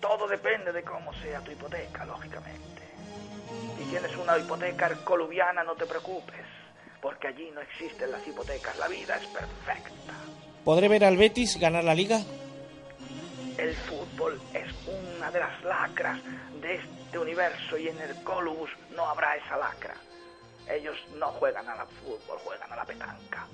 Todo 0.00 0.28
depende 0.28 0.72
de 0.72 0.82
cómo 0.82 1.12
sea 1.14 1.40
tu 1.40 1.50
hipoteca, 1.50 2.04
lógicamente. 2.04 2.82
Si 3.76 3.84
tienes 3.84 4.16
una 4.16 4.38
hipoteca 4.38 4.86
hercoluviana, 4.86 5.64
no 5.64 5.74
te 5.74 5.86
preocupes, 5.86 6.44
porque 7.02 7.28
allí 7.28 7.50
no 7.52 7.60
existen 7.60 8.10
las 8.12 8.26
hipotecas. 8.26 8.76
La 8.78 8.88
vida 8.88 9.16
es 9.16 9.26
perfecta. 9.26 10.12
¿Podré 10.64 10.88
ver 10.88 11.04
al 11.04 11.16
Betis 11.16 11.58
ganar 11.58 11.84
la 11.84 11.94
liga? 11.94 12.20
El 13.58 13.74
fútbol 13.74 14.40
es 14.54 14.66
una 14.86 15.32
de 15.32 15.40
las 15.40 15.64
lacras 15.64 16.20
de 16.62 16.76
este 16.76 17.18
universo 17.18 17.76
y 17.76 17.88
en 17.88 17.98
Hercolubus 17.98 18.70
no 18.94 19.04
habrá 19.04 19.34
esa 19.34 19.56
lacra. 19.56 19.94
Ellos 20.72 20.96
no 21.18 21.26
juegan 21.32 21.68
a 21.68 21.74
la 21.74 21.86
fútbol, 21.86 22.38
juegan 22.44 22.72
a 22.72 22.76
la 22.76 22.84
petanca. 22.84 23.48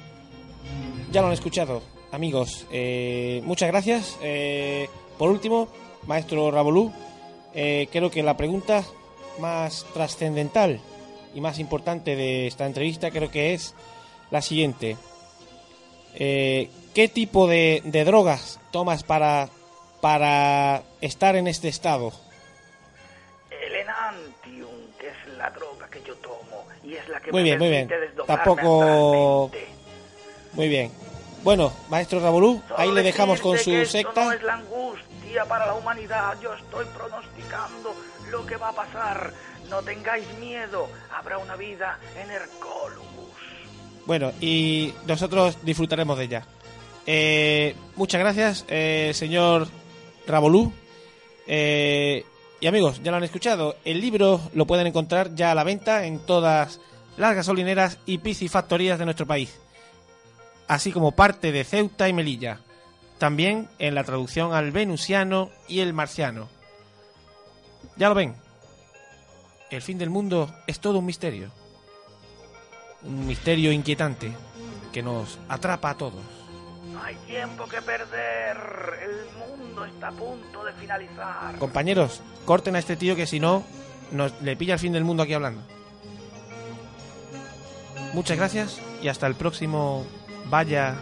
Ya 1.10 1.22
lo 1.22 1.28
han 1.28 1.32
escuchado, 1.32 1.82
amigos. 2.12 2.66
eh, 2.70 3.40
muchas 3.44 3.70
gracias. 3.70 4.18
Eh, 4.20 4.90
por 5.16 5.30
último, 5.30 5.68
maestro 6.06 6.50
Rabolú, 6.50 6.92
eh, 7.54 7.88
creo 7.90 8.10
que 8.10 8.22
la 8.22 8.36
pregunta 8.36 8.84
más 9.38 9.86
trascendental 9.94 10.80
y 11.34 11.40
más 11.40 11.58
importante 11.58 12.14
de 12.14 12.46
esta 12.46 12.66
entrevista 12.66 13.10
creo 13.10 13.30
que 13.30 13.54
es 13.54 13.74
la 14.30 14.42
siguiente. 14.42 14.98
¿Qué 16.14 17.10
tipo 17.12 17.46
de 17.46 17.80
drogas 18.04 18.60
tomas 18.70 19.02
para, 19.02 19.48
para 20.04 20.82
estar 21.00 21.34
en 21.34 21.46
este 21.46 21.68
estado? 21.68 22.12
El 23.48 23.74
enantium, 23.74 24.92
que 25.00 25.08
es 25.08 25.38
la 25.38 25.48
droga 25.48 25.88
que 25.88 26.02
yo 26.02 26.14
tomo, 26.16 26.66
y 26.82 26.92
es 26.92 27.08
la 27.08 27.20
que 27.20 27.32
Muy 27.32 27.40
me 27.40 27.44
bien, 27.44 27.58
muy 27.58 27.68
bien. 27.70 27.90
Tampoco... 28.26 29.50
Muy 30.52 30.68
bien. 30.68 30.92
Bueno, 31.42 31.72
maestro 31.88 32.20
Rabolú, 32.20 32.62
ahí 32.76 32.92
le 32.92 33.02
dejamos 33.02 33.40
con 33.40 33.56
su 33.56 33.70
que 33.70 33.80
esto 33.80 33.92
secta. 33.92 34.26
no 34.26 34.32
es 34.32 34.42
la 34.42 34.56
angustia 34.56 35.46
para 35.46 35.68
la 35.68 35.72
humanidad. 35.72 36.38
Yo 36.42 36.52
estoy 36.52 36.84
pronosticando 36.94 37.94
lo 38.30 38.44
que 38.44 38.58
va 38.58 38.68
a 38.68 38.72
pasar. 38.72 39.32
No 39.70 39.80
tengáis 39.80 40.26
miedo. 40.38 40.86
Habrá 41.18 41.38
una 41.38 41.56
vida 41.56 41.98
en 42.22 42.30
Hercólogos. 42.30 43.30
Bueno, 44.04 44.32
y 44.38 44.92
nosotros 45.06 45.56
disfrutaremos 45.62 46.18
de 46.18 46.24
ella. 46.24 46.46
Eh, 47.06 47.74
muchas 47.96 48.20
gracias, 48.20 48.66
eh, 48.68 49.12
señor 49.14 49.66
Rabolú. 50.26 50.72
Eh, 51.46 52.24
y 52.60 52.66
amigos, 52.66 53.02
ya 53.02 53.10
lo 53.10 53.18
han 53.18 53.24
escuchado. 53.24 53.76
El 53.84 54.00
libro 54.00 54.40
lo 54.54 54.66
pueden 54.66 54.86
encontrar 54.86 55.34
ya 55.34 55.50
a 55.50 55.54
la 55.54 55.64
venta 55.64 56.06
en 56.06 56.18
todas 56.18 56.80
las 57.16 57.34
gasolineras 57.34 57.98
y 58.06 58.18
piscifactorías 58.18 58.98
de 58.98 59.04
nuestro 59.04 59.26
país. 59.26 59.60
Así 60.66 60.92
como 60.92 61.12
parte 61.12 61.52
de 61.52 61.64
Ceuta 61.64 62.08
y 62.08 62.12
Melilla. 62.12 62.60
También 63.18 63.68
en 63.78 63.94
la 63.94 64.04
traducción 64.04 64.54
al 64.54 64.72
venusiano 64.72 65.50
y 65.68 65.80
el 65.80 65.92
marciano. 65.92 66.48
Ya 67.96 68.08
lo 68.08 68.14
ven. 68.14 68.34
El 69.70 69.82
fin 69.82 69.98
del 69.98 70.10
mundo 70.10 70.54
es 70.66 70.80
todo 70.80 70.98
un 70.98 71.06
misterio. 71.06 71.50
Un 73.02 73.26
misterio 73.26 73.72
inquietante 73.72 74.32
que 74.92 75.02
nos 75.02 75.38
atrapa 75.48 75.90
a 75.90 75.96
todos. 75.96 76.33
Hay 77.04 77.16
tiempo 77.26 77.66
que 77.66 77.82
perder. 77.82 78.56
El 79.02 79.58
mundo 79.58 79.84
está 79.84 80.08
a 80.08 80.12
punto 80.12 80.64
de 80.64 80.72
finalizar. 80.72 81.54
Compañeros, 81.58 82.22
corten 82.46 82.76
a 82.76 82.78
este 82.78 82.96
tío 82.96 83.14
que 83.14 83.26
si 83.26 83.40
no, 83.40 83.62
nos 84.10 84.40
le 84.40 84.56
pilla 84.56 84.74
el 84.74 84.80
fin 84.80 84.94
del 84.94 85.04
mundo 85.04 85.22
aquí 85.22 85.34
hablando. 85.34 85.60
Muchas 88.14 88.38
gracias 88.38 88.80
y 89.02 89.08
hasta 89.08 89.26
el 89.26 89.34
próximo 89.34 90.06
Vaya 90.48 90.96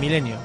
Milenio. 0.00 0.38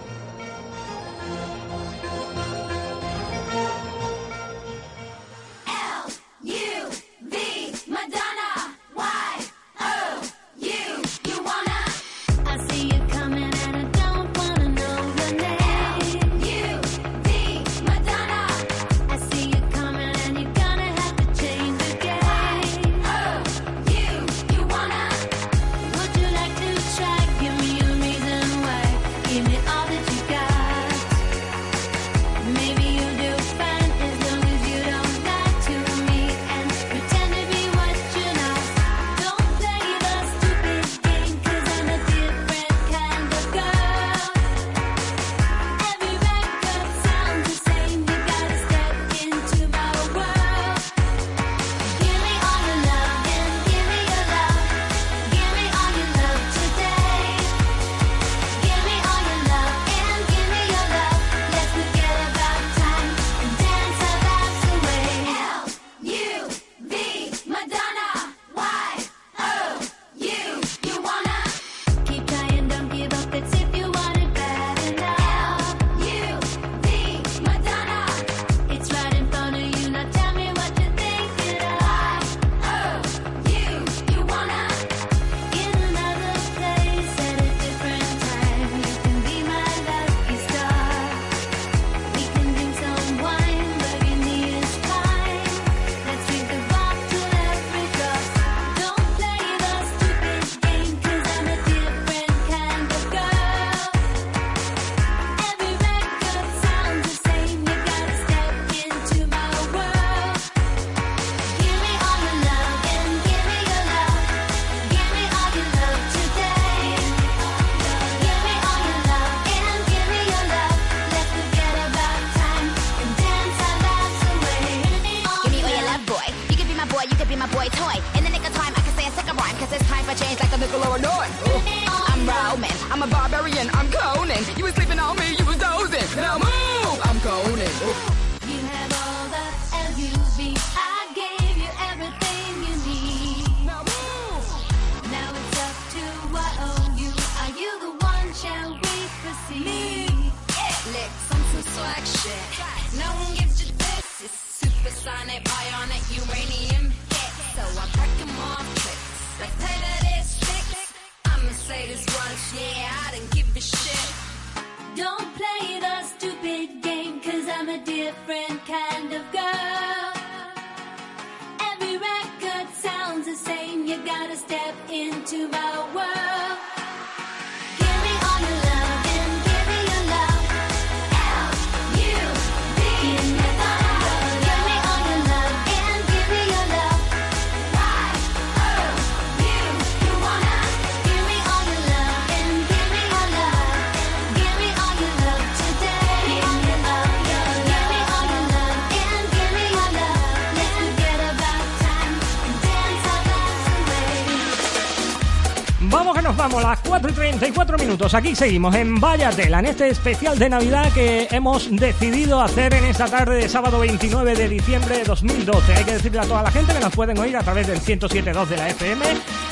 44 207.34 207.78
minutos, 207.80 208.14
aquí 208.14 208.36
seguimos 208.36 208.76
en 208.76 209.00
Vaya 209.00 209.32
Tela, 209.32 209.58
en 209.58 209.66
este 209.66 209.88
especial 209.88 210.38
de 210.38 210.50
Navidad 210.50 210.94
que 210.94 211.28
hemos 211.32 211.68
decidido 211.72 212.40
hacer 212.40 212.76
en 212.76 212.86
esta 212.86 213.08
tarde 213.08 213.38
de 213.38 213.50
sábado 213.50 213.80
29 213.80 214.36
de 214.36 214.48
diciembre 214.48 215.00
de 215.00 215.04
2012. 215.04 215.74
Hay 215.74 215.84
que 215.84 215.94
decirle 215.94 216.20
a 216.20 216.26
toda 216.26 216.44
la 216.44 216.52
gente 216.52 216.74
que 216.74 216.80
nos 216.80 216.94
pueden 216.96 217.18
oír 217.18 217.36
a 217.36 217.42
través 217.42 217.66
del 217.66 217.82
107.2 217.82 218.46
de 218.46 218.58
la 218.58 218.70
FM, 218.70 219.06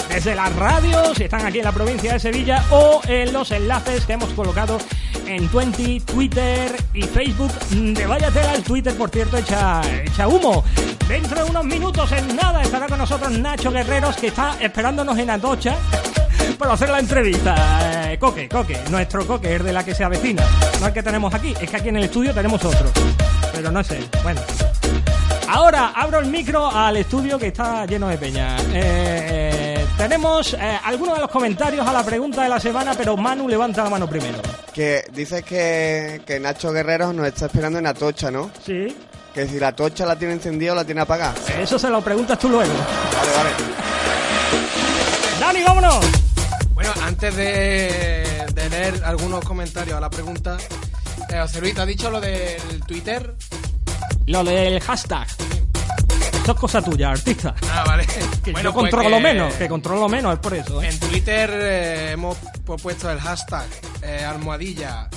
desde 0.09 0.35
las 0.35 0.55
radios, 0.55 1.17
si 1.17 1.23
están 1.23 1.43
aquí 1.43 1.57
en 1.57 1.65
la 1.65 1.71
provincia 1.71 2.13
de 2.13 2.19
Sevilla, 2.19 2.63
o 2.69 3.01
en 3.07 3.33
los 3.33 3.49
enlaces 3.49 4.05
que 4.05 4.13
hemos 4.13 4.29
colocado 4.33 4.77
en 5.25 5.47
Twenty, 5.47 6.01
Twitter 6.01 6.75
y 6.93 7.01
Facebook 7.01 7.51
de 7.71 8.05
Vaya 8.05 8.29
Tela. 8.29 8.53
El 8.53 8.61
Twitter, 8.61 8.95
por 8.95 9.09
cierto, 9.09 9.37
echa, 9.37 9.81
echa 10.03 10.27
humo. 10.27 10.63
Dentro 11.07 11.43
de 11.43 11.49
unos 11.49 11.65
minutos, 11.65 12.11
en 12.11 12.35
nada, 12.35 12.61
estará 12.61 12.87
con 12.87 12.99
nosotros 12.99 13.31
Nacho 13.31 13.71
Guerreros, 13.71 14.17
que 14.17 14.27
está 14.27 14.55
esperándonos 14.61 15.17
en 15.17 15.31
Atocha 15.31 15.77
para 16.57 16.73
hacer 16.73 16.89
la 16.89 16.99
entrevista. 16.99 18.11
Eh, 18.11 18.19
Coque, 18.19 18.47
Coque, 18.47 18.77
nuestro 18.89 19.25
Coque 19.25 19.55
es 19.55 19.63
de 19.63 19.73
la 19.73 19.83
que 19.83 19.95
se 19.95 20.03
avecina. 20.03 20.43
No 20.79 20.87
el 20.87 20.93
que 20.93 21.03
tenemos 21.03 21.33
aquí, 21.33 21.53
es 21.59 21.69
que 21.69 21.77
aquí 21.77 21.89
en 21.89 21.97
el 21.97 22.03
estudio 22.05 22.33
tenemos 22.33 22.63
otro. 22.63 22.91
Pero 23.53 23.71
no 23.71 23.83
sé, 23.83 23.99
bueno. 24.23 24.41
Ahora 25.47 25.91
abro 25.95 26.19
el 26.19 26.27
micro 26.27 26.71
al 26.71 26.95
estudio 26.95 27.37
que 27.37 27.47
está 27.47 27.85
lleno 27.85 28.07
de 28.07 28.17
peña. 28.17 28.55
Eh, 28.73 28.73
eh, 28.73 29.85
tenemos 29.97 30.53
eh, 30.53 30.79
algunos 30.85 31.15
de 31.15 31.21
los 31.21 31.29
comentarios 31.29 31.85
a 31.85 31.91
la 31.91 32.03
pregunta 32.03 32.43
de 32.43 32.49
la 32.49 32.59
semana, 32.59 32.93
pero 32.97 33.17
Manu 33.17 33.49
levanta 33.49 33.83
la 33.83 33.89
mano 33.89 34.07
primero. 34.07 34.39
Que 34.73 35.03
dices 35.11 35.43
que, 35.43 36.21
que 36.25 36.39
Nacho 36.39 36.71
Guerrero 36.71 37.11
nos 37.11 37.27
está 37.27 37.47
esperando 37.47 37.79
en 37.79 37.87
Atocha, 37.87 38.31
¿no? 38.31 38.49
Sí. 38.65 38.95
Que 39.33 39.45
si 39.45 39.59
la 39.59 39.73
tocha 39.73 40.05
la 40.05 40.15
tiene 40.15 40.35
encendida 40.35 40.71
o 40.71 40.75
la 40.75 40.85
tiene 40.85 41.01
apagada. 41.01 41.33
Eso 41.61 41.77
se 41.77 41.89
lo 41.89 42.01
preguntas 42.01 42.39
tú 42.39 42.47
luego. 42.47 42.71
Vale, 42.73 43.31
vale. 43.35 43.49
Dani, 45.39 45.63
vámonos. 45.63 46.20
Antes 47.11 47.35
de, 47.35 48.45
de 48.53 48.69
leer 48.69 49.01
algunos 49.03 49.43
comentarios 49.43 49.97
a 49.97 49.99
la 49.99 50.09
pregunta, 50.09 50.57
eh, 51.29 51.39
José 51.41 51.59
Luis, 51.59 51.75
¿te 51.75 51.81
has 51.81 51.87
dicho 51.87 52.09
lo 52.09 52.21
del 52.21 52.79
Twitter? 52.87 53.35
Lo 54.27 54.45
del 54.45 54.79
hashtag. 54.79 55.27
Eso 56.41 56.51
es 56.53 56.57
cosa 56.57 56.81
tuya, 56.81 57.11
artista. 57.11 57.53
Ah, 57.69 57.83
vale. 57.85 58.07
Que 58.43 58.53
Bueno, 58.53 58.69
yo 58.69 58.73
pues 58.73 58.89
controlo 58.91 59.17
que- 59.17 59.23
menos, 59.23 59.53
que 59.55 59.67
controlo 59.67 60.07
menos, 60.09 60.33
es 60.35 60.39
por 60.39 60.53
eso. 60.53 60.81
¿eh? 60.81 60.87
En 60.87 60.99
Twitter 61.01 61.49
eh, 61.53 62.11
hemos 62.13 62.37
pu- 62.65 62.81
puesto 62.81 63.11
el 63.11 63.19
hashtag 63.19 63.67
eh, 64.03 64.23
almohadilla 64.23 65.09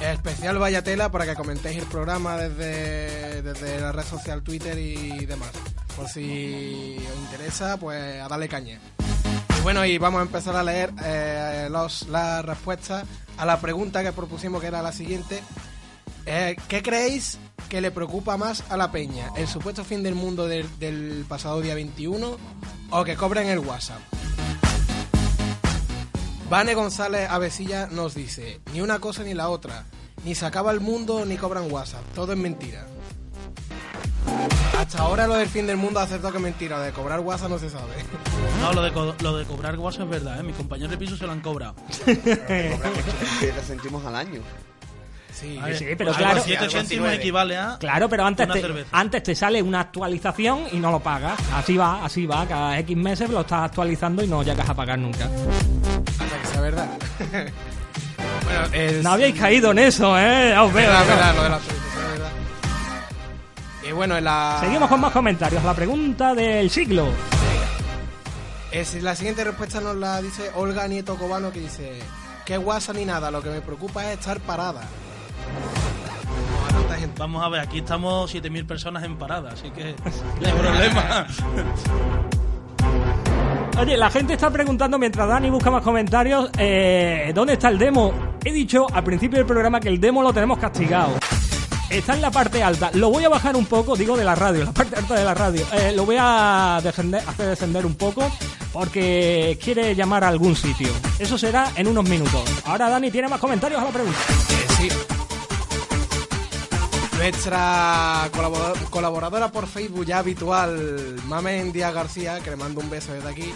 especial 0.00 0.58
Vallatela 0.58 1.10
para 1.10 1.24
que 1.24 1.34
comentéis 1.34 1.78
el 1.78 1.86
programa 1.86 2.36
desde, 2.36 3.40
desde 3.42 3.80
la 3.80 3.90
red 3.92 4.04
social 4.04 4.42
Twitter 4.42 4.76
y 4.78 5.24
demás. 5.24 5.50
Por 5.96 6.08
si 6.08 6.98
os 7.10 7.18
interesa, 7.20 7.78
pues 7.78 8.20
a 8.22 8.28
darle 8.28 8.48
caña. 8.48 8.78
Bueno, 9.62 9.86
y 9.86 9.96
vamos 9.96 10.18
a 10.18 10.22
empezar 10.22 10.56
a 10.56 10.64
leer 10.64 10.92
eh, 11.04 11.68
los, 11.70 12.08
a 12.12 13.46
la 13.46 13.60
pregunta 13.60 14.02
que 14.02 14.12
propusimos, 14.12 14.60
que 14.60 14.66
era 14.66 14.82
la 14.82 14.90
siguiente. 14.90 15.40
Eh, 16.26 16.56
¿Qué 16.66 16.82
creéis 16.82 17.38
que 17.68 17.80
le 17.80 17.92
preocupa 17.92 18.36
más 18.36 18.64
a 18.70 18.76
la 18.76 18.90
peña? 18.90 19.30
¿El 19.36 19.46
supuesto 19.46 19.84
fin 19.84 20.02
del 20.02 20.16
mundo 20.16 20.48
del, 20.48 20.66
del 20.80 21.24
pasado 21.28 21.60
día 21.60 21.76
21 21.76 22.36
o 22.90 23.04
que 23.04 23.14
cobren 23.14 23.46
el 23.48 23.60
WhatsApp? 23.60 24.00
Vane 26.50 26.74
González 26.74 27.30
Avesilla 27.30 27.86
nos 27.86 28.16
dice, 28.16 28.60
ni 28.72 28.80
una 28.80 28.98
cosa 28.98 29.22
ni 29.22 29.32
la 29.32 29.48
otra, 29.48 29.86
ni 30.24 30.34
se 30.34 30.44
acaba 30.44 30.72
el 30.72 30.80
mundo 30.80 31.24
ni 31.24 31.36
cobran 31.36 31.70
WhatsApp, 31.70 32.04
todo 32.14 32.32
es 32.32 32.38
mentira. 32.38 32.86
Hasta 34.78 34.98
ahora 34.98 35.26
lo 35.26 35.34
del 35.34 35.48
fin 35.48 35.66
del 35.66 35.76
mundo 35.76 36.00
ha 36.00 36.04
acertado 36.04 36.32
que 36.32 36.38
es 36.38 36.42
mentira, 36.42 36.76
lo 36.78 36.82
de 36.84 36.92
cobrar 36.92 37.20
WhatsApp 37.20 37.50
no 37.50 37.58
se 37.58 37.70
sabe. 37.70 37.92
No, 38.60 38.72
lo 38.72 38.82
de, 38.82 38.92
co- 38.92 39.14
lo 39.20 39.36
de 39.36 39.44
cobrar 39.44 39.78
WhatsApp 39.78 40.02
es 40.04 40.10
verdad, 40.10 40.40
¿eh? 40.40 40.42
Mis 40.42 40.56
compañeros 40.56 40.90
de 40.90 40.96
piso 40.98 41.16
se 41.16 41.26
lo 41.26 41.32
han 41.32 41.40
cobrado. 41.40 41.74
Que 42.06 43.52
sentimos 43.66 44.04
al 44.04 44.16
año. 44.16 44.40
Sí, 45.32 45.58
ver, 45.64 45.76
Sí, 45.76 45.86
pero 45.96 46.12
claro. 46.12 46.40
así, 46.40 46.50
siete 46.50 46.68
céntimos 46.70 47.10
equivale 47.12 47.56
a 47.56 47.76
Claro, 47.80 48.08
pero 48.08 48.24
antes 48.24 48.46
te, 48.48 48.60
cerveza. 48.60 48.88
antes 48.92 49.22
te 49.22 49.34
sale 49.34 49.62
una 49.62 49.80
actualización 49.80 50.64
y 50.72 50.76
no 50.78 50.90
lo 50.92 51.00
pagas. 51.00 51.38
Así 51.54 51.76
va, 51.76 52.04
así 52.04 52.26
va. 52.26 52.46
Cada 52.46 52.78
X 52.80 52.96
meses 52.96 53.30
lo 53.30 53.40
estás 53.40 53.64
actualizando 53.64 54.22
y 54.22 54.28
no 54.28 54.42
llegas 54.42 54.68
a 54.68 54.74
pagar 54.74 54.98
nunca. 54.98 55.24
Hasta 56.20 56.38
que 56.38 56.46
sea 56.46 56.60
verdad. 56.60 56.86
bueno, 58.44 59.02
No 59.02 59.10
habíais 59.12 59.34
caído 59.34 59.70
en 59.72 59.78
eso, 59.80 60.16
¿eh? 60.18 60.56
Os 60.58 60.72
veo. 60.72 60.86
Verdad, 60.86 61.00
¿no? 61.00 61.06
verdad, 61.14 61.34
lo 61.36 61.42
de 61.44 61.48
la. 61.48 61.58
Y 63.92 63.94
bueno, 63.94 64.16
en 64.16 64.24
la... 64.24 64.56
Seguimos 64.58 64.88
con 64.88 65.02
más 65.02 65.12
comentarios. 65.12 65.62
La 65.62 65.74
pregunta 65.74 66.34
del 66.34 66.70
siglo. 66.70 67.08
Es, 68.70 68.94
la 69.02 69.14
siguiente 69.14 69.44
respuesta 69.44 69.82
nos 69.82 69.96
la 69.96 70.22
dice 70.22 70.50
Olga 70.54 70.88
Nieto 70.88 71.16
Cobano 71.16 71.52
que 71.52 71.60
dice 71.60 71.98
que 72.46 72.56
WhatsApp 72.56 72.96
ni 72.96 73.04
nada, 73.04 73.30
lo 73.30 73.42
que 73.42 73.50
me 73.50 73.60
preocupa 73.60 74.10
es 74.10 74.18
estar 74.18 74.40
parada. 74.40 74.80
Vamos 77.18 77.44
a 77.44 77.50
ver, 77.50 77.60
aquí 77.60 77.80
estamos 77.80 78.34
7.000 78.34 78.66
personas 78.66 79.04
en 79.04 79.18
parada, 79.18 79.50
así 79.52 79.70
que 79.70 79.94
no 80.40 80.46
hay 80.46 80.52
problema. 80.54 81.26
Oye, 83.78 83.96
la 83.98 84.10
gente 84.10 84.32
está 84.32 84.50
preguntando 84.50 84.98
mientras 84.98 85.28
Dani 85.28 85.50
busca 85.50 85.70
más 85.70 85.82
comentarios, 85.82 86.50
eh, 86.56 87.30
¿dónde 87.34 87.54
está 87.54 87.68
el 87.68 87.78
demo? 87.78 88.14
He 88.42 88.52
dicho 88.52 88.86
al 88.90 89.04
principio 89.04 89.36
del 89.36 89.46
programa 89.46 89.80
que 89.80 89.88
el 89.88 90.00
demo 90.00 90.22
lo 90.22 90.32
tenemos 90.32 90.58
castigado. 90.58 91.12
Está 91.92 92.14
en 92.14 92.22
la 92.22 92.30
parte 92.30 92.62
alta. 92.62 92.90
Lo 92.94 93.10
voy 93.10 93.22
a 93.24 93.28
bajar 93.28 93.54
un 93.54 93.66
poco, 93.66 93.94
digo 93.96 94.16
de 94.16 94.24
la 94.24 94.34
radio, 94.34 94.64
la 94.64 94.72
parte 94.72 94.96
alta 94.96 95.14
de 95.14 95.24
la 95.24 95.34
radio. 95.34 95.64
Eh, 95.72 95.92
lo 95.94 96.06
voy 96.06 96.16
a 96.18 96.76
hacer 96.78 97.04
descender 97.36 97.84
un 97.84 97.94
poco 97.96 98.30
porque 98.72 99.58
quiere 99.62 99.94
llamar 99.94 100.24
a 100.24 100.28
algún 100.28 100.56
sitio. 100.56 100.88
Eso 101.18 101.36
será 101.36 101.70
en 101.76 101.86
unos 101.88 102.08
minutos. 102.08 102.42
Ahora 102.64 102.88
Dani 102.88 103.10
tiene 103.10 103.28
más 103.28 103.38
comentarios 103.40 103.80
a 103.80 103.84
la 103.84 103.90
pregunta. 103.90 104.18
sí. 104.78 104.88
Nuestra 107.18 108.28
colabora- 108.34 108.72
colaboradora 108.90 109.52
por 109.52 109.66
Facebook 109.68 110.04
ya 110.06 110.18
habitual, 110.18 111.14
Mamen 111.26 111.70
Díaz 111.72 111.94
García, 111.94 112.40
que 112.40 112.50
le 112.50 112.56
mando 112.56 112.80
un 112.80 112.90
beso 112.90 113.12
desde 113.12 113.28
aquí, 113.28 113.54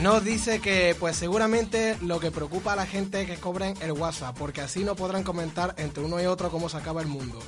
nos 0.00 0.24
dice 0.24 0.60
que 0.60 0.96
pues 0.98 1.16
seguramente 1.16 1.96
lo 2.02 2.20
que 2.20 2.30
preocupa 2.30 2.72
a 2.72 2.76
la 2.76 2.86
gente 2.86 3.22
es 3.22 3.26
que 3.28 3.36
cobren 3.36 3.74
el 3.82 3.92
WhatsApp, 3.92 4.36
porque 4.38 4.60
así 4.62 4.82
no 4.84 4.94
podrán 4.96 5.22
comentar 5.22 5.74
entre 5.78 6.02
uno 6.04 6.20
y 6.20 6.26
otro 6.26 6.50
cómo 6.50 6.68
se 6.68 6.76
acaba 6.78 7.02
el 7.02 7.06
mundo. 7.08 7.38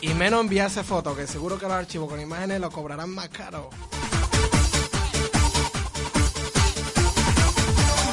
Y 0.00 0.14
menos 0.14 0.40
enviarse 0.40 0.84
fotos, 0.84 1.16
que 1.16 1.26
seguro 1.26 1.58
que 1.58 1.66
los 1.66 1.74
archivos 1.74 2.08
con 2.08 2.20
imágenes 2.20 2.60
los 2.60 2.72
cobrarán 2.72 3.10
más 3.10 3.28
caro. 3.28 3.70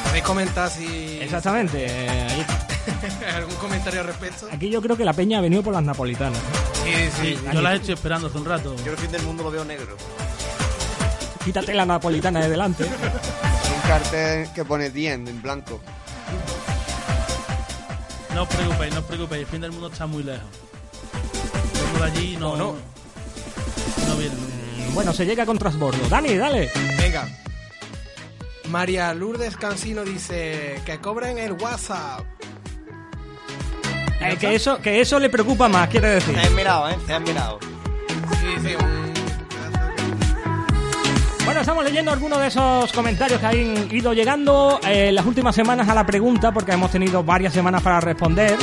¿Podéis 0.06 0.24
comentar 0.24 0.70
si... 0.70 1.18
Exactamente. 1.20 1.86
eh, 1.86 2.26
ahí 2.30 2.40
está. 2.40 2.66
¿Algún 3.36 3.54
comentario 3.56 4.00
al 4.00 4.06
respecto? 4.06 4.48
Aquí 4.52 4.70
yo 4.70 4.82
creo 4.82 4.96
que 4.96 5.04
la 5.04 5.12
peña 5.12 5.38
ha 5.38 5.40
venido 5.40 5.62
por 5.62 5.72
las 5.72 5.82
napolitanas. 5.82 6.38
Sí, 6.84 6.92
Sí, 7.20 7.38
yo 7.52 7.62
las 7.62 7.74
estoy 7.76 7.94
esperando 7.94 8.26
hace 8.26 8.38
un 8.38 8.44
rato. 8.44 8.76
Yo 8.84 8.92
el 8.92 8.98
fin 8.98 9.10
del 9.10 9.22
mundo 9.22 9.42
lo 9.44 9.50
veo 9.50 9.64
negro. 9.64 9.96
Quítate 11.44 11.74
la 11.74 11.86
napolitana 11.86 12.40
de 12.40 12.48
delante. 12.48 12.86
Cartel 13.86 14.48
que 14.54 14.64
pone 14.64 14.90
10 14.90 15.14
en 15.28 15.42
blanco. 15.42 15.80
No 18.34 18.42
os 18.42 18.48
preocupéis, 18.48 18.92
no 18.94 19.00
os 19.00 19.06
preocupéis, 19.06 19.42
el 19.42 19.46
fin 19.48 19.60
del 19.60 19.72
mundo 19.72 19.88
está 19.88 20.06
muy 20.06 20.22
lejos. 20.22 20.48
Vengo 21.92 22.04
de 22.04 22.10
allí 22.10 22.36
no, 22.36 22.52
¿O 22.52 22.56
no? 22.56 22.76
no 24.08 24.16
viene. 24.16 24.34
Bueno, 24.92 25.12
se 25.12 25.24
llega 25.26 25.46
con 25.46 25.58
transbordo. 25.58 26.08
Dani, 26.08 26.36
dale. 26.36 26.70
Venga. 26.98 27.28
María 28.68 29.12
Lourdes 29.14 29.56
Cansino 29.56 30.02
dice 30.02 30.80
que 30.84 30.98
cobren 30.98 31.38
el 31.38 31.52
WhatsApp. 31.52 32.24
Eh, 34.20 34.36
que, 34.40 34.54
eso, 34.54 34.78
que 34.78 35.00
eso 35.00 35.18
le 35.20 35.28
preocupa 35.28 35.68
más, 35.68 35.88
quiere 35.88 36.08
decir. 36.08 36.34
Te 36.34 36.40
has 36.40 36.50
mirado, 36.52 36.88
¿eh? 36.88 36.96
Te 37.06 37.12
has 37.14 37.20
mirado. 37.20 37.58
Sí, 38.40 38.54
sí, 38.62 38.74
un- 38.74 38.93
Bueno, 41.54 41.62
estamos 41.62 41.84
leyendo 41.84 42.10
algunos 42.10 42.40
de 42.40 42.48
esos 42.48 42.92
comentarios 42.92 43.38
que 43.38 43.46
han 43.46 43.94
ido 43.94 44.12
llegando 44.12 44.80
eh, 44.88 45.12
las 45.12 45.24
últimas 45.24 45.54
semanas 45.54 45.88
a 45.88 45.94
la 45.94 46.04
pregunta, 46.04 46.50
porque 46.50 46.72
hemos 46.72 46.90
tenido 46.90 47.22
varias 47.22 47.52
semanas 47.52 47.80
para 47.80 48.00
responder. 48.00 48.58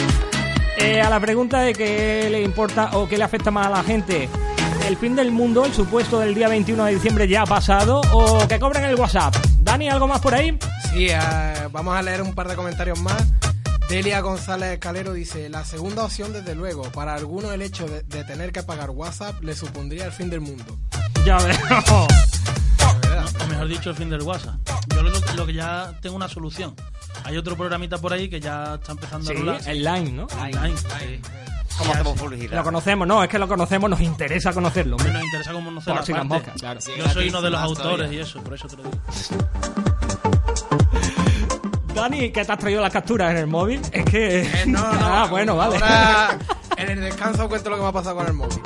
Eh, 0.77 0.99
a 0.99 1.09
la 1.09 1.17
pregunta 1.21 1.61
de 1.61 1.71
qué 1.71 2.27
le 2.29 2.41
importa 2.41 2.89
o 2.97 3.07
qué 3.07 3.17
le 3.17 3.23
afecta 3.23 3.49
más 3.49 3.67
a 3.67 3.69
la 3.69 3.83
gente. 3.83 4.27
El 4.85 4.97
fin 4.97 5.15
del 5.15 5.31
mundo, 5.31 5.63
el 5.63 5.73
supuesto 5.73 6.19
del 6.19 6.35
día 6.35 6.49
21 6.49 6.83
de 6.83 6.93
diciembre 6.95 7.29
ya 7.29 7.43
ha 7.43 7.45
pasado, 7.45 8.01
o 8.11 8.45
que 8.45 8.59
cobren 8.59 8.83
el 8.83 8.95
WhatsApp. 8.95 9.37
Dani, 9.59 9.87
¿algo 9.87 10.09
más 10.09 10.19
por 10.19 10.35
ahí? 10.35 10.59
Sí, 10.91 11.07
eh, 11.07 11.17
vamos 11.71 11.95
a 11.95 12.01
leer 12.01 12.21
un 12.21 12.35
par 12.35 12.49
de 12.49 12.57
comentarios 12.57 12.99
más. 12.99 13.25
Delia 13.87 14.19
González 14.19 14.79
Calero 14.79 15.13
dice, 15.13 15.47
la 15.47 15.63
segunda 15.63 16.03
opción 16.03 16.33
desde 16.33 16.55
luego, 16.55 16.91
para 16.91 17.15
algunos 17.15 17.53
el 17.53 17.61
hecho 17.61 17.87
de, 17.87 18.03
de 18.03 18.25
tener 18.25 18.51
que 18.51 18.63
pagar 18.63 18.89
WhatsApp 18.89 19.41
le 19.41 19.55
supondría 19.55 20.03
el 20.07 20.11
fin 20.11 20.29
del 20.29 20.41
mundo. 20.41 20.77
Ya 21.23 21.37
veo. 21.37 21.55
O 23.39 23.47
mejor 23.47 23.67
dicho, 23.67 23.89
el 23.91 23.95
fin 23.95 24.09
del 24.09 24.21
WhatsApp. 24.21 24.55
Yo 24.93 25.01
lo, 25.03 25.09
lo 25.35 25.45
que 25.45 25.53
ya 25.53 25.93
tengo 26.01 26.15
una 26.15 26.27
solución. 26.27 26.75
Hay 27.23 27.37
otro 27.37 27.55
programita 27.55 27.97
por 27.97 28.13
ahí 28.13 28.29
que 28.29 28.39
ya 28.39 28.75
está 28.75 28.91
empezando 28.93 29.27
Sí, 29.29 29.35
a 29.35 29.39
rular. 29.39 29.61
el 29.67 29.83
Line, 29.83 30.11
¿no? 30.11 30.27
Line, 30.45 30.77
sí. 30.77 31.21
¿Cómo 31.77 31.93
hacemos 31.93 32.19
publicidad? 32.19 32.55
Lo 32.57 32.63
conocemos, 32.63 33.07
no, 33.07 33.23
es 33.23 33.29
que 33.29 33.39
lo 33.39 33.47
conocemos, 33.47 33.89
nos 33.89 34.01
interesa 34.01 34.53
conocerlo. 34.53 34.97
hombre. 34.97 35.13
Nos 35.13 35.23
interesa 35.23 35.51
cómo 35.53 35.65
conocer 35.69 35.95
Por 35.95 36.05
si 36.05 36.13
las 36.13 36.25
moscas, 36.25 36.53
claro. 36.59 36.79
Yo 36.97 37.09
soy 37.09 37.29
uno 37.29 37.41
de 37.41 37.49
los 37.49 37.59
autores 37.59 38.11
y 38.11 38.17
eso, 38.19 38.43
por 38.43 38.53
eso 38.53 38.67
te 38.67 38.77
lo 38.77 38.83
digo. 38.83 38.97
Dani, 41.95 42.31
¿qué 42.31 42.45
te 42.45 42.51
has 42.51 42.57
traído 42.59 42.81
las 42.81 42.91
capturas 42.93 43.31
en 43.31 43.37
el 43.37 43.47
móvil? 43.47 43.81
Es 43.91 44.05
que... 44.05 44.41
Eh, 44.41 44.63
no, 44.67 44.79
no, 44.81 44.99
ah, 45.01 45.27
bueno, 45.29 45.55
vale. 45.55 45.75
Ahora, 45.75 46.37
en 46.77 46.89
el 46.89 47.01
descanso 47.01 47.47
cuento 47.49 47.69
lo 47.69 47.75
que 47.77 47.81
me 47.83 47.87
ha 47.89 47.91
pasado 47.91 48.15
con 48.17 48.27
el 48.27 48.33
móvil. 48.33 48.59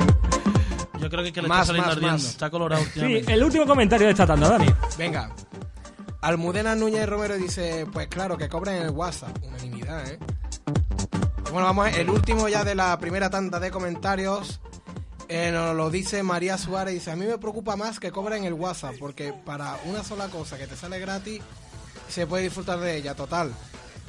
Yo 1.06 1.10
creo 1.12 1.22
que, 1.22 1.28
es 1.30 1.34
que 1.36 1.42
le 1.44 1.48
Más, 1.48 1.60
está 1.60 1.66
saliendo 1.68 1.88
más, 1.88 1.96
ardiendo. 1.98 2.18
más. 2.18 2.32
Está 2.32 2.50
colorado 2.50 2.84
Sí, 2.96 3.22
el 3.28 3.44
último 3.44 3.68
comentario 3.68 4.08
de 4.08 4.12
esta 4.14 4.26
tanda, 4.26 4.50
Dani. 4.50 4.66
Venga. 4.98 5.30
Almudena 6.22 6.74
Núñez 6.74 7.08
Romero 7.08 7.36
dice, 7.38 7.86
pues 7.94 8.08
claro, 8.08 8.38
que 8.40 8.50
cobren 8.50 8.82
el 8.82 8.90
WhatsApp. 8.90 9.38
Unanimidad, 9.44 10.08
¿eh? 10.10 10.18
Bueno, 11.52 11.68
vamos 11.68 11.86
a 11.86 11.92
ver, 11.92 12.00
el 12.00 12.10
último 12.10 12.50
ya 12.50 12.64
de 12.64 12.74
la 12.74 12.98
primera 12.98 13.30
tanda 13.30 13.60
de 13.60 13.70
comentarios 13.70 14.60
Eh, 15.30 15.52
nos 15.52 15.76
lo 15.76 15.92
dice 15.92 16.24
María 16.24 16.58
Suárez. 16.58 16.96
Dice: 16.96 17.12
A 17.12 17.16
mí 17.16 17.28
me 17.28 17.38
preocupa 17.38 17.76
más 17.76 18.00
que 18.00 18.12
cobren 18.12 18.44
el 18.44 18.54
WhatsApp, 18.54 18.96
porque 19.00 19.32
para 19.32 19.78
una 19.86 20.04
sola 20.04 20.28
cosa 20.30 20.58
que 20.58 20.66
te 20.66 20.76
sale 20.76 20.98
gratis, 21.00 21.40
se 22.10 22.26
puede 22.26 22.44
disfrutar 22.46 22.80
de 22.80 22.98
ella. 22.98 23.14
Total. 23.14 23.52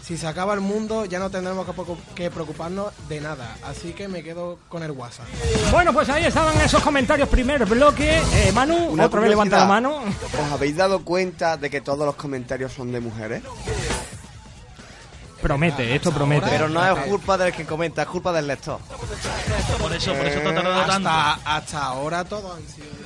Si 0.02 0.16
se 0.16 0.26
acaba 0.28 0.54
el 0.54 0.60
mundo, 0.60 1.04
ya 1.04 1.18
no 1.18 1.30
tendremos 1.30 1.66
que 1.66 1.72
preocup- 1.72 1.98
que 2.14 2.30
preocuparnos 2.30 2.92
de 3.08 3.20
nada. 3.20 3.56
Así 3.64 3.92
que 3.92 4.06
me 4.06 4.22
quedo 4.22 4.58
con 4.68 4.82
el 4.84 4.92
WhatsApp. 4.92 5.26
Bueno, 5.72 5.92
pues 5.92 6.08
ahí 6.10 6.24
estaban 6.24 6.60
esos 6.60 6.80
comentarios. 6.82 7.28
Primer 7.28 7.64
bloque. 7.64 8.18
Eh, 8.34 8.52
Manu, 8.52 8.76
Una 8.90 9.06
otra 9.06 9.20
vez 9.20 9.30
levanta 9.30 9.58
la 9.58 9.64
mano. 9.64 10.02
¿Os 10.04 10.52
habéis 10.52 10.76
dado 10.76 11.02
cuenta 11.04 11.56
de 11.56 11.70
que 11.70 11.80
todos 11.80 12.06
los 12.06 12.14
comentarios 12.14 12.72
son 12.72 12.92
de 12.92 13.00
mujeres? 13.00 13.42
Promete, 15.42 15.94
esto 15.94 16.12
promete. 16.12 16.46
Pero 16.50 16.68
no 16.68 16.84
es 16.84 17.06
culpa 17.06 17.36
del 17.36 17.52
que 17.52 17.64
comenta, 17.66 18.02
es 18.02 18.08
culpa 18.08 18.32
del 18.32 18.46
lector. 18.46 18.78
Por 19.78 19.92
eso, 19.92 20.12
por 20.14 20.26
eso 20.26 20.40
te 20.40 20.48
ha 20.48 20.54
tardado 20.54 20.74
hasta, 20.80 20.92
tanto. 20.92 21.10
hasta 21.44 21.82
ahora 21.84 22.24
todos 22.24 22.56
han 22.56 22.66
sido. 22.68 22.86
Está 22.86 23.05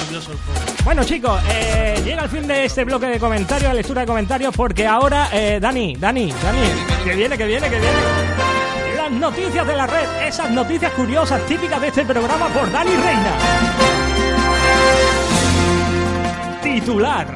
nervioso 0.00 0.32
el 0.32 0.38
pobre. 0.38 0.60
Bueno 0.84 1.04
chicos, 1.04 1.40
eh, 1.50 2.00
llega 2.04 2.22
el 2.22 2.28
fin 2.28 2.46
de 2.46 2.64
este 2.64 2.84
bloque 2.84 3.06
de 3.06 3.18
comentarios, 3.18 3.74
lectura 3.74 4.02
de 4.02 4.06
comentarios, 4.06 4.54
porque 4.54 4.86
ahora, 4.86 5.28
eh, 5.32 5.58
Dani, 5.60 5.96
Dani, 5.96 6.32
Dani, 6.32 6.68
que 7.04 7.14
viene, 7.14 7.36
que 7.36 7.46
viene, 7.46 7.68
que 7.68 7.78
viene. 7.80 7.98
Las 8.96 9.10
noticias 9.10 9.66
de 9.66 9.76
la 9.76 9.86
red, 9.86 10.26
esas 10.26 10.50
noticias 10.50 10.92
curiosas 10.92 11.44
típicas 11.46 11.80
de 11.80 11.88
este 11.88 12.04
programa 12.04 12.48
por 12.48 12.70
Dani 12.70 12.90
Reina. 12.90 13.36
Titular. 16.62 17.26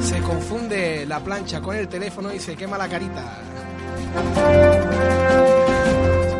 Se 0.00 0.20
confunde 0.20 1.04
la 1.06 1.20
plancha 1.20 1.60
con 1.60 1.76
el 1.76 1.88
teléfono 1.88 2.32
y 2.32 2.38
se 2.38 2.56
quema 2.56 2.78
la 2.78 2.88
carita. 2.88 3.22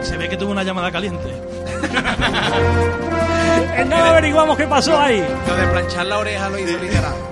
Se 0.03 0.17
ve 0.17 0.29
que 0.29 0.37
tuvo 0.37 0.53
una 0.53 0.65
llamada 0.65 0.91
caliente. 0.91 1.29
Nada 3.87 4.11
averiguamos 4.11 4.57
qué 4.57 4.67
pasó 4.67 4.99
ahí. 4.99 5.25
Lo 5.47 5.57
de 5.57 5.67
planchar 5.69 6.07
la 6.07 6.19
oreja 6.19 6.49
lo 6.49 6.59
hizo 6.59 6.79
literal. 6.79 7.30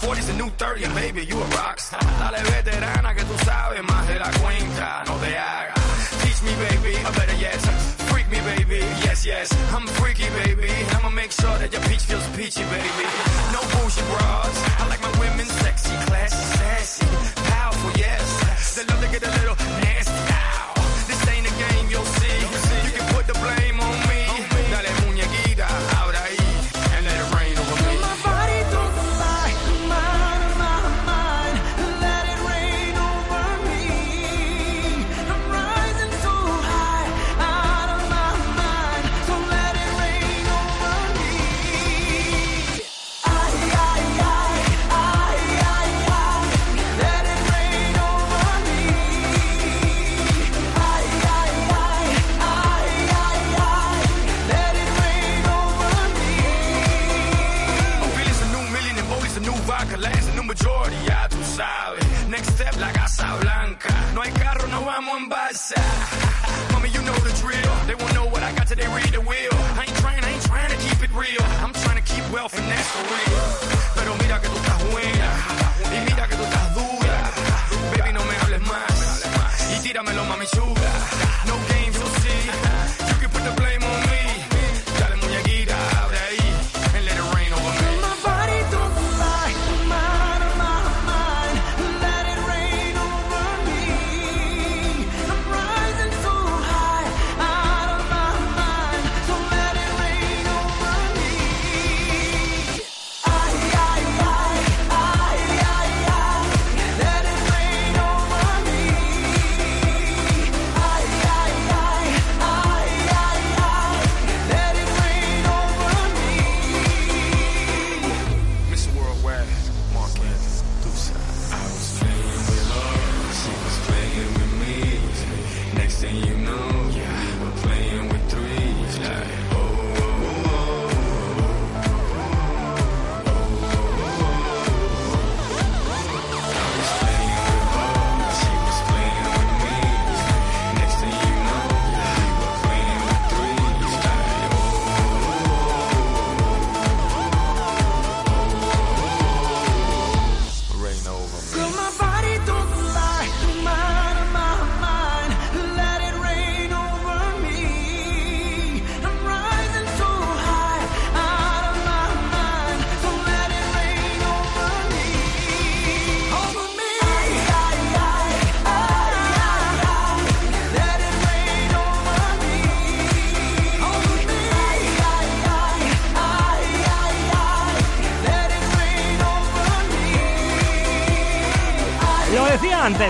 40's 0.00 0.28
a 0.28 0.34
new 0.34 0.48
30, 0.50 0.84
and 0.84 0.94
baby, 0.94 1.24
you 1.24 1.36
a 1.36 1.46
rockstar. 1.58 2.00
Dale 2.20 2.42
veterana 2.50 3.14
que 3.14 3.24
tú 3.24 3.34
sabes 3.44 3.82
más 3.82 4.06
de 4.06 4.18
la 4.18 4.30
cuenta, 4.40 5.04
no 5.06 5.14
te 5.16 5.36
hagas. 5.36 5.74
Teach 6.22 6.42
me, 6.42 6.54
baby, 6.68 6.94
or 7.04 7.12
better 7.12 7.36
yet, 7.40 7.60
freak 8.10 8.28
me, 8.30 8.40
baby, 8.40 8.78
yes, 9.04 9.26
yes. 9.26 9.48
I'm 9.74 9.86
freaky, 9.98 10.28
baby, 10.44 10.70
I'ma 10.94 11.10
make 11.10 11.32
sure 11.32 11.56
that 11.58 11.72
your 11.72 11.82
peach 11.88 12.04
feels 12.10 12.26
peachy, 12.36 12.62
baby. 12.70 13.04
No 13.52 13.60
bullshit 13.74 14.06
bras, 14.06 14.54
I 14.80 14.88
like 14.88 15.02
my 15.02 15.12
women 15.18 15.46
sexy, 15.46 15.94
classy, 16.06 16.42
sassy, 16.58 17.06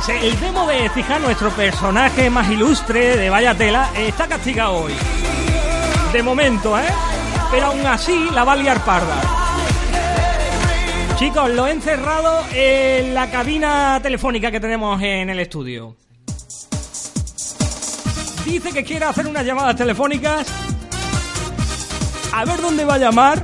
eh, 0.06 0.18
el 0.22 0.38
demo 0.38 0.64
de 0.66 0.88
Cija, 0.90 1.18
nuestro 1.18 1.50
personaje 1.50 2.30
más 2.30 2.48
ilustre 2.48 3.16
de 3.16 3.30
Vaya 3.30 3.54
Tela, 3.54 3.90
eh, 3.96 4.08
está 4.08 4.28
castigado 4.28 4.84
hoy. 4.84 4.92
De 6.12 6.22
momento, 6.22 6.78
¿eh? 6.78 6.86
Pero 7.50 7.66
aún 7.66 7.84
así 7.84 8.28
la 8.32 8.44
va 8.44 8.52
a 8.52 8.56
liar 8.56 8.84
parda. 8.84 9.20
Chicos, 11.16 11.50
lo 11.50 11.66
he 11.66 11.72
encerrado 11.72 12.44
en 12.52 13.12
la 13.12 13.28
cabina 13.28 13.98
telefónica 14.00 14.52
que 14.52 14.60
tenemos 14.60 15.02
en 15.02 15.30
el 15.30 15.40
estudio. 15.40 15.96
dice 18.44 18.70
que 18.72 18.84
quiere 18.84 19.04
hacer 19.04 19.26
unas 19.26 19.44
llamadas 19.44 19.74
telefónicas. 19.74 20.46
A 22.32 22.44
ver 22.44 22.60
dónde 22.60 22.84
va 22.84 22.94
a 22.94 22.98
llamar. 22.98 23.42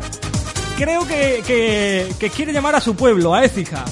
Creo 0.77 1.07
que, 1.07 2.15
que, 2.19 2.31
quiere 2.31 2.53
llamar 2.53 2.77
a 2.77 2.81
su 2.81 2.95
pueblo, 2.95 3.35
a 3.35 3.45
Écija. 3.45 3.85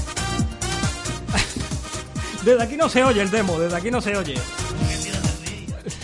Desde 2.44 2.62
aquí 2.62 2.76
no 2.76 2.88
se 2.88 3.04
oye 3.04 3.22
el 3.22 3.30
demo, 3.30 3.58
desde 3.58 3.76
aquí 3.76 3.90
no 3.90 4.00
se 4.00 4.16
oye. 4.16 4.34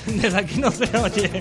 Desde 0.07 0.39
aquí 0.39 0.61
no 0.61 0.70
se 0.70 0.84
oye. 0.97 1.41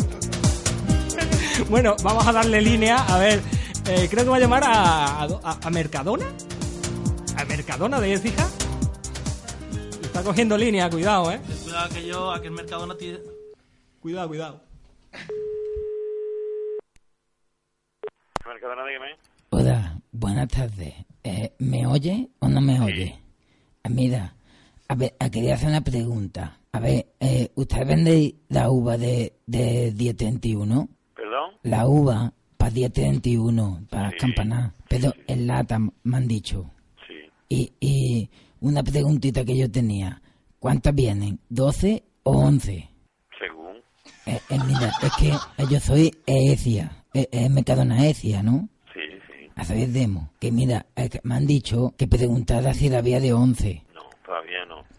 Bueno, 1.69 1.95
vamos 2.03 2.25
a 2.27 2.31
darle 2.31 2.61
línea. 2.61 2.97
A 2.97 3.17
ver, 3.17 3.41
eh, 3.87 4.07
creo 4.09 4.23
que 4.23 4.29
va 4.29 4.37
a 4.37 4.39
llamar 4.39 4.63
a, 4.63 5.23
a, 5.23 5.59
a 5.63 5.69
Mercadona. 5.69 6.25
¿A 7.37 7.45
Mercadona 7.45 7.99
de 7.99 8.13
Écija? 8.13 8.47
Está 10.01 10.23
cogiendo 10.23 10.57
línea, 10.57 10.89
cuidado, 10.89 11.31
eh. 11.31 11.39
Cuidado 11.63 11.89
que 11.89 12.05
yo, 12.05 12.31
a 12.31 12.41
que 12.41 12.47
el 12.47 12.53
Mercadona 12.53 12.97
tiene... 12.97 13.19
Cuidado, 13.99 14.27
cuidado. 14.27 14.63
Mercadona, 18.45 18.85
dígame. 18.87 19.07
Hola, 19.49 19.99
buenas 20.11 20.47
tardes. 20.47 20.93
Eh, 21.23 21.53
¿Me 21.59 21.85
oye 21.85 22.29
o 22.39 22.47
no 22.47 22.61
me 22.61 22.79
oye? 22.81 23.19
Ah, 23.83 23.89
Mira, 23.89 24.33
a 24.87 24.95
ver, 24.95 25.15
ah, 25.19 25.29
quería 25.29 25.55
hacer 25.55 25.69
una 25.69 25.81
pregunta. 25.81 26.59
A 26.71 26.79
ver, 26.79 27.07
eh, 27.19 27.49
¿usted 27.55 27.85
vende 27.85 28.35
la 28.49 28.69
uva 28.69 28.97
de, 28.97 29.33
de 29.45 29.91
día 29.91 30.13
31? 30.15 30.89
¿Perdón? 31.15 31.51
La 31.63 31.87
uva 31.87 32.33
para 32.55 32.71
día 32.71 32.89
31, 32.89 33.87
para 33.89 34.03
las 34.03 34.15
campanadas. 34.15 34.73
Pero 34.89 35.13
en 35.27 35.47
lata, 35.47 35.79
me 35.79 36.17
han 36.17 36.27
dicho. 36.27 36.71
Sí. 37.07 37.13
Y, 37.49 37.73
y 37.79 38.29
una 38.61 38.83
preguntita 38.83 39.43
que 39.43 39.57
yo 39.57 39.69
tenía. 39.69 40.21
¿Cuántas 40.59 40.93
vienen? 40.95 41.39
¿12 41.51 42.03
o 42.23 42.31
11? 42.31 42.89
Según. 43.39 43.77
Eh, 44.25 44.39
eh, 44.49 44.59
mira, 44.65 44.91
es 45.01 45.11
que 45.17 45.29
eh, 45.29 45.67
yo 45.69 45.79
soy 45.79 46.11
Ecia, 46.25 47.03
eh, 47.13 47.27
eh, 47.31 47.49
Mercadona 47.49 48.07
Ecia, 48.07 48.41
¿no? 48.41 48.69
Sí, 48.93 49.01
sí. 49.27 49.49
A 49.55 49.63
saber 49.63 49.89
demo. 49.89 50.31
Que 50.39 50.51
mira, 50.51 50.87
es 50.95 51.09
que 51.09 51.19
me 51.23 51.35
han 51.35 51.45
dicho 51.45 51.93
que 51.97 52.07
preguntara 52.07 52.73
si 52.73 52.89
la 52.89 52.99
había 52.99 53.19
de 53.19 53.33
11. 53.33 53.83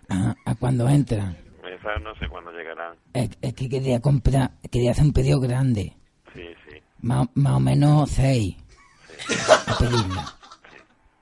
No, 0.08 0.16
no. 0.28 0.34
¿A 0.44 0.54
cuándo 0.54 0.88
entran? 0.88 1.36
Esas 1.64 2.02
no 2.02 2.14
sé 2.16 2.28
cuándo 2.28 2.50
llegarán. 2.50 2.96
Es, 3.12 3.30
es 3.42 3.54
que 3.54 3.68
quería 3.68 4.00
comprar, 4.00 4.52
quería 4.70 4.92
hacer 4.92 5.04
un 5.04 5.12
pedido 5.12 5.38
grande. 5.40 5.94
Sí, 6.34 6.42
sí. 6.68 6.76
Más, 7.02 7.28
más 7.34 7.54
o 7.54 7.60
menos 7.60 8.10
6. 8.10 8.56
A. 9.68 10.34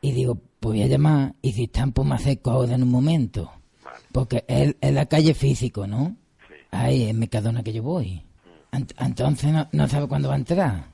Y 0.01 0.13
digo, 0.13 0.37
pues 0.61 0.75
voy 0.75 0.83
a 0.83 0.87
llamar 0.87 1.35
y 1.43 1.53
si 1.53 1.65
están, 1.65 1.93
pues 1.93 2.07
me 2.07 2.15
acerco 2.15 2.51
ahora 2.51 2.75
en 2.75 2.83
un 2.83 2.91
momento. 2.91 3.51
Porque 4.13 4.45
es, 4.47 4.77
es 4.81 4.93
la 4.93 5.07
calle 5.07 5.35
físico, 5.35 5.87
¿no? 5.87 6.17
Ahí, 6.71 7.09
en 7.09 7.19
Mercadona 7.19 7.63
que 7.63 7.73
yo 7.73 7.83
voy. 7.83 8.23
Ent- 8.73 8.95
entonces 8.99 9.53
no, 9.53 9.69
no 9.73 9.89
sabe 9.89 10.07
cuándo 10.09 10.29
va 10.29 10.35
a 10.35 10.39
entrar. 10.39 10.85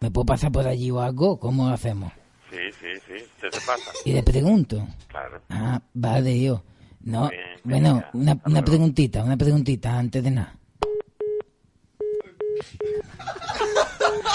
¿Me 0.00 0.10
puedo 0.10 0.26
pasar 0.26 0.52
por 0.52 0.66
allí 0.66 0.90
o 0.90 1.00
algo? 1.00 1.38
¿Cómo 1.38 1.68
lo 1.68 1.74
hacemos? 1.74 2.12
Sí, 2.50 2.58
sí, 2.80 2.88
sí. 3.06 3.24
Se 3.40 3.48
te 3.50 3.58
pasa. 3.66 3.90
Y 4.04 4.12
le 4.12 4.22
pregunto. 4.22 4.86
Claro. 5.08 5.40
Ah, 5.48 5.80
vale, 5.94 6.40
yo. 6.40 6.62
No, 7.04 7.28
Bien, 7.28 7.42
bueno, 7.64 8.02
una, 8.14 8.38
una 8.46 8.64
preguntita, 8.64 9.22
una 9.22 9.36
preguntita 9.36 9.98
antes 9.98 10.24
de 10.24 10.30
nada. 10.30 10.54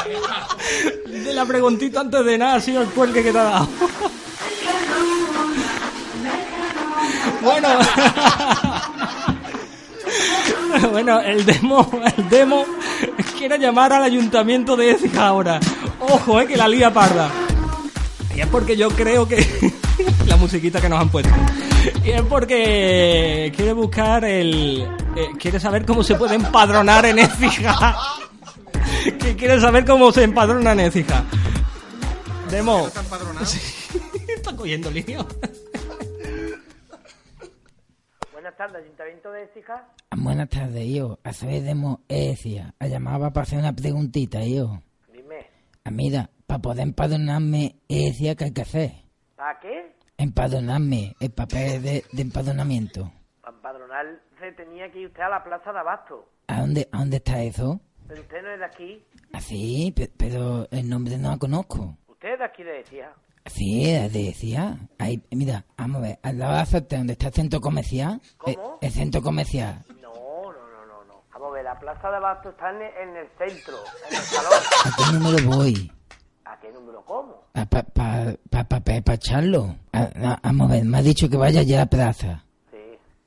De 1.05 1.33
la 1.33 1.45
preguntita 1.45 2.01
antes 2.01 2.25
de 2.25 2.37
nada 2.37 2.55
ha 2.55 2.61
sido 2.61 2.81
el 2.81 2.89
cuelgue 2.89 3.23
que 3.23 3.31
te 3.31 3.39
ha 3.39 3.43
dado. 3.43 3.69
Bueno. 7.41 7.69
bueno, 10.91 11.21
el 11.21 11.45
demo, 11.45 11.89
el 12.17 12.29
demo 12.29 12.65
quiere 13.37 13.57
llamar 13.57 13.93
al 13.93 14.03
ayuntamiento 14.03 14.75
de 14.75 14.91
Écija 14.91 15.27
ahora. 15.27 15.61
Ojo, 16.01 16.41
eh, 16.41 16.47
que 16.47 16.57
la 16.57 16.67
lía 16.67 16.93
parda. 16.93 17.31
Y 18.35 18.41
es 18.41 18.47
porque 18.47 18.75
yo 18.75 18.89
creo 18.89 19.25
que 19.25 19.47
la 20.27 20.35
musiquita 20.35 20.81
que 20.81 20.89
nos 20.89 20.99
han 20.99 21.09
puesto. 21.09 21.33
Y 22.03 22.09
es 22.11 22.21
porque 22.23 23.51
quiere 23.55 23.73
buscar 23.73 24.23
el 24.25 24.81
eh, 25.15 25.29
quiere 25.39 25.59
saber 25.59 25.85
cómo 25.85 26.03
se 26.03 26.15
puede 26.15 26.35
empadronar 26.35 27.05
en 27.05 27.19
Écija. 27.19 27.95
que 29.19 29.35
quiere 29.35 29.59
saber 29.59 29.85
cómo 29.85 30.11
se 30.11 30.23
empadrona 30.23 30.73
en 30.73 30.81
Écija. 30.81 31.23
Demo. 32.49 32.87
Sí, 33.43 33.59
está 34.35 34.55
cogiendo 34.55 34.89
lío. 34.91 35.25
Buenas 38.31 38.57
tardes, 38.57 38.83
Ayuntamiento 38.83 39.31
de 39.31 39.43
Écija. 39.43 39.87
Buenas 40.15 40.49
tardes, 40.49 40.87
yo. 40.87 41.19
A 41.23 41.33
saber 41.33 41.61
demo 41.63 42.01
Ecia. 42.07 42.73
A 42.79 42.87
llamaba 42.87 43.31
para 43.31 43.43
hacer 43.43 43.59
una 43.59 43.73
preguntita, 43.73 44.43
yo. 44.43 44.81
Dime, 45.11 45.47
Ah, 45.83 45.91
mira, 45.91 46.29
para 46.47 46.61
poder 46.61 46.83
empadronarme, 46.83 47.75
Ecia, 47.87 48.35
¿qué 48.35 48.45
hay 48.45 48.53
que 48.53 48.61
hacer? 48.61 48.91
¿para 49.35 49.57
qué? 49.61 49.98
Empadronarme, 50.19 51.15
el 51.21 51.31
papel 51.31 51.81
de, 51.81 52.03
de 52.11 52.21
empadronamiento. 52.21 53.09
Para 53.41 53.55
empadronar 53.55 54.05
se 54.37 54.51
tenía 54.51 54.91
que 54.91 54.99
ir 54.99 55.07
usted 55.07 55.21
a 55.21 55.29
la 55.29 55.41
Plaza 55.41 55.71
de 55.71 55.79
Abasto. 55.79 56.29
¿A 56.47 56.59
dónde, 56.59 56.89
¿A 56.91 56.97
dónde 56.99 57.17
está 57.17 57.41
eso? 57.41 57.79
Pero 58.05 58.21
usted 58.21 58.41
no 58.43 58.51
es 58.51 58.59
de 58.59 58.65
aquí. 58.65 59.05
Así, 59.31 59.95
pero 60.17 60.67
el 60.71 60.89
nombre 60.89 61.17
no 61.17 61.31
lo 61.31 61.39
conozco. 61.39 61.95
Usted 62.07 62.33
es 62.33 62.39
de 62.39 62.45
aquí 62.45 62.63
de 62.63 62.79
Écija. 62.81 63.13
Sí, 63.45 63.89
es 63.89 64.11
de 64.11 64.23
decía. 64.23 64.77
Ahí, 64.97 65.23
mira, 65.31 65.63
vamos 65.77 65.99
a 65.99 66.01
ver, 66.01 66.19
al 66.21 66.37
lado 66.37 66.65
de 66.65 66.81
la 66.81 66.97
donde 66.97 67.13
está 67.13 67.27
el 67.27 67.33
centro 67.33 67.61
comercial. 67.61 68.21
¿Cómo? 68.37 68.77
El, 68.81 68.87
el 68.87 68.93
centro 68.93 69.21
comercial. 69.21 69.85
No, 70.01 70.11
no, 70.11 70.51
no, 70.51 70.85
no, 70.85 71.05
no. 71.05 71.23
Vamos 71.31 71.49
a 71.49 71.53
ver, 71.53 71.63
la 71.63 71.79
Plaza 71.79 72.09
de 72.09 72.17
Abasto 72.17 72.49
está 72.49 72.71
en, 72.71 72.81
en 72.81 73.15
el 73.15 73.27
centro, 73.37 73.77
en 74.09 74.17
el 74.17 74.21
salón. 74.23 74.51
¿A 74.85 74.91
qué 74.97 75.17
número 75.17 75.55
voy? 75.55 75.91
¿A 76.59 76.61
qué? 76.61 76.69
¿Para 77.53 77.65
pa, 77.69 77.83
pa, 77.83 78.35
pa, 78.49 78.63
pa, 78.63 78.79
pa- 78.81 79.01
pa 79.01 79.13
echarlo? 79.13 79.75
Ah, 79.93 80.09
ah, 80.15 80.39
vamos 80.43 80.69
a 80.69 80.73
ver, 80.73 80.85
me 80.85 80.97
ha 80.97 81.01
dicho 81.01 81.29
que 81.29 81.37
vaya 81.37 81.61
allá 81.61 81.77
a 81.77 81.79
la 81.85 81.89
plaza. 81.89 82.43
Sí, 82.71 82.77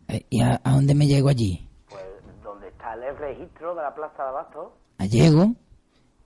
Eh, 0.09 0.27
¿Y 0.31 0.41
a, 0.43 0.61
a 0.63 0.73
dónde 0.73 0.95
me 0.95 1.07
llego 1.07 1.29
allí? 1.29 1.67
pues 1.89 2.03
donde 2.43 2.69
está 2.69 2.95
el 2.95 3.17
registro 3.17 3.75
de 3.75 3.83
la 3.83 3.95
Plaza 3.95 4.23
de 4.23 4.29
Abasto. 4.29 4.77
¿A 4.99 5.07
llego? 5.07 5.55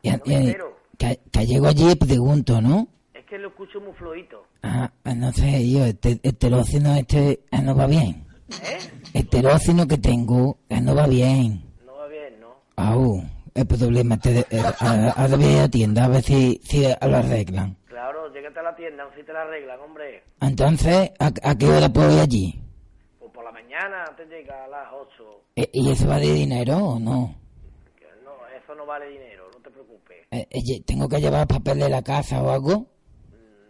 Y, 0.02 0.08
a- 0.08 0.16
No 0.18 0.22
me 0.26 0.32
y 0.32 0.36
a- 0.36 0.38
entero. 0.40 0.76
que, 0.98 1.20
que 1.30 1.46
llego 1.46 1.66
allí 1.66 1.90
y 1.90 1.94
pregunto, 1.96 2.60
¿no? 2.60 2.88
Es 3.14 3.24
que 3.26 3.38
lo 3.38 3.48
escucho 3.48 3.80
muy 3.80 3.92
fluido. 3.94 4.44
Ah, 4.62 4.90
ah, 5.04 5.14
no 5.14 5.32
sé, 5.32 5.68
yo, 5.70 5.84
este, 5.84 6.20
el 6.22 6.36
teléfono 6.36 6.94
este 6.94 7.40
ah, 7.50 7.60
no 7.62 7.74
va 7.74 7.86
bien. 7.86 8.26
¿Eh? 8.62 8.78
El 9.14 9.28
teléfono 9.28 9.86
que 9.86 9.98
tengo 9.98 10.58
ah, 10.70 10.80
no 10.80 10.94
va 10.94 11.06
bien. 11.06 11.62
No 11.84 11.94
va 11.96 12.06
bien, 12.08 12.40
¿no? 12.40 12.54
Au, 12.76 13.22
el 13.56 13.66
problema, 13.66 14.18
te, 14.18 14.40
eh, 14.40 14.46
a- 14.80 15.10
a 15.12 15.28
la 15.28 15.68
tienda 15.68 16.04
a 16.04 16.08
ver 16.08 16.22
si, 16.22 16.60
si 16.64 16.82
lo 16.82 17.16
arreglan. 17.16 17.76
Claro, 17.86 18.32
llégate 18.32 18.60
a 18.60 18.62
la 18.62 18.76
tienda, 18.76 19.08
si 19.16 19.22
te 19.24 19.32
la 19.32 19.42
arreglan, 19.42 19.80
hombre. 19.80 20.22
Entonces, 20.40 21.10
¿a, 21.18 21.26
a 21.42 21.54
qué 21.56 21.66
hora 21.66 21.88
puedo 21.88 22.12
ir 22.12 22.20
allí? 22.20 22.60
Pues 23.18 23.32
por 23.32 23.44
la 23.44 23.52
mañana 23.52 24.04
te 24.16 24.24
llega 24.26 24.64
a 24.64 24.68
las 24.68 24.88
8. 24.92 25.42
Eh, 25.56 25.68
¿Y 25.72 25.90
eso 25.90 26.06
vale 26.06 26.26
dinero 26.32 26.76
o 26.76 26.98
no? 26.98 27.34
No, 28.24 28.32
eso 28.62 28.74
no 28.74 28.84
vale 28.86 29.08
dinero, 29.08 29.48
no 29.54 29.60
te 29.60 29.70
preocupes. 29.70 30.26
Eh, 30.30 30.46
eh, 30.50 30.82
¿Tengo 30.84 31.08
que 31.08 31.20
llevar 31.20 31.46
papel 31.46 31.78
de 31.80 31.88
la 31.88 32.02
casa 32.02 32.42
o 32.42 32.50
algo? 32.50 32.86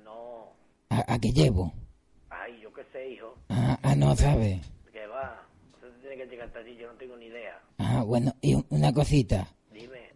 No. 0.05 0.49
¿A, 0.91 1.15
a 1.15 1.19
qué 1.19 1.31
llevo? 1.33 1.73
Ay, 2.31 2.59
yo 2.63 2.73
qué 2.73 2.83
sé, 2.93 3.09
hijo. 3.11 3.35
Ah, 3.49 3.79
ah, 3.83 3.95
no 3.95 4.15
sabe. 4.17 4.61
Que 4.93 5.07
va. 5.07 5.41
Tiene 6.01 6.17
que 6.17 6.27
llegar 6.27 6.47
hasta 6.49 6.59
allí, 6.61 6.77
yo 6.77 6.89
no 6.91 6.99
tengo 6.99 7.17
ni 7.17 7.27
idea. 7.27 7.61
Ah, 7.79 8.03
bueno, 8.05 8.33
y 8.41 8.55
un- 8.55 8.67
una 8.71 8.93
cosita. 8.93 9.47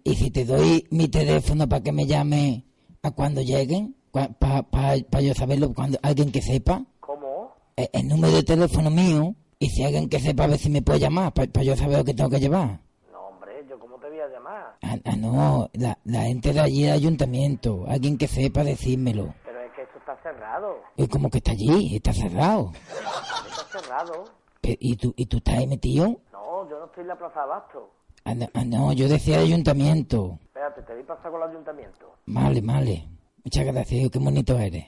¿Y 0.04 0.14
si 0.14 0.30
te 0.30 0.44
doy 0.44 0.86
mi 0.90 1.08
teléfono 1.08 1.68
para 1.68 1.82
que 1.82 1.92
me 1.92 2.06
llame 2.06 2.64
a 3.02 3.10
cuando 3.10 3.40
lleguen? 3.42 3.96
Para 4.12 5.20
yo 5.20 5.34
saberlo, 5.34 5.72
cuando 5.72 5.98
alguien 6.02 6.32
que 6.32 6.42
sepa. 6.42 6.82
¿Cómo? 7.00 7.54
Eh, 7.76 7.88
El, 7.92 8.08
número 8.08 8.34
de 8.34 8.42
teléfono 8.42 8.90
mío. 8.90 9.34
Y 9.58 9.68
si 9.68 9.84
alguien 9.84 10.08
que 10.08 10.18
sepa 10.18 10.44
a 10.44 10.46
ver 10.48 10.58
si 10.58 10.70
me 10.70 10.82
puede 10.82 11.00
llamar, 11.00 11.32
para 11.32 11.62
yo 11.62 11.76
saber 11.76 11.98
lo 11.98 12.04
que 12.04 12.14
tengo 12.14 12.30
que 12.30 12.40
llevar. 12.40 12.80
No, 13.12 13.20
hombre, 13.28 13.64
yo 13.68 13.78
cómo 13.78 13.98
te 13.98 14.08
voy 14.08 14.20
a 14.20 14.28
llamar. 14.28 14.76
Ah, 14.82 14.96
ah, 15.04 15.16
no, 15.16 15.68
la, 15.74 15.98
la 16.04 16.22
gente 16.22 16.52
de 16.52 16.60
allí 16.60 16.82
del 16.84 16.92
ayuntamiento. 16.92 17.84
Alguien 17.86 18.16
que 18.16 18.26
sepa 18.26 18.64
decírmelo. 18.64 19.34
Pero 19.44 19.60
es 19.60 19.72
que 19.72 19.82
esto 19.82 19.98
está 19.98 20.16
cerrado. 20.22 20.76
Y 20.96 21.06
como 21.08 21.28
que 21.28 21.38
está 21.38 21.52
allí, 21.52 21.94
está 21.94 22.12
cerrado. 22.12 22.72
Está 22.74 23.80
cerrado. 23.80 24.24
¿Y 24.62 24.96
tú, 24.96 25.12
¿Y 25.16 25.26
tú 25.26 25.38
estás 25.38 25.58
ahí 25.58 25.66
metido? 25.66 26.20
No, 26.32 26.68
yo 26.68 26.78
no 26.78 26.86
estoy 26.86 27.02
en 27.02 27.08
la 27.08 27.18
Plaza 27.18 27.40
de 27.40 27.44
Abasto. 27.44 27.90
Ah, 28.24 28.34
no, 28.34 28.46
ah, 28.54 28.64
no, 28.64 28.92
yo 28.92 29.08
decía 29.08 29.38
el 29.38 29.46
ayuntamiento. 29.46 30.38
Espérate, 30.44 30.82
te 30.82 30.92
a 30.92 31.06
pasar 31.06 31.30
con 31.30 31.42
el 31.42 31.50
ayuntamiento. 31.50 32.14
Vale, 32.26 32.60
vale. 32.60 33.08
Muchas 33.44 33.64
gracias, 33.64 34.10
qué 34.10 34.18
bonito 34.18 34.58
eres. 34.58 34.84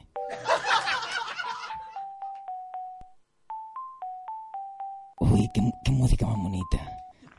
Uy, 5.20 5.48
qué, 5.54 5.60
qué 5.84 5.92
música 5.92 6.26
más 6.26 6.36
bonita. 6.36 6.78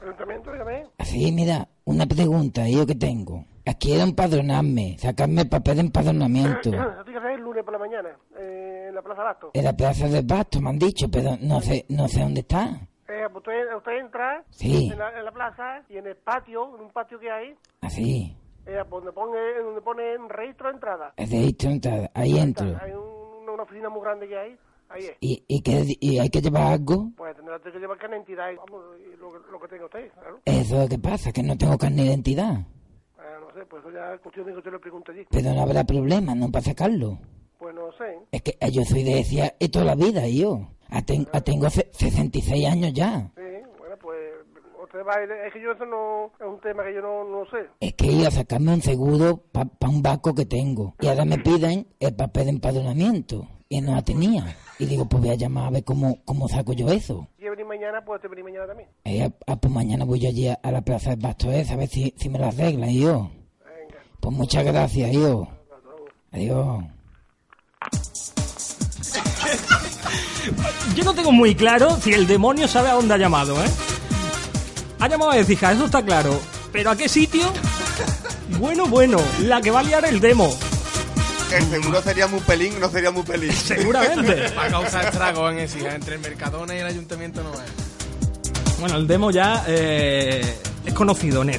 Ayuntamiento, 0.02 0.52
dígame. 0.52 0.88
Así, 0.98 1.32
mira, 1.32 1.68
una 1.86 2.06
pregunta 2.06 2.68
yo 2.68 2.86
que 2.86 2.96
tengo. 2.96 3.46
Quiero 3.84 4.04
empadronarme, 4.04 4.98
sacarme 4.98 5.42
el 5.42 5.50
papel 5.50 5.76
de 5.76 5.82
empadronamiento. 5.82 6.70
Eso 6.70 7.04
tiene 7.04 7.20
que 7.20 7.26
ser 7.26 7.32
el 7.32 7.42
lunes 7.42 7.66
por 7.66 7.74
la 7.74 7.80
mañana, 7.80 8.18
eh, 8.38 8.86
en 8.88 8.96
la 8.96 9.02
Plaza 9.02 9.22
Abasto. 9.22 9.52
En 9.54 9.64
la 9.66 9.74
plaza 9.74 10.08
de 10.08 10.22
Basto 10.22 10.62
me 10.62 10.70
han 10.70 10.80
dicho, 10.80 11.12
pero 11.12 11.38
no 11.42 11.60
sé, 11.60 11.86
no 11.90 12.08
sé 12.08 12.22
dónde 12.22 12.40
está. 12.40 12.88
Eh, 13.08 13.24
pues 13.32 13.36
usted, 13.36 13.76
usted 13.76 13.92
entra 14.00 14.44
Sí. 14.52 14.90
en, 14.92 14.98
la, 14.98 15.18
en 15.18 15.26
la 15.26 15.32
plaza 15.32 15.84
y 15.90 15.98
en 15.98 16.08
el 16.08 16.16
patio, 16.16 16.76
en 16.76 16.82
un 16.86 16.90
patio 16.92 17.20
que 17.20 17.30
hay, 17.30 17.56
Así. 17.82 18.36
eh, 18.66 18.82
donde 18.90 19.12
pone, 19.12 19.38
donde 19.62 19.82
pone 19.82 20.18
registro 20.30 20.70
de 20.70 20.74
entrada. 20.76 21.14
Es 21.18 21.30
de 21.30 21.54
entrada. 21.70 22.10
Ahí 22.14 22.38
entro. 22.38 22.66
Hay 22.82 22.92
un- 22.92 23.50
una 23.50 23.64
oficina 23.64 23.90
muy 23.90 24.02
grande 24.02 24.28
que 24.28 24.38
hay, 24.38 24.58
ahí 24.90 25.04
es. 25.06 25.18
¿Y, 25.20 25.44
y, 25.48 25.62
qué- 25.62 25.98
y 26.00 26.18
hay 26.20 26.30
que 26.30 26.42
llevar 26.42 26.74
algo? 26.74 27.10
Pues 27.18 27.36
tendrá 27.36 27.60
que 27.60 27.72
llevar 27.78 27.98
carne 27.98 28.16
de 28.16 28.22
identidad 28.24 28.52
vamos, 28.56 28.84
y 29.00 29.16
lo, 29.18 29.38
lo 29.38 29.60
que 29.60 29.68
tenga 29.68 29.86
usted, 29.86 30.12
claro. 30.14 30.40
Eso 30.46 30.76
es 30.78 30.82
lo 30.84 30.88
que 30.90 30.98
pasa, 31.00 31.32
que 31.34 31.44
no 31.44 31.58
tengo 31.58 31.78
carne 31.78 32.04
de 32.04 32.08
identidad. 32.08 32.56
Ah, 33.20 33.38
no 33.42 33.54
sé, 33.54 33.66
pues 33.66 33.84
eso 33.84 33.92
ya 33.94 34.14
es 34.14 34.22
cuestión 34.22 34.46
de 34.46 34.54
que 34.54 34.58
usted 34.60 34.72
lo 34.72 34.80
pregunte 34.80 35.12
allí. 35.12 35.26
Pero 35.30 35.54
no 35.54 35.62
habrá 35.62 35.84
problema, 35.84 36.34
no 36.36 36.50
para 36.50 36.64
sacarlo. 36.64 37.20
Pues 37.64 37.76
no 37.76 37.92
sé. 37.94 38.20
Es 38.32 38.42
que 38.42 38.58
eh, 38.60 38.72
yo 38.72 38.84
soy 38.84 39.04
de 39.04 39.16
decía 39.16 39.56
y 39.58 39.70
toda 39.70 39.86
la 39.86 39.96
vida, 39.96 40.28
yo. 40.28 40.68
Ah, 40.90 41.02
ten- 41.02 41.28
ah, 41.32 41.40
tengo 41.40 41.70
se- 41.70 41.90
66 41.94 42.68
años 42.68 42.92
ya. 42.94 43.32
Sí, 43.38 43.42
bueno, 43.80 43.96
pues 44.02 44.18
usted 44.84 45.00
va 45.08 45.16
a 45.16 45.24
ir, 45.24 45.32
es 45.32 45.54
que 45.54 45.62
yo 45.62 45.72
eso 45.72 45.86
no, 45.86 46.26
es 46.40 46.46
un 46.46 46.60
tema 46.60 46.84
que 46.84 46.94
yo 46.94 47.02
no, 47.02 47.24
no 47.24 47.46
sé. 47.50 47.68
Es 47.80 47.94
que 47.94 48.08
iba 48.12 48.28
a 48.28 48.32
sacarme 48.32 48.74
un 48.74 48.82
seguro 48.82 49.38
para 49.54 49.70
un 49.88 50.02
barco 50.02 50.36
que 50.36 50.46
tengo. 50.46 50.94
Y 51.00 51.08
ahora 51.08 51.24
me 51.24 51.38
piden 51.40 51.88
el 52.02 52.14
papel 52.16 52.44
de 52.46 52.50
empadronamiento. 52.52 53.48
Y 53.70 53.80
no 53.82 53.94
la 53.96 54.02
tenía. 54.04 54.56
Y 54.78 54.86
digo, 54.86 55.08
pues 55.08 55.24
voy 55.24 55.32
a 55.32 55.36
llamar 55.36 55.68
a 55.68 55.70
ver 55.72 55.84
cómo, 55.86 56.20
cómo 56.26 56.48
saco 56.50 56.74
yo 56.74 56.90
eso. 56.90 57.28
Si 57.40 57.48
venir 57.50 57.66
mañana, 57.66 58.04
pues 58.06 58.22
te 58.22 58.28
venir 58.28 58.44
mañana 58.44 58.68
también. 58.68 58.90
Eh, 59.06 59.32
ah, 59.48 59.56
pues 59.56 59.74
mañana 59.74 60.04
voy 60.06 60.20
yo 60.20 60.28
allí 60.30 60.50
a, 60.50 60.60
a 60.62 60.70
la 60.70 60.82
plaza 60.82 61.12
del 61.12 61.20
Basto 61.22 61.50
esa, 61.52 61.74
a 61.74 61.78
ver 61.78 61.88
si, 61.88 62.14
si 62.18 62.28
me 62.30 62.38
la 62.40 62.50
arreglan, 62.50 62.92
yo. 62.94 63.32
Pues 64.20 64.36
muchas 64.36 64.64
gracias, 64.66 65.12
yo. 65.12 65.48
Adiós. 66.32 66.84
Yo 70.96 71.04
no 71.04 71.14
tengo 71.14 71.32
muy 71.32 71.56
claro 71.56 71.98
si 72.02 72.14
el 72.14 72.28
demonio 72.28 72.68
sabe 72.68 72.90
a 72.90 72.94
dónde 72.94 73.14
ha 73.14 73.18
llamado, 73.18 73.62
¿eh? 73.64 73.70
Ha 75.00 75.08
llamado 75.08 75.32
a 75.32 75.38
Ecija, 75.38 75.72
eso 75.72 75.86
está 75.86 76.04
claro. 76.04 76.40
¿Pero 76.72 76.92
a 76.92 76.96
qué 76.96 77.10
sitio? 77.10 77.52
Bueno, 78.60 78.88
bueno, 78.88 79.18
la 79.42 79.62
que 79.62 79.72
va 79.72 79.80
a 79.80 79.84
liar 79.84 80.06
el 80.06 80.20
demo. 80.20 80.56
El 81.52 81.70
seguro 81.70 82.02
sería 82.02 82.28
muy 82.28 82.40
pelín, 82.40 82.80
no 82.80 82.90
sería 82.90 83.12
muy 83.12 83.24
pelín. 83.24 83.52
Seguramente. 83.66 84.50
Para 84.56 84.70
causar 84.70 85.06
estragos 85.06 85.52
en 85.52 85.60
Ecija, 85.60 85.96
entre 85.96 86.16
el 86.16 86.22
Mercadona 86.22 86.76
y 86.76 86.80
el 86.80 86.88
Ayuntamiento 86.88 87.44
no 87.44 87.54
es. 87.54 88.80
Bueno, 88.80 88.98
el 88.98 89.08
demo 89.08 89.32
ya 89.32 89.64
eh, 89.68 90.58
es 90.86 90.94
conocido 90.94 91.42
en 91.44 91.52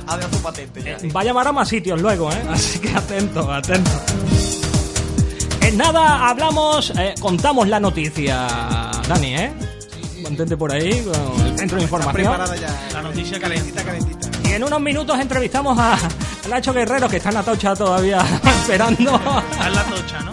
Écija. 0.00 0.14
Adiós 0.14 0.30
su 0.32 0.42
patente 0.42 0.82
ya. 0.82 0.96
Va 1.14 1.20
a 1.20 1.24
llamar 1.24 1.48
a 1.48 1.52
más 1.52 1.68
sitios 1.68 2.00
luego, 2.00 2.30
¿eh? 2.32 2.42
Así 2.50 2.78
que 2.78 2.90
atento, 2.90 3.50
atento. 3.52 3.90
En 5.62 5.76
nada, 5.76 6.28
hablamos, 6.28 6.92
eh, 6.98 7.14
contamos 7.20 7.68
la 7.68 7.78
noticia, 7.78 8.46
Dani, 9.08 9.34
¿eh? 9.36 9.52
Mantente 10.22 10.56
por 10.56 10.72
ahí 10.72 11.02
con 11.02 11.46
el 11.46 11.58
centro 11.58 11.76
de 11.76 11.82
información. 11.84 12.14
Preparada 12.14 12.56
ya. 12.56 12.88
La 12.92 13.02
noticia 13.02 13.38
calentita, 13.38 13.84
calentita. 13.84 14.28
Y 14.48 14.52
en 14.52 14.64
unos 14.64 14.80
minutos 14.80 15.18
entrevistamos 15.18 15.78
a 15.78 15.96
Nacho 16.48 16.72
Guerrero, 16.72 17.08
que 17.08 17.18
está 17.18 17.30
en 17.30 17.36
Atocha 17.36 17.74
todavía 17.76 18.18
esperando. 18.44 19.14
Está 19.52 19.66
en 19.68 19.74
la 19.74 19.84
tocha, 19.84 20.20
¿no? 20.20 20.32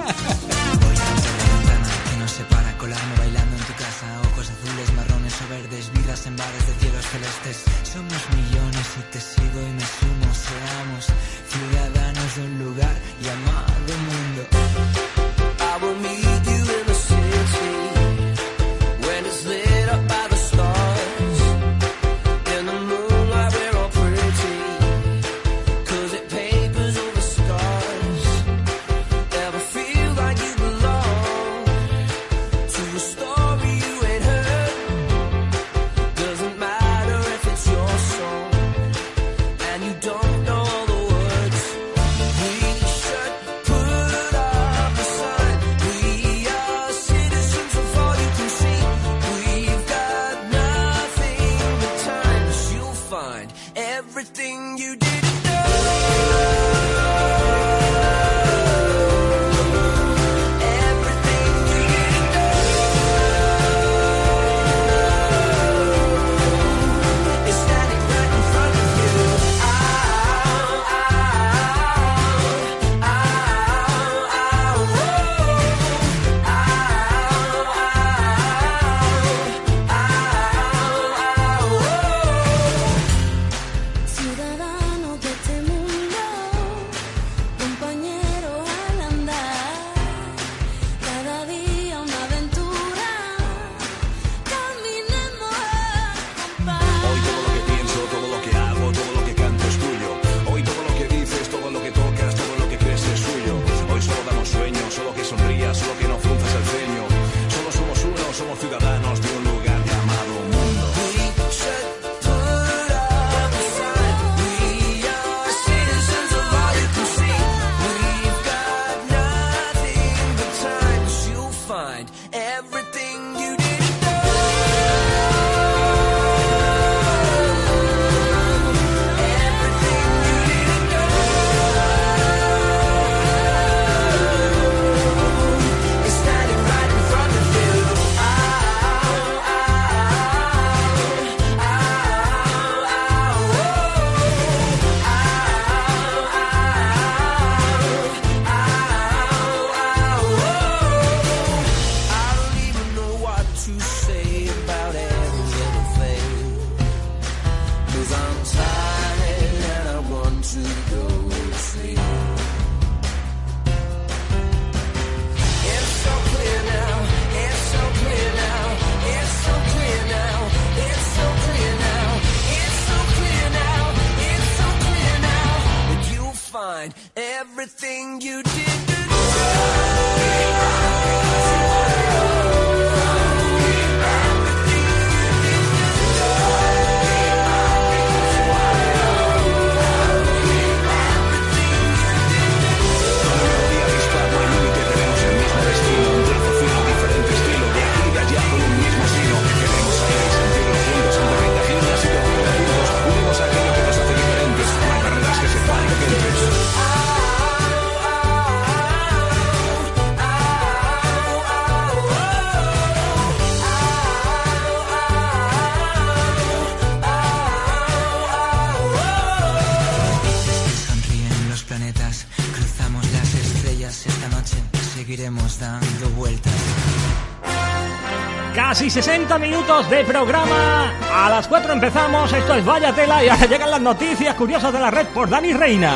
Minutos 229.67 229.89
de 229.89 230.03
programa. 230.05 230.93
A 231.11 231.29
las 231.29 231.47
4 231.47 231.73
empezamos. 231.73 232.31
Esto 232.31 232.53
es 232.55 232.65
Vaya 232.65 232.93
Tela 232.93 233.23
y 233.23 233.27
ahora 233.27 233.45
llegan 233.49 233.71
las 233.71 233.81
noticias 233.81 234.33
curiosas 234.35 234.71
de 234.71 234.79
la 234.79 234.89
red 234.89 235.07
por 235.07 235.29
Dani 235.29 235.51
Reina. 235.51 235.93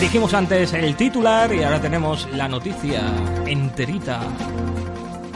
Dijimos 0.00 0.32
antes 0.32 0.72
el 0.72 0.96
titular 0.96 1.52
y 1.52 1.62
ahora 1.62 1.78
tenemos 1.80 2.26
la 2.32 2.48
noticia 2.48 3.02
enterita. 3.46 4.20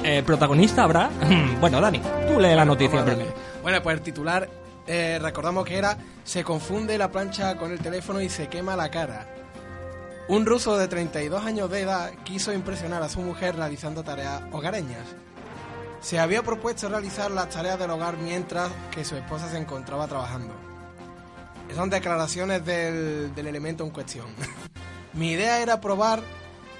Eh, 0.02 0.22
¿Protagonista 0.24 0.84
habrá? 0.84 1.10
bueno, 1.60 1.80
Dani, 1.80 2.00
tú 2.26 2.40
lee 2.40 2.54
la 2.54 2.64
noticia 2.64 3.04
primero. 3.04 3.34
Bueno, 3.62 3.82
pues 3.82 3.96
el 3.98 4.02
titular, 4.02 4.48
eh, 4.86 5.18
recordamos 5.20 5.66
que 5.66 5.76
era 5.76 5.98
Se 6.24 6.44
confunde 6.44 6.96
la 6.96 7.10
plancha 7.10 7.56
con 7.56 7.72
el 7.72 7.78
teléfono 7.80 8.22
y 8.22 8.30
se 8.30 8.48
quema 8.48 8.74
la 8.74 8.90
cara. 8.90 9.26
Un 10.28 10.46
ruso 10.46 10.78
de 10.78 10.88
32 10.88 11.44
años 11.44 11.70
de 11.70 11.82
edad 11.82 12.10
quiso 12.24 12.52
impresionar 12.52 13.02
a 13.02 13.08
su 13.10 13.20
mujer 13.20 13.54
realizando 13.56 14.02
tareas 14.02 14.42
hogareñas. 14.50 15.25
Se 16.06 16.20
había 16.20 16.44
propuesto 16.44 16.88
realizar 16.88 17.32
las 17.32 17.50
tareas 17.50 17.80
del 17.80 17.90
hogar 17.90 18.16
mientras 18.16 18.70
que 18.92 19.04
su 19.04 19.16
esposa 19.16 19.50
se 19.50 19.58
encontraba 19.58 20.06
trabajando. 20.06 20.54
Son 21.74 21.90
declaraciones 21.90 22.64
del, 22.64 23.34
del 23.34 23.46
elemento 23.48 23.82
en 23.82 23.90
cuestión. 23.90 24.26
Mi 25.14 25.32
idea 25.32 25.60
era 25.60 25.80
probar 25.80 26.22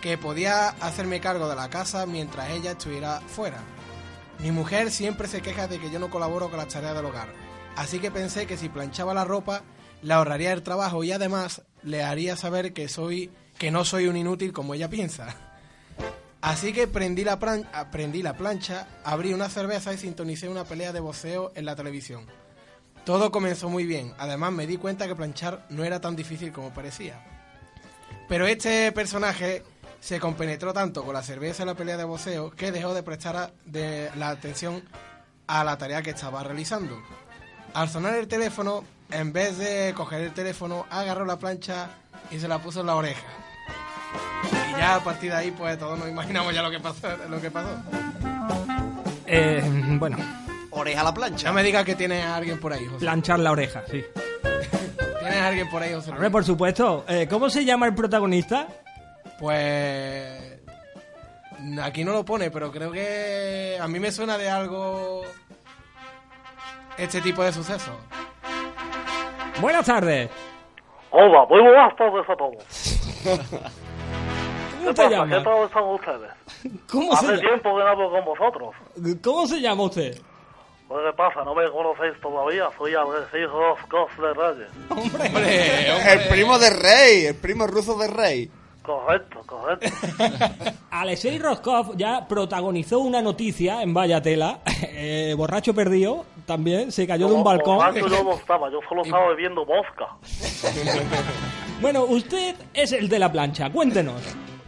que 0.01 0.17
podía 0.17 0.69
hacerme 0.69 1.19
cargo 1.19 1.49
de 1.49 1.57
la 1.57 1.69
casa 1.69 2.07
mientras 2.07 2.51
ella 2.51 2.71
estuviera 2.71 3.21
fuera. 3.21 3.59
Mi 4.39 4.53
mujer 4.53 4.93
siempre 4.93 5.27
se 5.27 5.43
queja 5.43 5.67
de 5.67 5.81
que 5.81 5.91
yo 5.91 5.99
no 5.99 6.09
colaboro 6.09 6.49
con 6.49 6.59
las 6.59 6.69
tareas 6.69 6.95
del 6.95 7.07
hogar, 7.07 7.27
así 7.75 7.99
que 7.99 8.13
pensé 8.13 8.47
que 8.47 8.57
si 8.57 8.69
planchaba 8.69 9.13
la 9.13 9.25
ropa 9.25 9.63
le 10.03 10.15
ahorraría 10.15 10.53
el 10.53 10.63
trabajo 10.63 11.03
y 11.03 11.11
además 11.11 11.63
le 11.83 12.05
haría 12.05 12.37
saber 12.37 12.73
que 12.73 12.87
soy 12.87 13.33
que 13.59 13.73
no 13.73 13.85
soy 13.85 14.07
un 14.07 14.17
inútil 14.17 14.53
como 14.53 14.75
ella 14.75 14.89
piensa. 14.89 15.56
Así 16.47 16.73
que 16.73 16.87
prendí 16.87 17.25
la, 17.25 17.41
plan- 17.41 17.69
ah, 17.73 17.91
prendí 17.91 18.23
la 18.23 18.35
plancha, 18.35 18.87
abrí 19.03 19.35
una 19.35 19.49
cerveza 19.49 19.93
y 19.93 19.99
sintonicé 19.99 20.49
una 20.49 20.63
pelea 20.63 20.93
de 20.93 21.01
boxeo 21.01 21.51
en 21.57 21.65
la 21.65 21.75
televisión. 21.75 22.25
Todo 23.05 23.33
comenzó 23.33 23.69
muy 23.69 23.85
bien, 23.85 24.15
además 24.17 24.53
me 24.53 24.65
di 24.69 24.77
cuenta 24.77 25.09
que 25.09 25.17
planchar 25.17 25.67
no 25.71 25.83
era 25.83 26.01
tan 26.01 26.15
difícil 26.15 26.53
como 26.53 26.73
parecía. 26.73 27.21
Pero 28.29 28.47
este 28.47 28.93
personaje 28.93 29.65
se 29.99 30.21
compenetró 30.21 30.73
tanto 30.73 31.03
con 31.05 31.15
la 31.15 31.23
cerveza 31.25 31.65
y 31.65 31.67
la 31.67 31.75
pelea 31.75 31.97
de 31.97 32.05
boxeo 32.05 32.53
que 32.53 32.71
dejó 32.71 32.95
de 32.95 33.03
prestar 33.03 33.53
de 33.65 34.11
la 34.15 34.29
atención 34.31 34.85
a 35.49 35.65
la 35.65 35.77
tarea 35.79 36.03
que 36.03 36.11
estaba 36.11 36.45
realizando. 36.45 36.97
Al 37.75 37.89
sonar 37.89 38.15
el 38.15 38.29
teléfono, 38.29 38.85
en 39.11 39.33
vez 39.33 39.59
de 39.59 39.93
coger 39.97 40.21
el 40.23 40.33
teléfono, 40.33 40.87
agarró 40.91 41.25
la 41.25 41.39
plancha 41.41 41.91
y 42.31 42.39
se 42.39 42.47
la 42.47 42.61
puso 42.63 42.83
en 42.83 42.87
la 42.87 42.95
oreja. 42.95 43.27
Ya 44.79 44.97
a 44.97 45.01
partir 45.01 45.31
de 45.31 45.37
ahí, 45.37 45.51
pues 45.53 45.79
todos 45.79 45.99
nos 45.99 46.09
imaginamos 46.09 46.55
ya 46.55 46.63
lo 46.63 46.71
que 46.71 46.81
pasó. 46.81 47.09
Lo 47.29 47.41
que 47.41 47.51
pasó. 47.51 47.69
Eh, 49.27 49.63
bueno, 49.99 50.17
Oreja 50.71 51.01
a 51.01 51.05
la 51.05 51.15
plancha. 51.15 51.49
No 51.49 51.55
me 51.55 51.63
digas 51.63 51.85
que 51.85 51.95
tienes 51.95 52.25
a 52.25 52.37
alguien 52.37 52.61
por 52.61 52.73
ahí, 52.73 52.85
José. 52.87 52.99
planchar 53.01 53.39
la 53.39 53.51
oreja, 53.53 53.83
sí. 53.91 54.05
¿Tienes 55.21 55.39
a 55.39 55.47
alguien 55.49 55.71
por 55.71 55.83
ahí, 55.83 55.95
José? 55.95 56.11
Hombre, 56.11 56.31
por 56.31 56.45
supuesto. 56.45 57.05
Eh, 57.09 57.27
¿Cómo 57.29 57.49
se 57.49 57.65
llama 57.65 57.87
el 57.87 57.95
protagonista? 57.95 58.69
Pues 59.41 60.61
aquí 61.83 62.05
no 62.05 62.13
lo 62.13 62.25
pone, 62.25 62.51
pero 62.51 62.71
creo 62.71 62.93
que 62.93 63.79
a 63.81 63.89
mí 63.89 63.99
me 63.99 64.13
suena 64.13 64.37
de 64.37 64.51
algo 64.51 65.23
este 66.99 67.21
tipo 67.23 67.43
de 67.43 67.53
sucesos. 67.53 67.95
Buenas 69.61 69.87
tardes. 69.87 70.29
Hola, 71.11 71.47
muy 71.49 71.63
buenas 71.63 71.97
tardes 71.97 72.29
a 72.29 72.37
todos. 72.37 73.73
¿Cómo 74.87 74.95
¿Qué 74.95 74.95
te 74.95 75.03
pasa? 75.03 75.11
llamas? 75.11 75.39
¿Qué 75.39 75.45
tal 75.45 75.65
están 75.65 75.85
ustedes? 75.85 76.31
¿Cómo 76.91 77.13
Hace 77.13 77.27
se, 77.27 77.33
llama? 77.33 77.41
tiempo 77.49 77.77
que 77.77 77.83
no 77.85 77.89
hablo 77.89 78.11
con 78.11 78.25
vosotros. 78.25 78.75
¿Cómo 79.23 79.47
se 79.47 79.61
llama 79.61 79.83
usted? 79.85 80.21
Pues, 80.89 81.01
¿Qué 81.05 81.13
pasa? 81.17 81.45
¿No 81.45 81.55
me 81.55 81.69
conocéis 81.71 82.21
todavía? 82.21 82.65
Soy 82.79 82.95
Alexis 82.95 83.51
Roscos 83.51 84.09
de 84.19 84.35
Reyes. 84.35 84.69
El 86.23 86.29
primo 86.29 86.59
de 86.59 86.71
Rey, 86.71 87.27
el 87.27 87.35
primo 87.35 87.67
ruso 87.67 87.97
de 87.99 88.07
Rey. 88.07 88.51
Correcto, 88.83 89.41
correcto. 89.47 89.87
Alexei 90.93 91.41
Roskov 91.41 91.97
ya 91.97 92.29
protagonizó 92.29 93.01
una 93.01 93.21
noticia 93.21 93.83
en 93.83 93.93
Vaya 93.93 94.23
Tela. 94.23 94.61
Eh, 94.81 95.35
borracho 95.37 95.75
perdido 95.75 96.25
también, 96.47 96.93
se 96.93 97.05
cayó 97.05 97.27
de 97.27 97.35
un 97.35 97.43
balcón. 97.43 97.79
Borracho 97.79 98.07
yo 98.07 98.23
no 98.23 98.35
estaba, 98.35 98.71
yo 98.71 98.79
solo 98.89 99.03
estaba 99.03 99.29
bebiendo 99.31 99.67
mosca. 99.67 100.07
Bueno, 101.81 102.05
usted 102.05 102.55
es 102.73 102.93
el 102.93 103.09
de 103.09 103.19
la 103.19 103.33
plancha, 103.33 103.71
cuéntenos. 103.71 104.23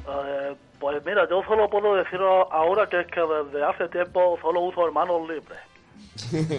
Eh, 0.08 0.54
pues 0.78 1.04
mira, 1.04 1.28
yo 1.28 1.42
solo 1.44 1.68
puedo 1.68 1.94
decir 1.96 2.18
ahora 2.50 2.88
que 2.88 3.00
es 3.00 3.06
que 3.08 3.20
desde 3.20 3.64
hace 3.64 3.88
tiempo 3.88 4.38
solo 4.40 4.60
uso 4.60 4.86
hermanos 4.86 5.28
libres. 5.28 5.58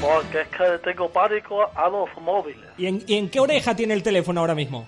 Porque 0.00 0.40
es 0.42 0.48
que 0.48 0.78
tengo 0.82 1.08
pánico 1.10 1.68
a 1.74 1.88
los 1.88 2.08
móviles. 2.20 2.64
¿Y 2.76 2.86
en, 2.86 3.02
y 3.06 3.16
en 3.18 3.30
qué 3.30 3.40
oreja 3.40 3.74
tiene 3.74 3.94
el 3.94 4.02
teléfono 4.02 4.40
ahora 4.40 4.54
mismo? 4.54 4.86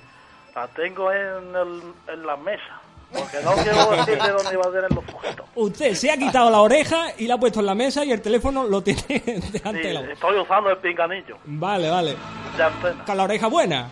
La 0.54 0.66
tengo 0.68 1.12
en, 1.12 1.54
el, 1.54 1.82
en 2.12 2.26
la 2.26 2.36
mesa. 2.36 2.80
Porque 3.12 3.38
no 3.44 3.52
quiero 3.54 3.90
decirle 3.92 4.28
dónde 4.30 4.56
va 4.56 4.64
a 4.66 4.72
tener 4.72 4.92
los 4.92 5.04
sujetos. 5.04 5.46
Usted 5.54 5.94
se 5.94 6.10
ha 6.10 6.16
quitado 6.16 6.50
la 6.50 6.60
oreja 6.60 7.06
y 7.18 7.26
la 7.26 7.34
ha 7.34 7.38
puesto 7.38 7.60
en 7.60 7.66
la 7.66 7.74
mesa 7.74 8.04
y 8.04 8.10
el 8.12 8.20
teléfono 8.20 8.66
lo 8.66 8.82
tiene 8.82 9.02
delante 9.52 9.82
Sí, 9.82 9.88
de 9.88 9.94
la 9.94 10.00
estoy 10.12 10.38
usando 10.38 10.70
el 10.70 10.78
pinganillo 10.78 11.38
Vale, 11.44 11.88
vale. 11.88 12.16
de 12.56 12.62
antena. 12.62 13.04
Con 13.04 13.16
la 13.16 13.22
oreja 13.24 13.46
buena. 13.46 13.88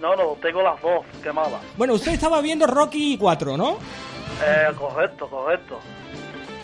No, 0.00 0.16
no, 0.16 0.36
tengo 0.40 0.62
las 0.62 0.80
dos 0.80 1.04
quemadas. 1.22 1.60
Bueno, 1.76 1.94
usted 1.94 2.12
estaba 2.12 2.40
viendo 2.40 2.66
Rocky 2.66 3.18
4, 3.18 3.56
¿no? 3.56 3.72
Eh, 4.42 4.68
correcto, 4.78 5.28
correcto. 5.28 5.78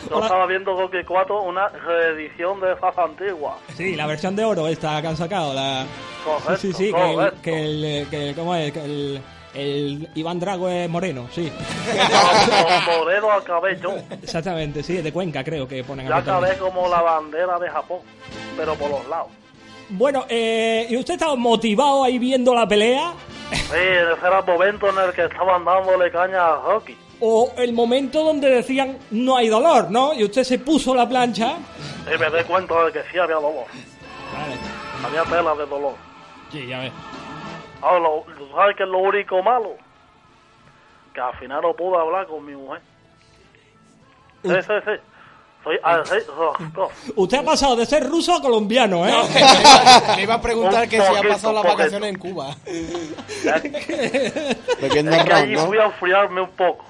Yo 0.08 0.16
Hola. 0.16 0.26
estaba 0.26 0.46
viendo 0.46 0.74
Rocky 0.80 1.04
4, 1.04 1.42
una 1.42 1.68
reedición 1.68 2.60
de 2.60 2.72
esas 2.72 2.96
antiguas. 2.96 3.56
Sí, 3.76 3.94
la 3.96 4.06
versión 4.06 4.36
de 4.36 4.44
oro 4.44 4.68
esta 4.68 5.02
que 5.02 5.08
han 5.08 5.16
sacado. 5.16 5.52
La... 5.52 5.84
Correcto, 6.24 6.56
sí, 6.56 6.72
sí, 6.72 6.92
que 6.92 7.12
el, 7.12 7.32
que 7.42 7.64
el, 7.64 8.08
que 8.08 8.28
el- 8.30 8.34
¿cómo 8.34 8.54
es? 8.54 8.72
Que 8.72 8.84
el, 8.84 9.22
el 9.54 10.08
Iván 10.14 10.38
Drago 10.40 10.68
es 10.68 10.88
moreno, 10.88 11.28
sí. 11.32 11.52
Moreno 12.98 13.32
acabé 13.32 13.78
yo. 13.80 13.96
Exactamente, 14.22 14.82
sí, 14.82 14.96
de 15.02 15.12
Cuenca 15.12 15.42
creo 15.44 15.66
que 15.68 15.82
ponen 15.84 16.08
Ya 16.08 16.16
acabé 16.18 16.56
como 16.58 16.88
la 16.88 17.02
bandera 17.02 17.58
de 17.58 17.68
Japón, 17.68 17.98
pero 18.56 18.74
por 18.76 18.90
los 18.90 19.06
lados. 19.08 19.28
Bueno, 19.88 20.24
eh, 20.28 20.86
¿y 20.90 20.96
usted 20.96 21.14
estaba 21.14 21.36
motivado 21.36 22.02
ahí 22.04 22.18
viendo 22.18 22.54
la 22.54 22.66
pelea? 22.66 23.12
Sí, 23.50 23.56
ese 23.72 24.26
era 24.26 24.40
el 24.40 24.44
momento 24.46 24.88
en 24.90 24.98
el 24.98 25.12
que 25.12 25.24
estaban 25.24 25.64
dándole 25.64 26.10
caña 26.10 26.46
a 26.48 26.56
Rocky. 26.56 26.96
¿O 27.20 27.52
el 27.56 27.72
momento 27.72 28.24
donde 28.24 28.50
decían 28.50 28.98
no 29.10 29.36
hay 29.36 29.48
dolor, 29.48 29.90
¿no? 29.90 30.12
Y 30.12 30.24
usted 30.24 30.42
se 30.44 30.58
puso 30.58 30.94
la 30.94 31.08
plancha. 31.08 31.56
Y 32.12 32.18
me 32.18 32.26
di 32.36 32.44
cuenta 32.44 32.84
de 32.84 32.92
que 32.92 33.02
sí 33.10 33.18
había 33.18 33.36
dolor. 33.36 33.64
Había 35.04 35.22
tela 35.22 35.54
de 35.54 35.66
dolor. 35.66 35.94
Sí, 36.50 36.66
ya 36.66 36.80
ves. 36.80 36.92
Ahora, 37.80 38.00
lo- 38.00 38.24
¿tú 38.36 38.48
¿sabes 38.54 38.76
qué 38.76 38.82
es 38.82 38.88
lo 38.88 38.98
único 38.98 39.42
malo? 39.42 39.76
Que 41.14 41.20
al 41.20 41.34
final 41.38 41.62
no 41.62 41.72
pude 41.74 41.96
hablar 41.98 42.26
con 42.26 42.44
mi 42.44 42.54
mujer. 42.56 42.82
Sí, 44.42 44.50
sí, 44.50 44.72
sí. 44.84 44.92
Soy 45.66 45.76
Alexei 45.82 46.20
Roscov. 46.28 46.92
Usted 47.16 47.38
ha 47.38 47.42
pasado 47.42 47.74
de 47.74 47.84
ser 47.86 48.08
ruso 48.08 48.32
a 48.36 48.40
colombiano, 48.40 49.04
¿eh? 49.04 49.12
Le 50.14 50.22
iba 50.22 50.34
a 50.34 50.40
preguntar 50.40 50.84
Un 50.84 50.88
que 50.88 51.00
si 51.00 51.16
ha 51.16 51.22
pasado 51.28 51.54
las 51.54 51.64
vacaciones 51.64 52.08
en 52.10 52.18
Cuba. 52.20 52.54
Bebiendo 54.80 55.10
Es 55.10 55.24
que 55.24 55.32
allí 55.32 55.54
¿no? 55.54 55.66
fui 55.66 55.78
a 55.78 55.86
enfriarme 55.86 56.42
un 56.42 56.50
poco. 56.50 56.84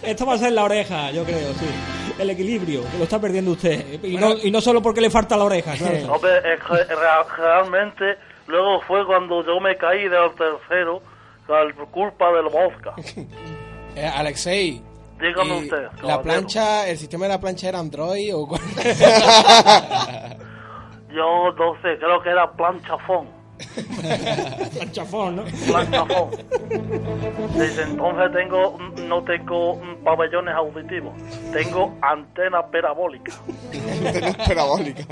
Esto 0.00 0.26
va 0.26 0.34
a 0.34 0.38
ser 0.38 0.52
la 0.52 0.62
oreja, 0.62 1.10
yo 1.10 1.24
creo, 1.24 1.52
sí. 1.54 1.66
El 2.16 2.30
equilibrio, 2.30 2.82
que 2.88 2.98
lo 2.98 3.02
está 3.02 3.20
perdiendo 3.20 3.50
usted. 3.50 4.04
Y 4.04 4.16
no, 4.16 4.34
y 4.40 4.48
no 4.52 4.60
solo 4.60 4.80
porque 4.80 5.00
le 5.00 5.10
falta 5.10 5.36
la 5.36 5.42
oreja, 5.46 5.74
claro. 5.74 5.96
Es 5.96 6.60
que 6.62 6.94
rea- 6.94 7.24
realmente 7.36 8.16
luego 8.46 8.80
fue 8.82 9.04
cuando 9.04 9.44
yo 9.44 9.58
me 9.58 9.76
caí 9.76 10.06
del 10.08 10.30
tercero 10.38 11.02
por 11.48 11.88
culpa 11.90 12.30
del 12.32 12.44
mosca. 12.44 12.94
Eh, 13.96 14.10
Alexei. 14.12 14.82
Dígame 15.20 15.58
¿y 15.58 15.62
usted, 15.64 15.82
¿La 15.82 15.90
caballero. 15.90 16.22
plancha, 16.22 16.88
el 16.88 16.98
sistema 16.98 17.24
de 17.26 17.28
la 17.30 17.40
plancha 17.40 17.68
era 17.68 17.78
Android 17.78 18.34
o 18.34 18.48
cuál? 18.48 18.60
Yo 21.14 21.52
no 21.56 21.74
sé, 21.82 21.96
creo 21.98 22.20
que 22.22 22.30
era 22.30 22.50
planchafón. 22.52 23.28
Planchafón, 24.74 25.36
¿no? 25.36 25.44
Planchafón. 25.66 26.30
Desde 27.56 27.82
entonces 27.82 28.32
tengo, 28.32 28.76
no 29.06 29.22
tengo 29.22 29.80
pabellones 30.04 30.54
auditivos, 30.54 31.14
tengo 31.52 31.94
antena 32.02 32.66
parabólica. 32.66 33.32
Parabólica. 34.48 35.04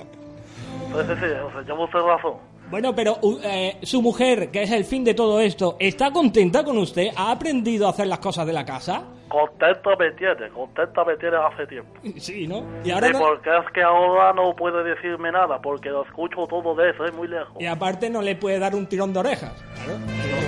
Entonces 0.86 1.18
sí, 1.20 1.26
o 1.26 1.52
sea, 1.52 1.62
llevo 1.62 1.84
usted 1.84 2.00
razón. 2.00 2.34
Bueno, 2.72 2.94
pero 2.94 3.18
u- 3.22 3.38
eh, 3.44 3.76
su 3.82 4.00
mujer, 4.00 4.50
que 4.50 4.62
es 4.62 4.70
el 4.72 4.84
fin 4.86 5.04
de 5.04 5.12
todo 5.12 5.38
esto, 5.40 5.76
¿está 5.78 6.10
contenta 6.10 6.64
con 6.64 6.78
usted? 6.78 7.08
¿Ha 7.14 7.30
aprendido 7.30 7.86
a 7.86 7.90
hacer 7.90 8.06
las 8.06 8.18
cosas 8.18 8.46
de 8.46 8.52
la 8.54 8.64
casa? 8.64 9.04
contenta 9.28 9.90
me 9.98 10.10
tiene, 10.12 10.48
contenta 10.50 11.04
me 11.06 11.16
tiene 11.16 11.36
hace 11.36 11.66
tiempo. 11.66 11.90
Sí, 12.18 12.46
¿no? 12.46 12.64
Y 12.84 12.90
ahora 12.90 13.06
Sí, 13.08 13.12
no- 13.12 13.18
porque 13.20 13.50
es 13.50 13.72
que 13.74 13.82
ahora 13.82 14.32
no 14.34 14.54
puede 14.56 14.82
decirme 14.84 15.30
nada, 15.32 15.58
porque 15.60 15.90
lo 15.90 16.04
escucho 16.04 16.46
todo 16.46 16.74
de 16.74 16.90
eso, 16.90 17.04
es 17.04 17.14
muy 17.14 17.28
lejos. 17.28 17.56
Y 17.60 17.66
aparte 17.66 18.08
no 18.10 18.20
le 18.22 18.36
puede 18.36 18.58
dar 18.58 18.74
un 18.74 18.86
tirón 18.86 19.12
de 19.12 19.20
orejas. 19.20 19.52
Claro. 19.84 19.98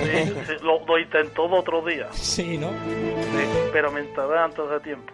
Sí, 0.03 0.33
sí, 0.47 0.53
lo, 0.63 0.83
lo 0.85 0.99
intentó 0.99 1.45
el 1.45 1.53
otro 1.53 1.81
día, 1.85 2.07
Sí, 2.11 2.57
¿no? 2.57 2.69
pero 3.71 3.91
me 3.91 3.99
enteré 4.01 4.37
antes 4.37 4.67
de 4.69 4.79
tiempo. 4.81 5.13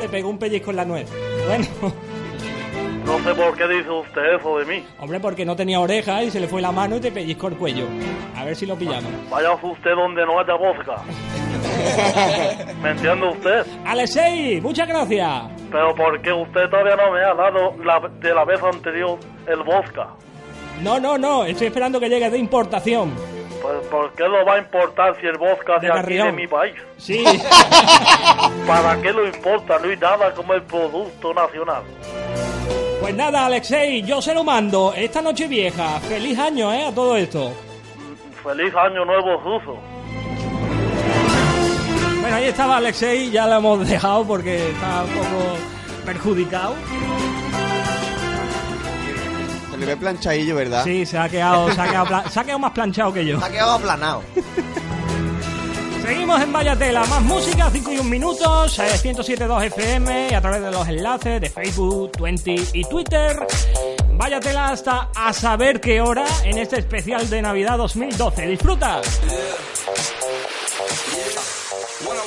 Le 0.00 0.08
pegó 0.08 0.28
un 0.30 0.38
pellizco 0.38 0.70
en 0.70 0.76
la 0.76 0.84
nuez. 0.86 1.10
Bueno, 1.46 1.64
No 3.06 3.18
sé 3.22 3.34
por 3.34 3.56
qué 3.56 3.68
dice 3.68 3.88
usted 3.90 4.34
eso 4.38 4.58
de 4.58 4.64
mí. 4.64 4.86
hombre, 4.98 5.20
porque 5.20 5.44
no 5.44 5.54
tenía 5.54 5.78
orejas 5.80 6.24
y 6.24 6.30
se 6.30 6.40
le 6.40 6.48
fue 6.48 6.60
la 6.60 6.72
mano 6.72 6.96
y 6.96 7.00
te 7.00 7.12
pellizcó 7.12 7.48
el 7.48 7.56
cuello. 7.56 7.86
A 8.36 8.44
ver 8.44 8.56
si 8.56 8.66
lo 8.66 8.76
pillamos. 8.76 9.10
Vaya 9.30 9.52
usted 9.54 9.94
donde 9.94 10.26
no 10.26 10.40
haya 10.40 10.54
vodka. 10.54 10.96
¿Me 12.82 12.90
entiende 12.90 13.28
usted? 13.28 13.64
Alexei, 13.86 14.60
muchas 14.60 14.88
gracias. 14.88 15.30
Pero 15.70 15.94
porque 15.94 16.32
usted 16.32 16.68
todavía 16.68 16.96
no 16.96 17.12
me 17.12 17.20
ha 17.20 17.34
dado 17.34 17.74
la- 17.84 18.08
de 18.20 18.34
la 18.34 18.44
vez 18.44 18.60
anterior 18.62 19.18
el 19.46 19.62
vodka. 19.62 20.08
No, 20.82 20.98
no, 21.00 21.16
no, 21.16 21.44
estoy 21.44 21.68
esperando 21.68 22.00
que 22.00 22.08
llegue 22.08 22.28
de 22.28 22.38
importación. 22.38 23.12
Pues 23.62 23.86
¿por 23.86 24.12
qué 24.12 24.24
lo 24.24 24.44
va 24.44 24.54
a 24.54 24.58
importar 24.58 25.16
si 25.20 25.26
el 25.26 25.38
vodka 25.38 25.78
De 25.78 25.86
de 25.88 25.92
aquí 25.98 26.14
de 26.14 26.32
mi 26.32 26.46
país? 26.46 26.74
Sí. 26.98 27.24
¿Para 28.66 29.00
qué 29.00 29.12
lo 29.12 29.26
importa? 29.26 29.78
No 29.78 29.88
hay 29.88 29.96
nada 29.96 30.34
como 30.34 30.54
el 30.54 30.62
producto 30.62 31.32
nacional. 31.32 31.82
Pues 33.06 33.14
nada, 33.14 33.46
Alexei, 33.46 34.02
yo 34.02 34.20
se 34.20 34.34
lo 34.34 34.42
mando. 34.42 34.92
Esta 34.92 35.22
noche 35.22 35.46
vieja. 35.46 36.00
Feliz 36.00 36.36
año, 36.40 36.72
¿eh? 36.72 36.86
A 36.86 36.92
todo 36.92 37.16
esto. 37.16 37.52
Feliz 38.42 38.74
año 38.74 39.04
nuevo 39.04 39.36
ruso. 39.42 39.78
Bueno, 42.20 42.34
ahí 42.34 42.46
estaba 42.46 42.78
Alexei, 42.78 43.30
ya 43.30 43.46
lo 43.46 43.58
hemos 43.58 43.88
dejado 43.88 44.24
porque 44.24 44.70
está 44.70 45.04
un 45.04 45.10
poco 45.10 45.56
perjudicado. 46.04 46.74
Se 49.70 49.76
le 49.78 49.86
ve 49.86 49.96
planchadillo, 49.96 50.56
¿verdad? 50.56 50.82
Sí, 50.82 51.06
se 51.06 51.16
ha 51.16 51.28
quedado, 51.28 51.70
se 51.70 51.80
ha 51.80 51.86
quedado, 51.86 52.28
se 52.28 52.40
ha 52.40 52.42
quedado 52.42 52.58
más 52.58 52.72
planchado 52.72 53.12
que 53.12 53.24
yo. 53.24 53.38
Se 53.38 53.46
ha 53.46 53.50
quedado 53.52 53.72
aplanado. 53.74 54.22
Seguimos 56.06 56.40
en 56.40 56.52
Vaya 56.52 56.76
Tela, 56.76 57.04
más 57.06 57.20
música, 57.20 57.68
5 57.68 57.92
y 57.92 57.98
1 57.98 58.08
minutos, 58.08 58.78
eh, 58.78 58.96
107.2 58.96 59.64
FM 59.64 60.28
y 60.30 60.34
a 60.34 60.40
través 60.40 60.62
de 60.62 60.70
los 60.70 60.86
enlaces 60.86 61.40
de 61.40 61.50
Facebook, 61.50 62.12
20 62.20 62.54
y 62.74 62.84
Twitter. 62.84 63.44
Vaya 64.12 64.38
Tela 64.38 64.68
hasta 64.68 65.10
a 65.12 65.32
saber 65.32 65.80
qué 65.80 66.00
hora 66.00 66.24
en 66.44 66.58
este 66.58 66.78
especial 66.78 67.28
de 67.28 67.42
Navidad 67.42 67.76
2012. 67.78 68.46
¡Disfruta! 68.46 69.00
When 72.06 72.16
I 72.16 72.26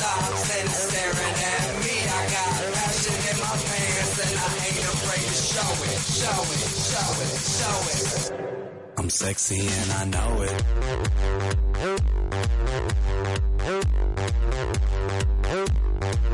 staring 0.01 1.35
at 1.51 1.67
me. 1.83 1.95
I 2.01 2.21
got 2.33 2.49
passion 2.73 3.17
in 3.29 3.37
my 3.39 3.55
pants 3.69 4.17
and 4.25 4.35
I 4.37 4.49
ain't 4.65 4.85
afraid 4.93 5.25
to 5.29 5.37
show 5.53 5.71
it, 5.89 5.99
show 6.19 6.41
it, 6.55 6.65
show 6.89 7.09
it, 7.25 7.31
show 7.57 7.77
it. 7.91 8.05
I'm 8.97 9.09
sexy 9.09 9.61
and 9.67 9.91
I 9.91 10.05
know 10.05 10.41
it. 10.41 10.63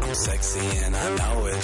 I'm 0.04 0.16
sexy 0.16 0.68
and 0.86 0.96
I 0.96 1.16
know 1.16 1.46
it. 1.48 1.64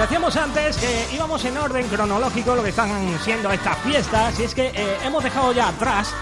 Decíamos 0.00 0.36
antes 0.36 0.76
que 0.76 1.06
íbamos 1.14 1.44
en 1.44 1.56
orden 1.56 1.88
cronológico 1.88 2.54
lo 2.54 2.62
que 2.62 2.68
están 2.68 2.90
siendo 3.24 3.50
estas 3.50 3.78
fiestas 3.78 4.38
y 4.38 4.44
es 4.44 4.54
que 4.54 4.66
eh, 4.74 4.98
hemos 5.04 5.24
dejado 5.24 5.52
ya 5.52 5.68
atrás 5.68 6.12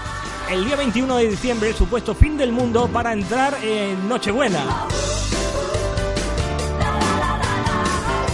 el 0.49 0.65
día 0.65 0.75
21 0.75 1.17
de 1.17 1.27
diciembre, 1.29 1.69
el 1.69 1.75
supuesto 1.75 2.13
fin 2.13 2.37
del 2.37 2.51
mundo, 2.51 2.87
para 2.87 3.13
entrar 3.13 3.57
en 3.63 4.07
Nochebuena. 4.07 4.63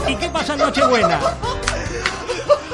¿Y 0.07 0.15
qué 0.15 0.29
pasa 0.29 0.53
en 0.53 0.59
Nochebuena? 0.59 1.19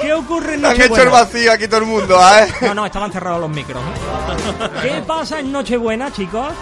¿Qué 0.02 0.14
ocurre 0.14 0.56
en 0.56 0.66
Han 0.66 0.72
Nochebuena? 0.78 0.86
hecho 0.94 1.02
el 1.04 1.10
vacío 1.10 1.52
aquí 1.52 1.68
todo 1.68 1.80
el 1.82 1.86
mundo, 1.86 2.20
¿eh? 2.38 2.48
No, 2.62 2.74
no, 2.74 2.86
estaban 2.86 3.12
cerrados 3.12 3.42
los 3.42 3.50
micros. 3.50 3.82
¿eh? 3.82 4.70
¿Qué 4.82 5.02
pasa 5.06 5.40
en 5.40 5.52
Nochebuena, 5.52 6.12
chicos? 6.12 6.54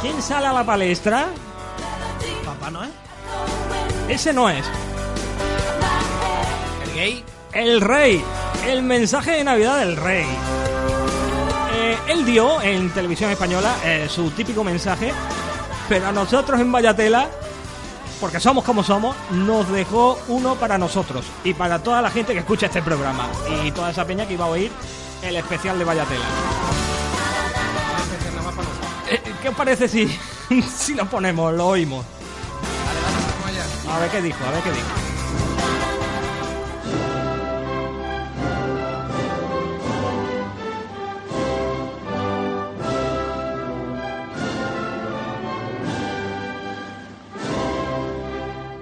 ¿Quién 0.00 0.20
sale 0.22 0.46
a 0.46 0.52
la 0.52 0.64
palestra? 0.64 1.26
Papá 2.44 2.70
Noel. 2.70 2.90
Ese 4.08 4.32
no 4.32 4.48
es. 4.48 4.64
¿El 6.84 6.94
gay? 6.94 7.24
El 7.52 7.80
rey. 7.80 8.24
El 8.66 8.82
mensaje 8.82 9.32
de 9.32 9.44
Navidad 9.44 9.78
del 9.78 9.96
rey. 9.96 10.26
Él 12.06 12.24
dio 12.24 12.60
en 12.62 12.90
televisión 12.90 13.30
española 13.30 13.76
eh, 13.84 14.06
su 14.08 14.30
típico 14.30 14.64
mensaje, 14.64 15.12
pero 15.88 16.08
a 16.08 16.12
nosotros 16.12 16.60
en 16.60 16.70
Vallatela, 16.70 17.28
porque 18.20 18.40
somos 18.40 18.64
como 18.64 18.82
somos, 18.82 19.16
nos 19.30 19.70
dejó 19.70 20.18
uno 20.28 20.54
para 20.56 20.78
nosotros 20.78 21.26
y 21.44 21.54
para 21.54 21.78
toda 21.80 22.02
la 22.02 22.10
gente 22.10 22.32
que 22.32 22.40
escucha 22.40 22.66
este 22.66 22.82
programa 22.82 23.28
y 23.64 23.70
toda 23.72 23.90
esa 23.90 24.04
peña 24.04 24.26
que 24.26 24.34
iba 24.34 24.44
a 24.44 24.48
oír 24.48 24.70
el 25.22 25.36
especial 25.36 25.78
de 25.78 25.84
Vallatela. 25.84 26.24
Eh, 29.10 29.22
¿Qué 29.42 29.48
os 29.48 29.54
parece 29.54 29.88
si, 29.88 30.18
si 30.76 30.94
lo 30.94 31.06
ponemos, 31.06 31.52
lo 31.54 31.68
oímos? 31.68 32.04
A 33.90 33.98
ver 34.00 34.10
qué 34.10 34.22
dijo, 34.22 34.38
a 34.46 34.50
ver 34.50 34.62
qué 34.62 34.70
dijo. 34.70 35.07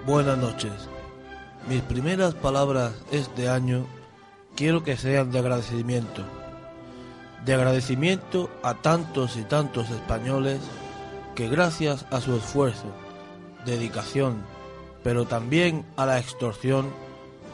Buenas 0.06 0.38
noches. 0.38 0.70
Mis 1.68 1.82
primeras 1.82 2.32
palabras 2.32 2.92
este 3.10 3.48
año 3.48 3.86
quiero 4.54 4.84
que 4.84 4.96
sean 4.96 5.32
de 5.32 5.40
agradecimiento. 5.40 6.22
De 7.44 7.54
agradecimiento 7.54 8.48
a 8.62 8.74
tantos 8.74 9.36
y 9.36 9.42
tantos 9.42 9.90
españoles 9.90 10.60
que 11.34 11.48
gracias 11.48 12.06
a 12.12 12.20
su 12.20 12.36
esfuerzo, 12.36 12.86
dedicación, 13.64 14.44
pero 15.02 15.24
también 15.24 15.84
a 15.96 16.06
la 16.06 16.20
extorsión, 16.20 16.86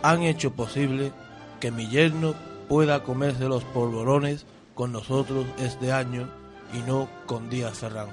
han 0.02 0.22
hecho 0.22 0.52
posible 0.52 1.10
que 1.58 1.70
mi 1.70 1.88
yerno 1.88 2.34
pueda 2.68 3.02
comerse 3.02 3.48
los 3.48 3.64
polvorones 3.64 4.44
con 4.74 4.92
nosotros 4.92 5.46
este 5.58 5.90
año 5.90 6.28
y 6.74 6.80
no 6.86 7.08
con 7.24 7.48
Díaz 7.48 7.78
Ferrán. 7.78 8.08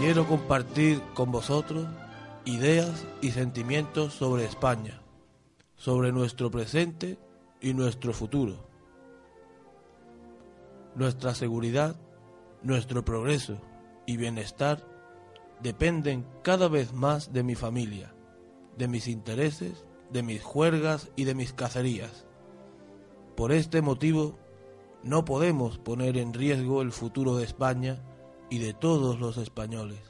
Quiero 0.00 0.26
compartir 0.26 1.02
con 1.12 1.30
vosotros 1.30 1.86
ideas 2.46 3.06
y 3.20 3.32
sentimientos 3.32 4.14
sobre 4.14 4.46
España, 4.46 5.02
sobre 5.76 6.10
nuestro 6.10 6.50
presente 6.50 7.18
y 7.60 7.74
nuestro 7.74 8.14
futuro. 8.14 8.66
Nuestra 10.94 11.34
seguridad, 11.34 12.00
nuestro 12.62 13.04
progreso 13.04 13.60
y 14.06 14.16
bienestar 14.16 14.82
dependen 15.62 16.24
cada 16.42 16.68
vez 16.68 16.94
más 16.94 17.34
de 17.34 17.42
mi 17.42 17.54
familia, 17.54 18.14
de 18.78 18.88
mis 18.88 19.06
intereses, 19.06 19.84
de 20.10 20.22
mis 20.22 20.42
juergas 20.42 21.10
y 21.14 21.24
de 21.24 21.34
mis 21.34 21.52
cacerías. 21.52 22.26
Por 23.36 23.52
este 23.52 23.82
motivo, 23.82 24.38
no 25.02 25.26
podemos 25.26 25.76
poner 25.76 26.16
en 26.16 26.32
riesgo 26.32 26.80
el 26.80 26.90
futuro 26.90 27.36
de 27.36 27.44
España 27.44 28.02
y 28.50 28.58
de 28.58 28.74
todos 28.74 29.18
los 29.20 29.38
españoles. 29.38 30.00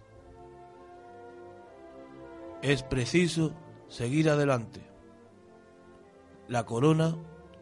Es 2.62 2.82
preciso 2.82 3.52
seguir 3.88 4.28
adelante. 4.28 4.80
La 6.48 6.66
corona 6.66 7.16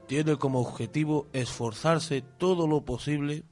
tiene 0.06 0.36
como 0.36 0.60
objetivo 0.60 1.26
esforzarse 1.32 2.22
todo 2.22 2.66
lo 2.66 2.84
posible 2.84 3.44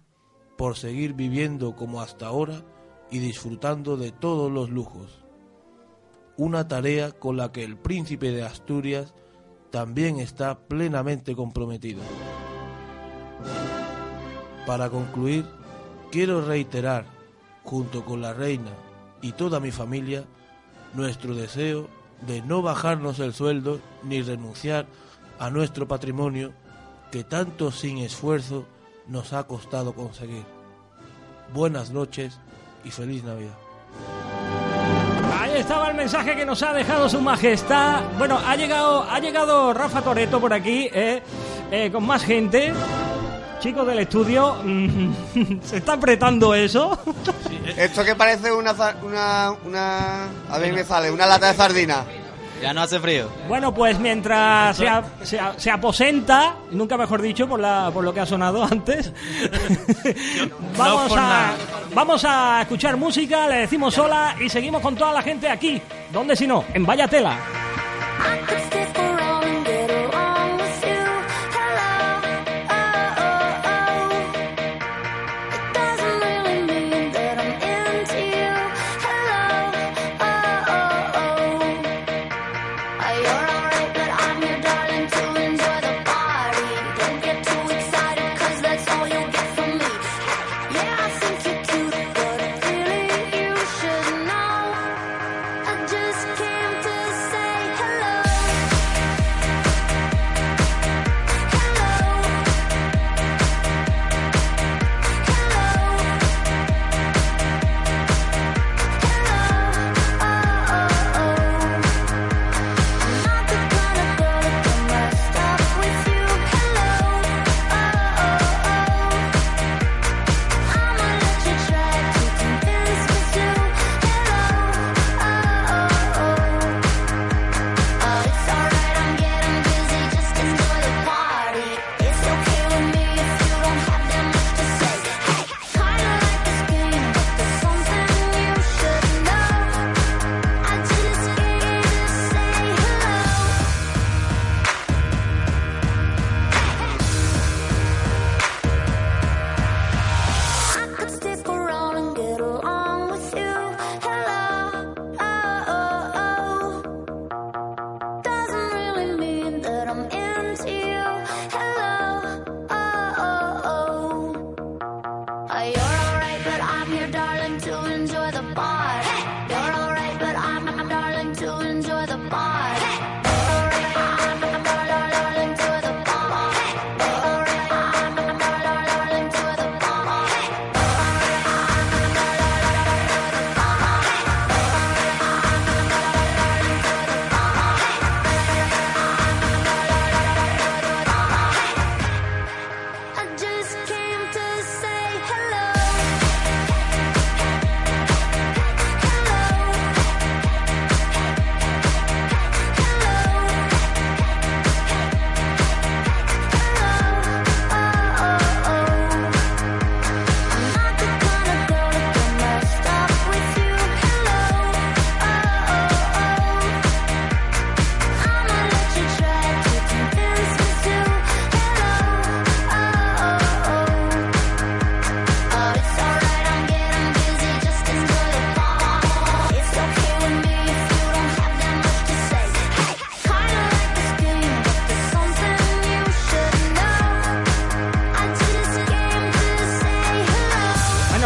por 0.56 0.76
seguir 0.76 1.12
viviendo 1.12 1.76
como 1.76 2.00
hasta 2.00 2.26
ahora 2.26 2.64
y 3.10 3.18
disfrutando 3.18 3.96
de 3.96 4.10
todos 4.10 4.50
los 4.50 4.70
lujos. 4.70 5.24
Una 6.38 6.66
tarea 6.68 7.12
con 7.12 7.36
la 7.36 7.52
que 7.52 7.64
el 7.64 7.76
príncipe 7.76 8.30
de 8.30 8.42
Asturias 8.42 9.14
también 9.70 10.18
está 10.18 10.58
plenamente 10.58 11.36
comprometido. 11.36 12.02
Para 14.66 14.90
concluir, 14.90 15.46
quiero 16.10 16.44
reiterar, 16.44 17.06
junto 17.66 18.04
con 18.04 18.22
la 18.22 18.32
reina 18.32 18.70
y 19.20 19.32
toda 19.32 19.60
mi 19.60 19.72
familia, 19.72 20.24
nuestro 20.94 21.34
deseo 21.34 21.88
de 22.26 22.40
no 22.40 22.62
bajarnos 22.62 23.18
el 23.18 23.34
sueldo 23.34 23.80
ni 24.04 24.22
renunciar 24.22 24.86
a 25.38 25.50
nuestro 25.50 25.86
patrimonio 25.86 26.52
que 27.10 27.24
tanto 27.24 27.70
sin 27.72 27.98
esfuerzo 27.98 28.64
nos 29.08 29.32
ha 29.32 29.44
costado 29.44 29.94
conseguir. 29.94 30.44
Buenas 31.52 31.90
noches 31.90 32.38
y 32.84 32.90
feliz 32.90 33.24
Navidad. 33.24 33.54
Ahí 35.38 35.52
estaba 35.56 35.90
el 35.90 35.96
mensaje 35.96 36.36
que 36.36 36.46
nos 36.46 36.62
ha 36.62 36.72
dejado 36.72 37.08
su 37.08 37.20
majestad. 37.20 38.02
Bueno, 38.16 38.38
ha 38.46 38.56
llegado, 38.56 39.02
ha 39.02 39.18
llegado 39.18 39.72
Rafa 39.74 40.02
Toreto 40.02 40.40
por 40.40 40.52
aquí, 40.52 40.88
eh, 40.92 41.22
eh, 41.70 41.90
con 41.92 42.06
más 42.06 42.24
gente. 42.24 42.72
Chicos 43.60 43.86
del 43.86 43.98
estudio, 44.00 44.56
mm, 44.62 45.12
¿se 45.64 45.78
está 45.78 45.94
apretando 45.94 46.54
eso? 46.54 46.98
Esto 47.76 48.04
que 48.04 48.14
parece 48.14 48.52
una, 48.52 48.72
una, 49.02 49.52
una... 49.64 50.24
A 50.50 50.58
ver, 50.58 50.72
me 50.72 50.84
sale, 50.84 51.10
una 51.10 51.26
lata 51.26 51.48
de 51.48 51.54
sardina. 51.54 52.04
Ya 52.62 52.72
no 52.72 52.80
hace 52.82 52.98
frío. 53.00 53.28
Bueno, 53.48 53.74
pues 53.74 53.98
mientras 53.98 54.76
se, 54.76 54.88
a- 54.88 55.04
se 55.22 55.38
a- 55.38 55.54
se 55.58 55.70
aposenta, 55.70 56.56
nunca 56.70 56.96
mejor 56.96 57.20
dicho 57.20 57.46
por, 57.48 57.60
la, 57.60 57.90
por 57.92 58.02
lo 58.04 58.14
que 58.14 58.20
ha 58.20 58.26
sonado 58.26 58.62
antes, 58.64 59.12
vamos, 60.78 61.12
a, 61.16 61.52
vamos 61.94 62.24
a 62.26 62.62
escuchar 62.62 62.96
música, 62.96 63.46
le 63.48 63.56
decimos 63.58 63.98
hola 63.98 64.36
y 64.40 64.48
seguimos 64.48 64.80
con 64.80 64.94
toda 64.96 65.12
la 65.12 65.22
gente 65.22 65.50
aquí. 65.50 65.80
¿Dónde 66.12 66.34
si 66.36 66.46
no? 66.46 66.64
En 66.72 66.86
Vaya 66.86 67.06
Tela. 67.08 67.36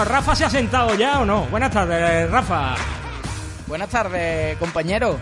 Rafa 0.04 0.34
se 0.34 0.44
ha 0.44 0.50
sentado 0.50 0.94
ya 0.94 1.20
o 1.20 1.26
no? 1.26 1.44
Buenas 1.46 1.70
tardes, 1.70 2.30
Rafa. 2.30 2.74
Buenas 3.66 3.88
tardes, 3.88 4.56
compañero. 4.58 5.18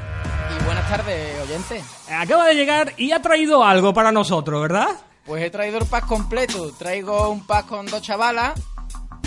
Y 0.59 0.65
buenas 0.65 0.89
tardes, 0.89 1.41
oyente. 1.43 1.83
Acaba 2.11 2.47
de 2.47 2.55
llegar 2.55 2.95
y 2.97 3.13
ha 3.13 3.21
traído 3.21 3.65
algo 3.65 3.93
para 3.93 4.13
nosotros, 4.13 4.63
¿verdad? 4.63 4.89
Pues 5.27 5.43
he 5.43 5.51
traído 5.51 5.79
el 5.79 5.87
pack 5.87 6.07
completo. 6.07 6.73
Traigo 6.79 7.29
un 7.29 7.47
pack 7.47 7.67
con 7.67 7.87
dos 7.87 8.01
chavalas. 8.03 8.59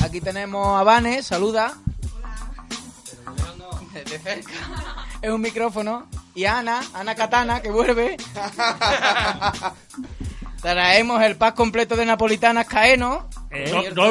Aquí 0.03 0.22
tenemos 0.22 0.80
a 0.80 0.84
Vane, 0.84 1.22
saluda. 1.22 1.73
De 3.94 4.19
cerca. 4.19 4.52
Es 5.22 5.30
un 5.30 5.41
micrófono. 5.41 6.07
Y 6.34 6.45
a 6.45 6.60
Ana, 6.60 6.82
Ana 6.94 7.14
Katana, 7.14 7.61
que 7.61 7.69
vuelve. 7.69 8.18
Traemos 10.62 11.22
el 11.24 11.36
pack 11.38 11.56
completo 11.56 11.96
de 11.96 12.06
napolitanas 12.06 12.68
Caeno. 12.68 13.28
Eh, 13.50 13.70
Por 13.72 13.82
cierto- 13.82 14.02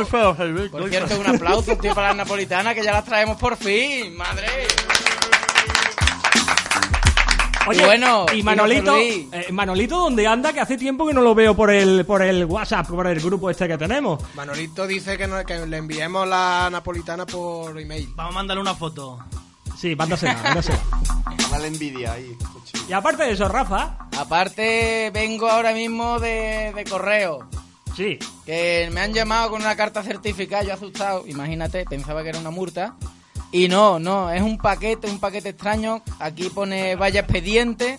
Por 0.71 0.89
cierto, 0.91 1.21
un 1.21 1.27
aplauso, 1.37 1.77
tío, 1.77 1.95
para 1.95 2.09
las 2.09 2.17
napolitanas, 2.17 2.75
que 2.75 2.83
ya 2.83 2.93
las 2.93 3.05
traemos 3.05 3.37
por 3.39 3.57
fin. 3.57 4.17
¡Madre! 4.17 4.47
Oye, 7.69 7.83
Y 7.83 7.85
bueno, 7.85 8.27
y 8.35 8.43
Manolito, 8.43 8.97
eh, 8.97 9.47
Manolito, 9.53 9.99
¿dónde 9.99 10.27
anda? 10.27 10.53
Que 10.53 10.61
hace 10.61 10.77
tiempo 10.77 11.07
que 11.07 11.13
no 11.15 11.21
lo 11.21 11.35
veo 11.37 11.55
por 11.55 11.71
el, 11.71 12.05
por 12.05 12.21
el 12.23 12.45
WhatsApp, 12.47 12.89
por 12.89 13.07
el 13.07 13.21
grupo 13.21 13.49
este 13.49 13.69
que 13.69 13.79
tenemos. 13.79 14.21
Manolito 14.35 14.87
dice 14.89 15.17
que, 15.17 15.29
no- 15.29 15.45
que 15.45 15.67
le 15.67 15.77
enviemos 15.77 16.27
la 16.27 16.69
napolitana 16.73 17.27
por 17.27 17.79
email. 17.79 18.09
Vamos 18.17 18.33
a 18.33 18.35
mandarle 18.35 18.63
una 18.63 18.75
foto. 18.75 19.19
Sí, 19.81 19.97
mándasela, 19.97 20.35
mándasela. 20.43 20.81
Dale 21.51 21.69
envidia 21.69 22.13
ahí. 22.13 22.37
Y 22.87 22.93
aparte 22.93 23.23
de 23.23 23.33
eso, 23.33 23.49
Rafa. 23.49 23.97
Aparte, 24.19 25.11
vengo 25.15 25.49
ahora 25.49 25.73
mismo 25.73 26.21
de, 26.21 26.73
de 26.77 26.85
correo. 26.85 27.49
Sí. 27.97 28.19
Que 28.45 28.91
me 28.93 29.01
han 29.01 29.15
llamado 29.15 29.51
con 29.51 29.63
una 29.63 29.77
carta 29.77 30.03
certificada, 30.03 30.65
yo 30.65 30.75
asustado, 30.75 31.27
imagínate, 31.27 31.87
pensaba 31.87 32.23
que 32.23 32.29
era 32.29 32.39
una 32.39 32.51
multa. 32.51 32.95
Y 33.53 33.69
no, 33.69 33.99
no, 33.99 34.31
es 34.31 34.43
un 34.43 34.59
paquete, 34.59 35.09
un 35.09 35.19
paquete 35.19 35.49
extraño. 35.49 36.03
Aquí 36.19 36.51
pone 36.51 36.95
vaya 36.97 37.21
expediente. 37.21 37.99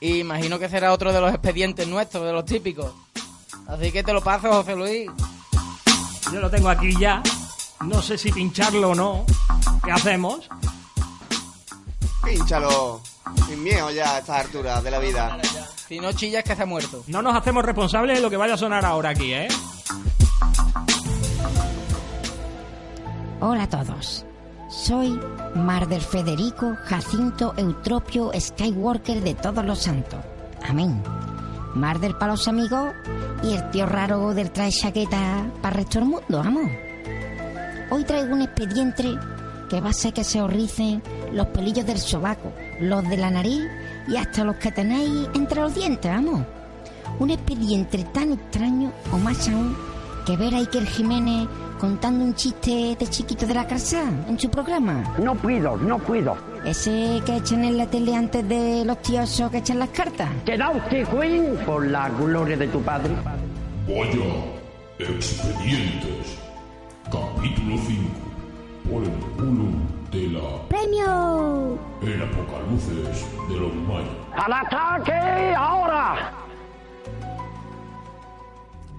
Y 0.00 0.18
imagino 0.18 0.58
que 0.58 0.68
será 0.68 0.92
otro 0.92 1.12
de 1.12 1.20
los 1.20 1.30
expedientes 1.30 1.86
nuestros, 1.86 2.24
de 2.24 2.32
los 2.32 2.44
típicos. 2.44 2.92
Así 3.68 3.92
que 3.92 4.02
te 4.02 4.12
lo 4.12 4.22
paso, 4.22 4.52
José 4.52 4.74
Luis. 4.74 5.08
Yo 6.32 6.40
lo 6.40 6.50
tengo 6.50 6.68
aquí 6.68 6.96
ya. 6.98 7.22
No 7.80 8.02
sé 8.02 8.18
si 8.18 8.32
pincharlo 8.32 8.90
o 8.90 8.94
no. 8.94 9.24
¿Qué 9.84 9.92
hacemos? 9.92 10.48
Pínchalo. 12.24 13.00
Sin 13.46 13.62
miedo 13.62 13.90
ya 13.90 14.16
a 14.16 14.18
estas 14.18 14.44
alturas 14.44 14.82
de 14.82 14.90
la 14.90 14.98
vida. 14.98 15.38
Si 15.88 16.00
no 16.00 16.12
chillas 16.12 16.44
que 16.44 16.56
se 16.56 16.62
ha 16.62 16.66
muerto. 16.66 17.04
No 17.06 17.22
nos 17.22 17.36
hacemos 17.36 17.64
responsables 17.64 18.16
de 18.16 18.22
lo 18.22 18.30
que 18.30 18.36
vaya 18.36 18.54
a 18.54 18.58
sonar 18.58 18.84
ahora 18.84 19.10
aquí, 19.10 19.32
¿eh? 19.32 19.48
Hola 23.40 23.64
a 23.64 23.68
todos. 23.68 24.24
Soy 24.68 25.20
Mar 25.54 25.86
del 25.86 26.00
Federico 26.00 26.74
Jacinto 26.84 27.54
Eutropio 27.56 28.32
Skywalker 28.38 29.22
de 29.22 29.34
todos 29.34 29.64
los 29.64 29.78
santos. 29.78 30.20
Amén. 30.68 31.02
Mar 31.74 32.00
del 32.00 32.16
para 32.16 32.32
los 32.32 32.48
amigos 32.48 32.92
y 33.42 33.54
el 33.54 33.70
tío 33.70 33.86
raro 33.86 34.34
del 34.34 34.50
trae 34.50 34.72
chaqueta 34.72 35.46
para 35.62 35.76
el 35.76 35.84
resto 35.84 36.00
del 36.00 36.08
mundo, 36.08 36.38
vamos. 36.38 36.70
Hoy 37.90 38.04
traigo 38.04 38.34
un 38.34 38.42
expediente 38.42 39.16
que 39.68 39.80
va 39.80 39.88
a 39.88 39.90
hacer 39.90 40.12
que 40.12 40.24
se 40.24 40.40
os 40.40 40.52
ricen 40.52 41.02
los 41.32 41.46
pelillos 41.48 41.86
del 41.86 41.98
sobaco, 41.98 42.52
los 42.80 43.08
de 43.08 43.16
la 43.16 43.30
nariz 43.30 43.62
y 44.08 44.16
hasta 44.16 44.44
los 44.44 44.56
que 44.56 44.72
tenéis 44.72 45.28
entre 45.34 45.60
los 45.60 45.74
dientes, 45.74 46.10
vamos. 46.10 46.42
Un 47.18 47.30
expediente 47.30 48.04
tan 48.12 48.32
extraño 48.32 48.92
o 49.12 49.18
más 49.18 49.48
aún 49.48 49.76
que 50.26 50.36
ver 50.36 50.54
a 50.54 50.58
Iker 50.58 50.86
Jiménez 50.86 51.48
contando 51.78 52.24
un 52.24 52.34
chiste 52.34 52.96
de 52.98 53.06
chiquito 53.08 53.46
de 53.46 53.54
la 53.54 53.66
casa 53.66 54.02
en 54.28 54.38
su 54.38 54.50
programa. 54.50 55.14
No 55.18 55.34
puedo, 55.34 55.76
no 55.76 55.98
puedo. 55.98 56.36
Ese 56.64 57.22
que 57.24 57.36
echan 57.36 57.64
en 57.64 57.76
la 57.76 57.86
tele 57.86 58.14
antes 58.14 58.46
de 58.48 58.84
los 58.84 59.00
tiosos 59.02 59.50
que 59.50 59.58
echan 59.58 59.78
las 59.78 59.90
cartas. 59.90 60.28
¿Te 60.44 60.56
da 60.56 60.70
usted 60.70 61.06
Queen 61.08 61.56
por 61.64 61.86
la 61.86 62.08
gloria 62.10 62.56
de 62.56 62.66
tu 62.68 62.80
padre? 62.82 63.14
Vaya 63.86 64.56
expedientes. 64.98 66.38
Capítulo 67.04 67.76
5. 67.86 68.25
Por 68.90 69.02
el 69.02 69.10
culo 69.36 69.68
de 70.12 70.28
la... 70.28 70.68
¡Premio! 70.68 71.78
El 72.02 72.22
apocalipsis 72.22 73.26
de 73.48 73.56
los 73.56 73.74
mayas. 73.74 74.08
¡Al 74.36 74.52
ataque 74.52 75.54
ahora! 75.56 76.32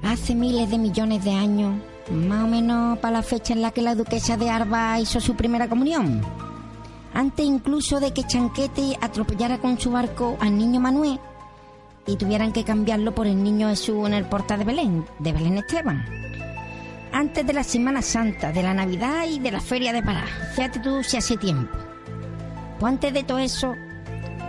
Hace 0.04 0.36
miles 0.36 0.70
de 0.70 0.78
millones 0.78 1.24
de 1.24 1.32
años, 1.32 1.76
más 2.12 2.44
o 2.44 2.48
menos 2.48 2.98
para 3.00 3.18
la 3.18 3.24
fecha 3.24 3.54
en 3.54 3.62
la 3.62 3.72
que 3.72 3.82
la 3.82 3.96
duquesa 3.96 4.38
de 4.38 4.50
Arba 4.50 5.00
hizo 5.00 5.20
su 5.20 5.36
primera 5.36 5.68
comunión. 5.68 6.22
Antes 7.14 7.46
incluso 7.46 8.00
de 8.00 8.14
que 8.14 8.24
Chanquete 8.24 8.98
atropellara 9.02 9.58
con 9.58 9.80
su 9.80 9.92
barco 9.92 10.38
al 10.40 10.58
niño 10.58 10.80
Manuel 10.80 11.20
y 12.06 12.16
tuvieran 12.16 12.54
que 12.54 12.64
cambiarlo 12.64 13.14
por 13.14 13.28
el 13.28 13.42
niño 13.42 13.70
Jesús 13.70 14.06
en 14.06 14.14
el 14.14 14.26
portal 14.26 14.60
de 14.60 14.66
Belén, 14.66 15.06
de 15.20 15.34
Belén 15.34 15.58
Esteban. 15.58 16.06
Antes 17.18 17.48
de 17.48 17.54
la 17.54 17.64
Semana 17.64 18.04
Santa, 18.04 18.52
de 18.52 18.62
la 18.62 18.76
Navidad 18.76 19.26
y 19.28 19.40
de 19.40 19.50
la 19.50 19.60
Feria 19.60 19.92
de 19.92 20.04
Pará. 20.04 20.24
Fíjate 20.54 20.80
tú 20.82 21.04
si 21.04 21.18
hace 21.18 21.36
tiempo. 21.36 21.76
Pues 22.80 22.94
antes 22.94 23.12
de 23.12 23.24
todo 23.24 23.40
eso, 23.40 23.74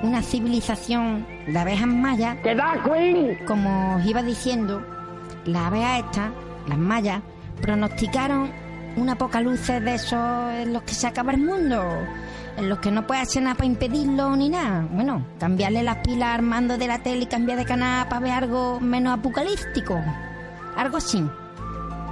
una 0.02 0.20
civilización 0.20 1.26
de 1.46 1.58
abejas 1.58 1.86
mayas. 1.86 2.36
¡Te 2.42 2.54
da, 2.54 2.74
Queen! 2.84 3.38
Como 3.46 3.96
os 3.96 4.04
iba 4.04 4.22
diciendo, 4.22 4.84
las 5.46 5.62
abejas 5.62 6.00
estas, 6.00 6.30
las 6.68 6.76
mayas, 6.76 7.22
pronosticaron 7.62 8.52
un 8.96 9.08
apocalipsis 9.08 9.82
de 9.82 9.94
esos 9.94 10.52
en 10.52 10.74
los 10.74 10.82
que 10.82 10.92
se 10.92 11.06
acaba 11.06 11.32
el 11.32 11.38
mundo, 11.38 11.82
en 12.58 12.68
los 12.68 12.80
que 12.80 12.90
no 12.90 13.06
puede 13.06 13.22
hacer 13.22 13.44
nada 13.44 13.54
para 13.54 13.66
impedirlo 13.66 14.36
ni 14.36 14.50
nada. 14.50 14.86
Bueno, 14.92 15.24
cambiarle 15.40 15.82
las 15.82 15.96
pilas 16.06 16.34
armando 16.34 16.76
de 16.76 16.86
la 16.86 16.98
tele 16.98 17.22
y 17.22 17.26
cambiar 17.28 17.56
de 17.56 17.64
canal 17.64 18.08
para 18.08 18.20
ver 18.20 18.32
algo 18.32 18.78
menos 18.78 19.18
apocalíptico. 19.18 19.98
Algo 20.76 20.98
así. 20.98 21.26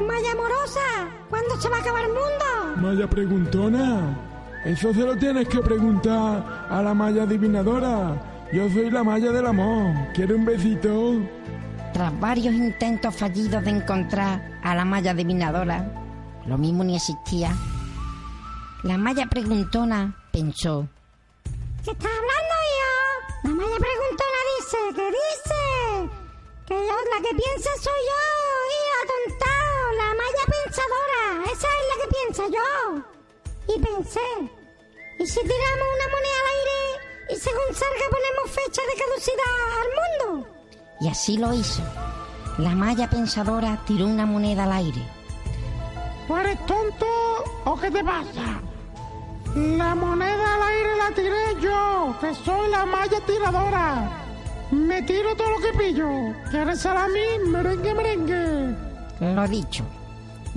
Maya 0.01 0.33
amorosa, 0.33 1.09
¿cuándo 1.31 1.61
se 1.61 1.69
va 1.69 1.79
a 1.79 1.81
acabar 1.81 2.05
el 2.05 2.13
mundo? 2.13 2.77
Maya 2.77 3.09
preguntona. 3.09 4.17
Eso 4.65 4.93
se 4.93 5.01
lo 5.01 5.17
tienes 5.17 5.49
que 5.49 5.61
preguntar 5.61 6.67
a 6.69 6.83
la 6.83 6.93
Maya 6.93 7.23
adivinadora. 7.23 8.21
Yo 8.53 8.69
soy 8.71 8.91
la 8.91 9.03
Maya 9.05 9.31
del 9.33 9.47
amor. 9.47 9.95
¿Quiere 10.13 10.35
un 10.35 10.45
besito? 10.45 11.15
Tras 11.93 12.21
varios 12.21 12.53
intentos 12.53 13.15
fallidos 13.17 13.65
de 13.65 13.71
encontrar 13.71 14.59
a 14.63 14.75
la 14.75 14.85
Maya 14.85 15.13
adivinadora, 15.13 15.91
lo 16.47 16.59
mismo 16.59 16.85
ni 16.85 16.97
existía, 16.97 17.55
la 18.83 18.99
Maya 18.99 19.27
preguntona 19.27 20.15
pensó. 20.31 20.87
¿Qué 21.85 21.93
está 21.93 22.09
hablando 22.09 22.55
yo? 22.79 23.49
La 23.49 23.55
Maya 23.55 23.77
preguntona 23.79 24.39
dice, 24.59 24.77
¿qué 24.95 25.07
dice? 25.07 26.11
Que 26.67 26.75
yo, 26.75 26.95
la 27.15 27.23
que 27.23 27.35
piensa 27.35 27.71
soy 27.81 28.03
yo, 28.11 28.46
esa 31.57 31.67
es 31.67 31.85
la 31.91 31.97
que 32.03 32.09
piensa 32.19 32.43
yo. 32.49 33.75
Y 33.75 33.81
pensé, 33.81 34.21
¿y 35.19 35.27
si 35.27 35.41
tiramos 35.41 35.89
una 35.97 36.09
moneda 36.15 36.39
al 36.43 36.51
aire 36.57 36.81
y 37.31 37.37
según 37.37 37.75
salga 37.75 38.07
ponemos 38.11 38.51
fecha 38.51 38.83
de 38.83 39.01
caducidad 39.03 39.57
al 39.81 39.91
mundo? 39.99 40.49
Y 41.01 41.09
así 41.09 41.39
lo 41.39 41.53
hizo. 41.53 41.83
La 42.59 42.71
Maya 42.71 43.09
pensadora 43.09 43.83
tiró 43.87 44.07
una 44.07 44.27
moneda 44.27 44.65
al 44.65 44.73
aire. 44.73 45.03
¿O 46.29 46.37
eres 46.37 46.65
tonto 46.67 47.07
o 47.65 47.79
qué 47.79 47.91
te 47.91 48.05
pasa? 48.05 48.61
La 49.55 49.95
moneda 49.95 50.55
al 50.55 50.63
aire 50.63 50.97
la 50.97 51.11
tiré 51.15 51.61
yo, 51.61 52.15
que 52.21 52.35
soy 52.35 52.71
la 52.71 52.85
malla 52.85 53.21
tiradora. 53.27 54.11
Me 54.71 55.01
tiro 55.03 55.35
todo 55.37 55.51
lo 55.51 55.59
que 55.59 55.73
pillo. 55.79 56.09
¿Quieres 56.51 56.81
salami? 56.81 57.21
Merengue, 57.47 57.95
merengue. 57.95 58.77
Lo 59.21 59.49
dicho. 59.49 59.85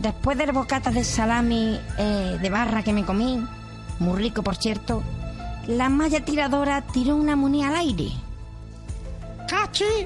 Después 0.01 0.37
del 0.37 0.53
bocata 0.53 0.91
de 0.91 1.03
salami 1.03 1.77
eh, 1.97 2.37
de 2.41 2.49
barra 2.49 2.83
que 2.83 2.93
me 2.93 3.03
comí, 3.03 3.45
muy 3.99 4.17
rico 4.17 4.41
por 4.41 4.55
cierto, 4.55 5.03
la 5.67 5.89
malla 5.89 6.23
tiradora 6.23 6.81
tiró 6.81 7.17
una 7.17 7.35
moneda 7.35 7.67
al 7.67 7.75
aire. 7.75 8.09
¡Cachi! 9.49 10.05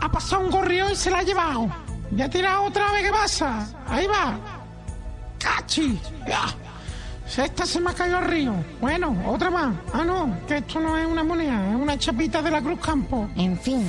Ha 0.00 0.10
pasado 0.10 0.42
un 0.42 0.50
gorrión 0.50 0.90
y 0.90 0.96
se 0.96 1.12
la 1.12 1.18
ha 1.18 1.22
llevado. 1.22 1.68
Ya 2.10 2.24
ha 2.24 2.28
tirado 2.28 2.64
otra 2.64 2.90
vez, 2.90 3.04
¿qué 3.04 3.10
pasa? 3.12 3.68
Ahí 3.86 4.08
va. 4.08 4.36
¡Cachi! 5.38 6.00
Ya. 6.26 6.46
Esta 7.44 7.66
se 7.66 7.80
me 7.80 7.90
ha 7.90 7.94
caído 7.94 8.18
al 8.18 8.24
río. 8.24 8.52
Bueno, 8.80 9.16
otra 9.28 9.48
más. 9.48 9.76
Ah, 9.92 10.02
no, 10.04 10.36
que 10.48 10.56
esto 10.56 10.80
no 10.80 10.98
es 10.98 11.06
una 11.06 11.22
moneda, 11.22 11.70
es 11.70 11.76
una 11.76 11.96
chapita 11.96 12.42
de 12.42 12.50
la 12.50 12.60
Cruz 12.60 12.80
Campo. 12.80 13.28
En 13.36 13.56
fin, 13.56 13.86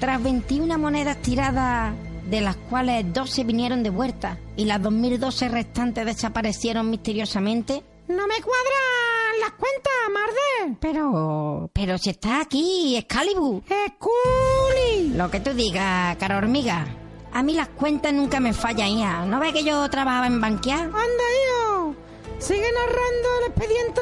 tras 0.00 0.20
21 0.20 0.76
monedas 0.76 1.18
tiradas, 1.18 1.92
de 2.28 2.40
las 2.40 2.56
cuales 2.56 3.12
12 3.12 3.44
vinieron 3.44 3.82
de 3.82 3.90
vuelta 3.90 4.38
y 4.56 4.64
las 4.64 4.80
2012 4.82 5.48
restantes 5.48 6.06
desaparecieron 6.06 6.90
misteriosamente. 6.90 7.82
No 8.08 8.26
me 8.26 8.40
cuadran 8.42 9.40
las 9.40 9.50
cuentas, 9.52 9.92
Marde. 10.12 10.76
Pero, 10.80 11.70
pero 11.72 11.98
si 11.98 12.10
está 12.10 12.40
aquí, 12.40 12.96
Excalibur. 12.96 13.62
¡Esculi! 13.64 15.14
Lo 15.14 15.30
que 15.30 15.40
tú 15.40 15.52
digas, 15.54 16.16
cara 16.16 16.38
hormiga. 16.38 16.86
A 17.32 17.42
mí 17.42 17.54
las 17.54 17.68
cuentas 17.68 18.12
nunca 18.12 18.40
me 18.40 18.52
fallan, 18.52 18.88
hija. 18.88 19.24
¿No 19.26 19.40
ves 19.40 19.52
que 19.52 19.64
yo 19.64 19.88
trabajaba 19.90 20.26
en 20.26 20.40
banquear? 20.40 20.84
Anda, 20.84 20.94
hijo. 20.96 21.94
Sigue 22.38 22.66
narrando 22.72 23.28
el 23.40 23.50
expediente 23.50 24.00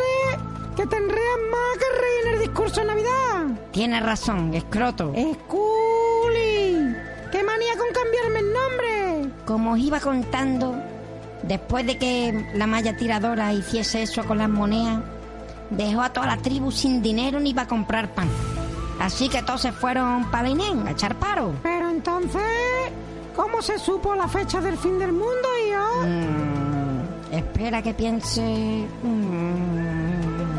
que 0.76 0.86
te 0.86 0.96
enreas 0.96 1.38
más 1.50 1.78
que 1.78 2.00
rey 2.00 2.12
en 2.24 2.32
el 2.34 2.38
discurso 2.40 2.80
de 2.80 2.86
Navidad. 2.86 3.70
Tienes 3.72 4.02
razón, 4.02 4.52
escroto. 4.54 5.12
¡Esculi! 5.14 5.81
Como 9.44 9.72
os 9.72 9.78
iba 9.78 10.00
contando, 10.00 10.76
después 11.42 11.86
de 11.86 11.98
que 11.98 12.50
la 12.54 12.66
malla 12.66 12.96
tiradora 12.96 13.52
hiciese 13.52 14.02
eso 14.02 14.24
con 14.24 14.38
las 14.38 14.48
monedas, 14.48 15.02
dejó 15.70 16.02
a 16.02 16.12
toda 16.12 16.26
la 16.26 16.36
tribu 16.36 16.70
sin 16.70 17.02
dinero 17.02 17.40
ni 17.40 17.52
para 17.52 17.66
comprar 17.68 18.08
pan. 18.14 18.28
Así 19.00 19.28
que 19.28 19.42
todos 19.42 19.62
se 19.62 19.72
fueron 19.72 20.30
para 20.30 20.48
Inén 20.48 20.86
a 20.86 20.92
echar 20.92 21.16
paro. 21.16 21.52
Pero 21.62 21.88
entonces, 21.90 22.42
¿cómo 23.34 23.60
se 23.60 23.78
supo 23.78 24.14
la 24.14 24.28
fecha 24.28 24.60
del 24.60 24.78
fin 24.78 24.98
del 24.98 25.12
mundo, 25.12 25.48
hijo? 25.66 26.06
Mm, 26.06 27.34
espera 27.34 27.82
que 27.82 27.94
piense. 27.94 28.86
Mm, 29.02 30.52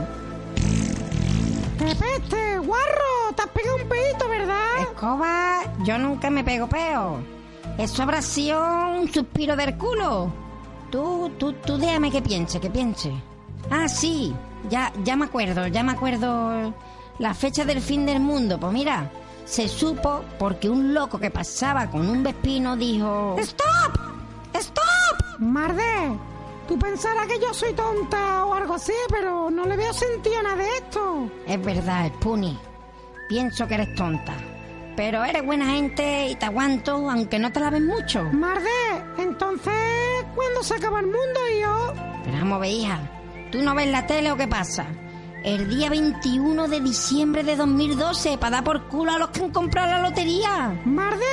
¡Qué 1.80 1.85
peste, 1.95 2.57
guarro! 2.60 3.34
Te 3.35 3.41
has 3.43 3.49
pegado 3.49 3.77
un 3.77 3.88
pedito, 3.88 4.27
¿verdad? 4.27 4.81
Escoba, 4.81 5.61
yo 5.85 5.97
nunca 5.97 6.30
me 6.30 6.43
pego 6.43 6.68
peo. 6.68 7.32
Eso 7.77 8.03
habrá 8.03 8.21
sido 8.21 8.61
un 8.99 9.11
suspiro 9.11 9.55
del 9.55 9.77
culo. 9.77 10.31
Tú, 10.91 11.31
tú, 11.39 11.53
tú 11.53 11.77
déjame 11.77 12.11
que 12.11 12.21
piense, 12.21 12.59
que 12.59 12.69
piense. 12.69 13.11
Ah, 13.71 13.87
sí, 13.87 14.33
ya, 14.69 14.93
ya 15.03 15.15
me 15.15 15.25
acuerdo, 15.25 15.67
ya 15.67 15.83
me 15.83 15.93
acuerdo 15.93 16.73
la 17.19 17.33
fecha 17.33 17.65
del 17.65 17.81
fin 17.81 18.05
del 18.05 18.19
mundo. 18.19 18.59
Pues 18.59 18.71
mira, 18.73 19.09
se 19.45 19.67
supo 19.67 20.23
porque 20.37 20.69
un 20.69 20.93
loco 20.93 21.19
que 21.19 21.31
pasaba 21.31 21.89
con 21.89 22.07
un 22.07 22.23
vespino 22.23 22.75
dijo... 22.75 23.35
¡Stop! 23.39 23.97
¡Stop! 24.53 25.39
Marde, 25.39 26.15
tú 26.67 26.77
pensarás 26.77 27.25
que 27.27 27.39
yo 27.39 27.53
soy 27.53 27.73
tonta 27.73 28.45
o 28.45 28.53
algo 28.53 28.75
así, 28.75 28.93
pero 29.09 29.49
no 29.49 29.65
le 29.65 29.75
veo 29.75 29.93
sentido 29.93 30.39
a 30.39 30.43
nada 30.43 30.55
de 30.57 30.77
esto. 30.77 31.29
Es 31.47 31.63
verdad, 31.63 32.11
Spoonie. 32.17 32.57
Pienso 33.27 33.67
que 33.67 33.73
eres 33.73 33.95
tonta. 33.95 34.35
Pero 34.95 35.23
eres 35.23 35.43
buena 35.43 35.65
gente 35.71 36.27
y 36.27 36.35
te 36.35 36.45
aguanto, 36.45 37.09
aunque 37.09 37.39
no 37.39 37.51
te 37.51 37.59
la 37.59 37.69
ves 37.71 37.81
mucho. 37.81 38.23
Marde, 38.31 38.69
entonces, 39.17 39.73
¿cuándo 40.35 40.61
se 40.61 40.75
acaba 40.75 40.99
el 40.99 41.07
mundo, 41.07 41.39
yo? 41.61 41.93
Pero 42.23 42.37
vamos, 42.37 42.67
hija. 42.67 42.99
¿Tú 43.51 43.61
no 43.61 43.73
ves 43.73 43.87
la 43.87 44.05
tele 44.05 44.31
o 44.31 44.37
qué 44.37 44.47
pasa? 44.47 44.85
El 45.43 45.69
día 45.69 45.89
21 45.89 46.67
de 46.67 46.79
diciembre 46.79 47.43
de 47.43 47.55
2012, 47.55 48.37
para 48.37 48.57
dar 48.57 48.63
por 48.63 48.87
culo 48.87 49.11
a 49.11 49.17
los 49.17 49.29
que 49.29 49.41
han 49.41 49.49
comprado 49.51 49.91
la 49.91 50.01
lotería. 50.09 50.79
Marde, 50.85 51.25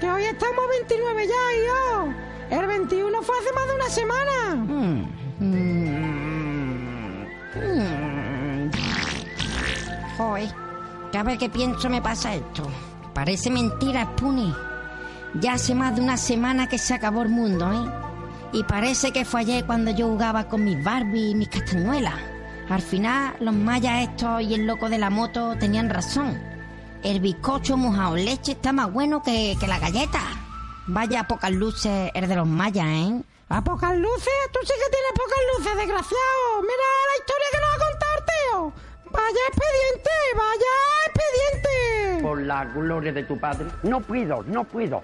que 0.00 0.10
hoy 0.10 0.24
estamos 0.24 0.64
29 0.68 1.26
ya, 1.26 1.34
yo. 1.66 2.58
El 2.58 2.66
21 2.66 3.22
fue 3.22 3.34
hace 3.38 3.52
más 3.54 3.66
de 3.66 3.74
una 3.74 3.88
semana. 3.88 4.54
Mm, 4.56 5.06
mm, 5.40 6.22
mm. 7.56 8.70
Joder, 10.18 10.48
cada 11.12 11.24
vez 11.24 11.38
que 11.38 11.50
pienso 11.50 11.88
me 11.88 12.00
pasa 12.00 12.34
esto. 12.34 12.66
Parece 13.14 13.50
mentira, 13.50 14.04
Spoonie. 14.16 14.54
Ya 15.34 15.54
hace 15.54 15.74
más 15.74 15.94
de 15.94 16.00
una 16.00 16.16
semana 16.16 16.68
que 16.68 16.78
se 16.78 16.94
acabó 16.94 17.22
el 17.22 17.28
mundo, 17.28 17.70
¿eh? 17.70 17.92
Y 18.52 18.64
parece 18.64 19.12
que 19.12 19.24
fue 19.24 19.40
ayer 19.40 19.64
cuando 19.64 19.90
yo 19.90 20.08
jugaba 20.08 20.48
con 20.48 20.64
mis 20.64 20.82
Barbie 20.82 21.30
y 21.30 21.34
mis 21.34 21.48
castañuelas. 21.48 22.14
Al 22.68 22.82
final, 22.82 23.36
los 23.40 23.54
mayas 23.54 24.08
estos 24.08 24.42
y 24.42 24.54
el 24.54 24.66
loco 24.66 24.88
de 24.88 24.98
la 24.98 25.10
moto 25.10 25.54
tenían 25.58 25.90
razón. 25.90 26.40
El 27.02 27.20
bizcocho 27.20 27.76
mojado 27.76 28.16
leche 28.16 28.52
está 28.52 28.72
más 28.72 28.92
bueno 28.92 29.22
que, 29.22 29.56
que 29.60 29.66
la 29.66 29.78
galleta. 29.78 30.20
Vaya 30.86 31.26
pocas 31.26 31.52
luces 31.52 32.10
el 32.14 32.28
de 32.28 32.36
los 32.36 32.46
mayas, 32.46 32.86
¿eh? 32.86 33.22
¿A 33.48 33.62
pocas 33.62 33.94
luces? 33.96 34.32
Tú 34.52 34.60
sí 34.62 34.72
que 34.72 34.90
tienes 34.90 35.12
pocas 35.14 35.38
luces, 35.56 35.76
desgraciado. 35.76 36.62
Mira 36.62 36.88
la 37.10 37.16
historia 37.18 37.46
que 37.52 37.60
nos 37.60 37.70
va 37.70 37.74
a 37.74 37.90
contar, 37.90 38.26
tío. 38.26 38.91
Vaya 39.12 39.40
expediente, 39.48 40.10
vaya 40.36 40.72
expediente. 41.06 42.22
Por 42.22 42.42
la 42.42 42.64
gloria 42.64 43.12
de 43.12 43.22
tu 43.24 43.38
padre. 43.38 43.66
No 43.82 44.00
puedo, 44.00 44.42
no 44.44 44.64
puedo. 44.64 45.02